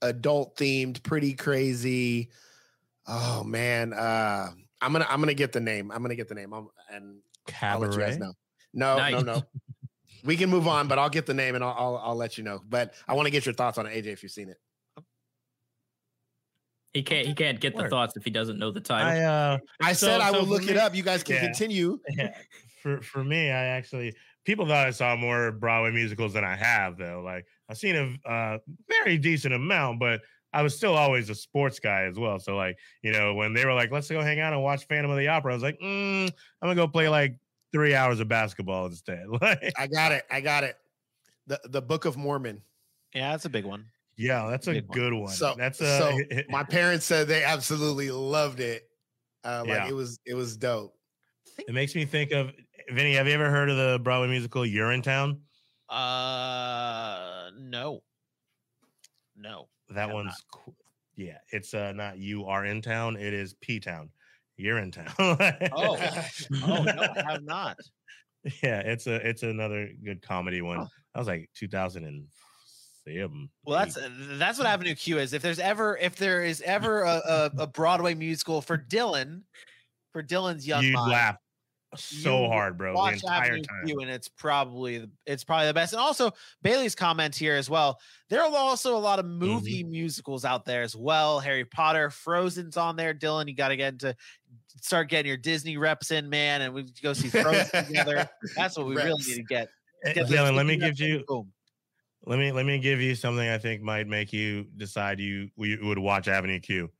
[0.00, 2.30] adult themed, pretty crazy.
[3.06, 4.50] Oh man, uh,
[4.80, 5.90] I'm gonna I'm gonna get the name.
[5.90, 6.52] I'm gonna get the name.
[6.52, 7.18] I'm, and
[7.62, 8.18] I'll let you guys Cabaret?
[8.18, 8.32] know.
[8.72, 9.42] No, no, no.
[10.24, 12.44] We can move on, but I'll get the name and I'll I'll, I'll let you
[12.44, 12.58] know.
[12.66, 14.56] But I want to get your thoughts on it, AJ, if you've seen it.
[16.94, 17.26] He can't.
[17.26, 19.08] He can't get the thoughts if he doesn't know the title.
[19.10, 20.94] I uh I So- said I so will for look it up.
[20.94, 21.44] You guys can Yeah.
[21.44, 21.98] continue.
[22.08, 22.34] yeah,
[22.82, 24.14] for for me, I actually
[24.44, 27.20] people thought I saw more Broadway musicals than I have though.
[27.24, 28.58] Like I've seen a uh,
[28.88, 30.20] very decent amount, but
[30.52, 32.38] I was still always a sports guy as well.
[32.38, 35.10] So like you know when they were like, let's go hang out and watch Phantom
[35.10, 37.36] of the Opera, I was like, mm, I'm gonna go play like
[37.72, 39.24] three hours of basketball instead.
[39.42, 40.22] Like I got it.
[40.30, 40.76] I got it.
[41.48, 42.62] The the Book of Mormon.
[43.14, 43.86] Yeah, that's a big one.
[44.16, 45.32] Yeah, that's a Big good one.
[45.32, 46.18] So that's a so
[46.48, 48.88] my parents said they absolutely loved it.
[49.44, 49.88] Uh, like Yeah.
[49.88, 50.94] it was it was dope.
[51.58, 52.52] it makes me think of
[52.90, 53.14] Vinny.
[53.14, 55.40] Have you ever heard of the Broadway musical Urinetown?
[55.88, 58.00] Uh, no,
[59.36, 59.68] no.
[59.90, 60.74] That Have one's cool.
[61.16, 64.10] Yeah, it's uh not you are in town, it is P Town.
[64.56, 65.08] You're in town.
[65.18, 67.76] Oh, oh no, I have not.
[68.62, 70.78] yeah, it's a it's another good comedy one.
[70.80, 70.88] Oh.
[71.14, 71.50] That was like
[73.06, 73.48] 2007.
[73.64, 73.98] Well, that's
[74.38, 75.32] that's what Avenue Q is.
[75.32, 77.22] If there's ever if there is ever a,
[77.56, 79.42] a, a Broadway musical for Dylan,
[80.12, 81.36] for Dylan's young you'd mind, laugh
[81.96, 83.86] so you hard, bro, the watch entire Avenue time.
[83.86, 85.92] Q, and it's probably the, it's probably the best.
[85.92, 86.32] And also
[86.62, 88.00] Bailey's comment here as well.
[88.28, 91.40] There are also a lot of movie musicals out there as well.
[91.40, 93.14] Harry Potter, Frozen's on there.
[93.14, 94.16] Dylan, you got to get into
[94.80, 98.28] start getting your Disney reps in, man, and we go see Frozen together.
[98.56, 99.68] That's what we really need to get.
[100.04, 101.52] Eh, Dylan, let me give you boom.
[102.26, 105.78] Let me let me give you something I think might make you decide you you
[105.82, 106.90] would watch Avenue Q.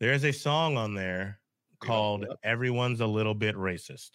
[0.00, 1.40] There's a song on there
[1.80, 4.10] called "Everyone's a Little Bit Racist,"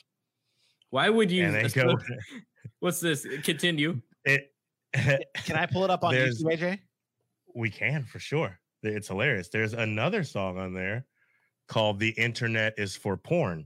[0.90, 1.46] Why would you?
[1.46, 1.96] and they go.
[2.80, 3.26] What's this?
[3.44, 4.02] Continue.
[4.26, 4.52] It,
[4.94, 6.80] Can I pull it up on There's- YouTube, AJ?
[7.56, 8.60] We can for sure.
[8.84, 9.50] It's hilarious.
[9.50, 11.06] There's another song on there
[11.68, 13.66] called "The Internet Is for Porn,"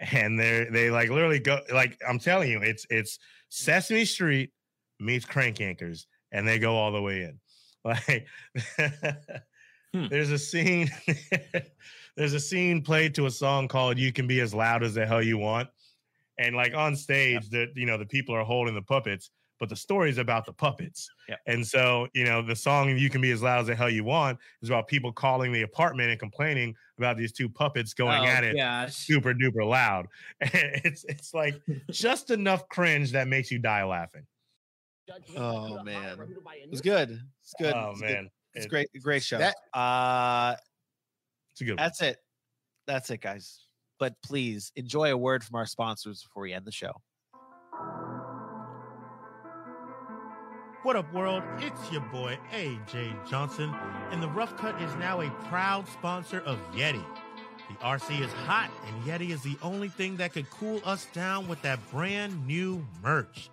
[0.00, 3.18] and they they like literally go like I'm telling you, it's it's
[3.48, 4.52] Sesame Street
[5.00, 7.40] meets Crank Yankers, and they go all the way in.
[7.84, 8.26] Like
[9.94, 10.06] Hmm.
[10.08, 10.90] there's a scene,
[12.16, 15.06] there's a scene played to a song called "You Can Be as Loud as the
[15.06, 15.70] Hell You Want,"
[16.38, 19.76] and like on stage, that you know the people are holding the puppets, but the
[19.76, 21.08] story is about the puppets.
[21.30, 21.38] Yep.
[21.46, 24.04] And so, you know, the song "You Can Be as Loud as the Hell You
[24.04, 28.26] Want" is about people calling the apartment and complaining about these two puppets going oh,
[28.26, 28.94] at it Gosh.
[28.94, 30.06] super duper loud.
[30.40, 34.26] it's it's like just enough cringe that makes you die laughing.
[35.36, 37.20] Oh man, it was good.
[37.42, 37.74] It's good.
[37.74, 38.10] Oh It's good.
[38.10, 38.88] man, it's It- great.
[39.02, 39.38] Great show.
[39.38, 40.56] That- uh,
[41.52, 41.70] It's a good.
[41.72, 41.76] one.
[41.76, 42.18] that's it.
[42.86, 43.60] That's it, guys.
[43.98, 46.92] But please enjoy a word from our sponsors before we end the show.
[50.84, 51.42] What up, world?
[51.58, 53.74] It's your boy AJ Johnson,
[54.10, 57.04] and the Rough Cut is now a proud sponsor of Yeti.
[57.68, 61.48] The RC is hot, and Yeti is the only thing that could cool us down
[61.48, 63.50] with that brand new merch.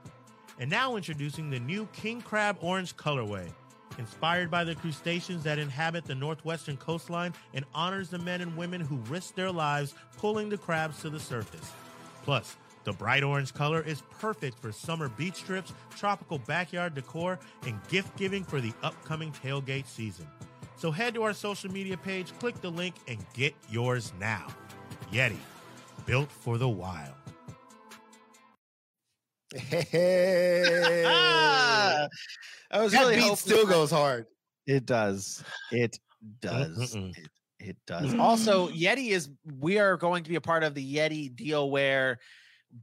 [0.59, 3.49] And now introducing the new King Crab Orange colorway.
[3.97, 8.81] Inspired by the crustaceans that inhabit the northwestern coastline and honors the men and women
[8.81, 11.71] who risk their lives pulling the crabs to the surface.
[12.23, 17.79] Plus, the bright orange color is perfect for summer beach trips, tropical backyard decor, and
[17.89, 20.27] gift giving for the upcoming tailgate season.
[20.77, 24.47] So head to our social media page, click the link, and get yours now.
[25.11, 25.37] Yeti,
[26.05, 27.13] built for the wild.
[29.53, 31.03] Hey.
[32.71, 34.25] I was that really beat hoping still that- goes hard.
[34.65, 35.43] It does.
[35.71, 35.99] It
[36.41, 36.95] does.
[36.95, 37.15] It,
[37.59, 38.15] it does.
[38.15, 38.79] Also, mm.
[38.79, 39.29] Yeti is.
[39.59, 42.19] We are going to be a part of the Yeti deal where,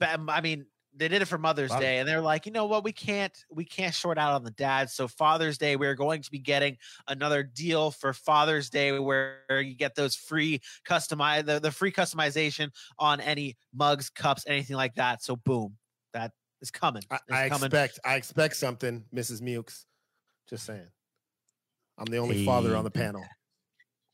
[0.01, 2.84] I mean, they did it for Mother's Father- Day, and they're like, you know what,
[2.84, 4.93] we can't, we can't short out on the dads.
[4.93, 6.76] So Father's Day, we're going to be getting
[7.09, 12.70] another deal for Father's Day where you get those free customize the, the free customization
[12.98, 15.22] on any mugs, cups, anything like that.
[15.22, 15.76] So boom,
[16.62, 17.02] that is coming.
[17.10, 17.66] I, It's I coming.
[17.66, 19.43] expect I expect something, Mrs.
[19.43, 19.84] Mukes.
[20.48, 20.86] Just saying.
[21.98, 23.24] I'm the only father on the panel.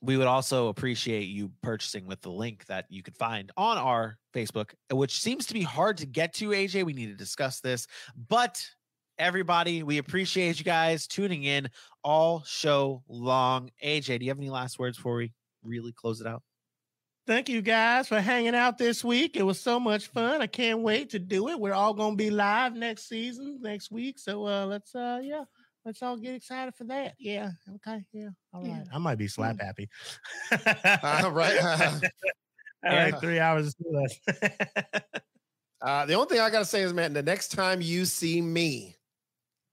[0.00, 4.18] we would also appreciate you purchasing with the link that you could find on our
[4.34, 6.84] Facebook, which seems to be hard to get to, AJ.
[6.84, 7.86] We need to discuss this.
[8.28, 8.64] But
[9.18, 11.68] everybody, we appreciate you guys tuning in
[12.04, 13.70] all show long.
[13.84, 16.42] AJ, do you have any last words before we really close it out?
[17.28, 19.36] Thank you guys for hanging out this week.
[19.36, 20.40] It was so much fun.
[20.40, 21.60] I can't wait to do it.
[21.60, 24.18] We're all gonna be live next season, next week.
[24.18, 25.44] So uh let's uh yeah,
[25.84, 27.16] let's all get excited for that.
[27.18, 27.50] Yeah.
[27.74, 28.02] Okay.
[28.14, 28.30] Yeah.
[28.54, 28.82] All right.
[28.90, 29.90] I might be slap happy.
[30.50, 31.62] Uh, right.
[32.86, 34.40] all right, three hours is too less.
[35.80, 38.96] Uh, the only thing I gotta say is, man, the next time you see me,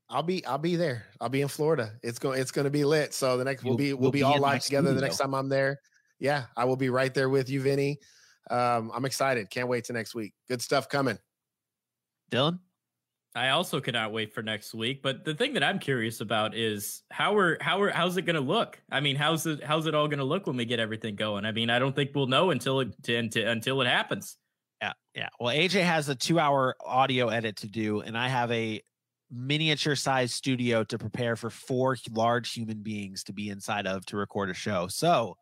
[0.08, 1.06] I'll be I'll be there.
[1.20, 1.94] I'll be in Florida.
[2.04, 3.12] It's going it's going to be lit.
[3.12, 5.18] So the next we'll You'll- be we'll you'll be be all live together the next
[5.18, 5.80] time I'm there.
[6.20, 8.00] Yeah, I will be right there with you, Vinny.
[8.50, 9.50] Um, I'm excited.
[9.50, 10.34] Can't wait to next week.
[10.48, 11.18] Good stuff coming.
[12.32, 12.60] Dylan?
[13.36, 15.02] I also cannot wait for next week.
[15.02, 18.38] But the thing that I'm curious about is how are how are how's it going
[18.38, 18.82] to look?
[18.90, 21.46] I mean, how's it how's it all going to look when we get everything going?
[21.46, 24.38] I mean, I don't think we'll know until it until, until it happens.
[24.82, 25.30] Yeah, yeah.
[25.40, 28.82] Well, AJ has a two-hour audio edit to do, and I have a
[29.32, 34.50] miniature-sized studio to prepare for four large human beings to be inside of to record
[34.50, 34.88] a show.
[34.88, 35.36] So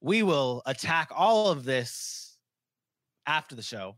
[0.00, 2.36] we will attack all of this
[3.26, 3.96] after the show.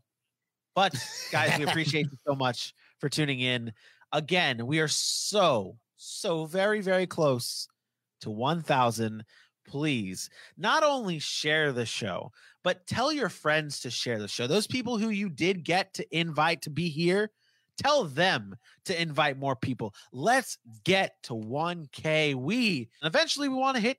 [0.75, 0.95] But
[1.31, 3.73] guys, we appreciate you so much for tuning in.
[4.11, 7.67] Again, we are so so very very close
[8.21, 9.23] to 1000
[9.67, 12.31] please not only share the show
[12.63, 14.47] but tell your friends to share the show.
[14.47, 17.31] Those people who you did get to invite to be here
[17.77, 18.55] tell them
[18.85, 19.93] to invite more people.
[20.11, 23.97] Let's get to 1k we eventually we want to hit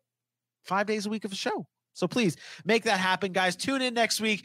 [0.65, 3.57] five days a week of a show so please make that happen guys.
[3.57, 4.45] Tune in next week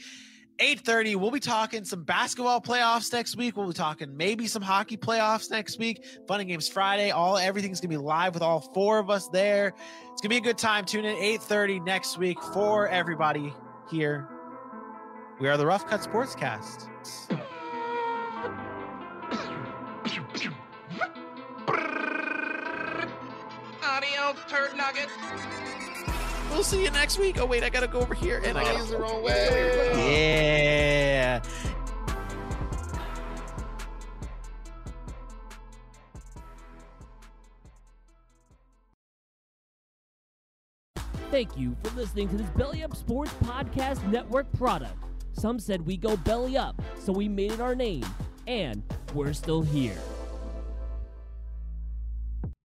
[0.60, 3.58] 8:30 we'll be talking some basketball playoffs next week.
[3.58, 6.06] We'll be talking maybe some hockey playoffs next week.
[6.28, 7.12] Fun and games friday.
[7.12, 9.74] All everything's gonna be live with all four of us there.
[10.12, 10.86] It's gonna be a good time.
[10.86, 13.54] Tune in 8:30 next week for everybody
[13.90, 14.30] here.
[15.40, 16.88] We are the rough cut sportscast.
[23.84, 25.10] Adios, turd nugget.
[26.52, 28.66] We'll see you next week oh wait i gotta go over here and i Oh,
[28.66, 29.92] gotta it's the wrong way.
[29.96, 31.42] yeah
[41.32, 44.94] Thank you for listening to this Belly Up Sports Podcast Network product.
[45.34, 48.06] Some said we go belly up, so we made it our name,
[48.48, 48.82] and
[49.14, 49.98] we're still here.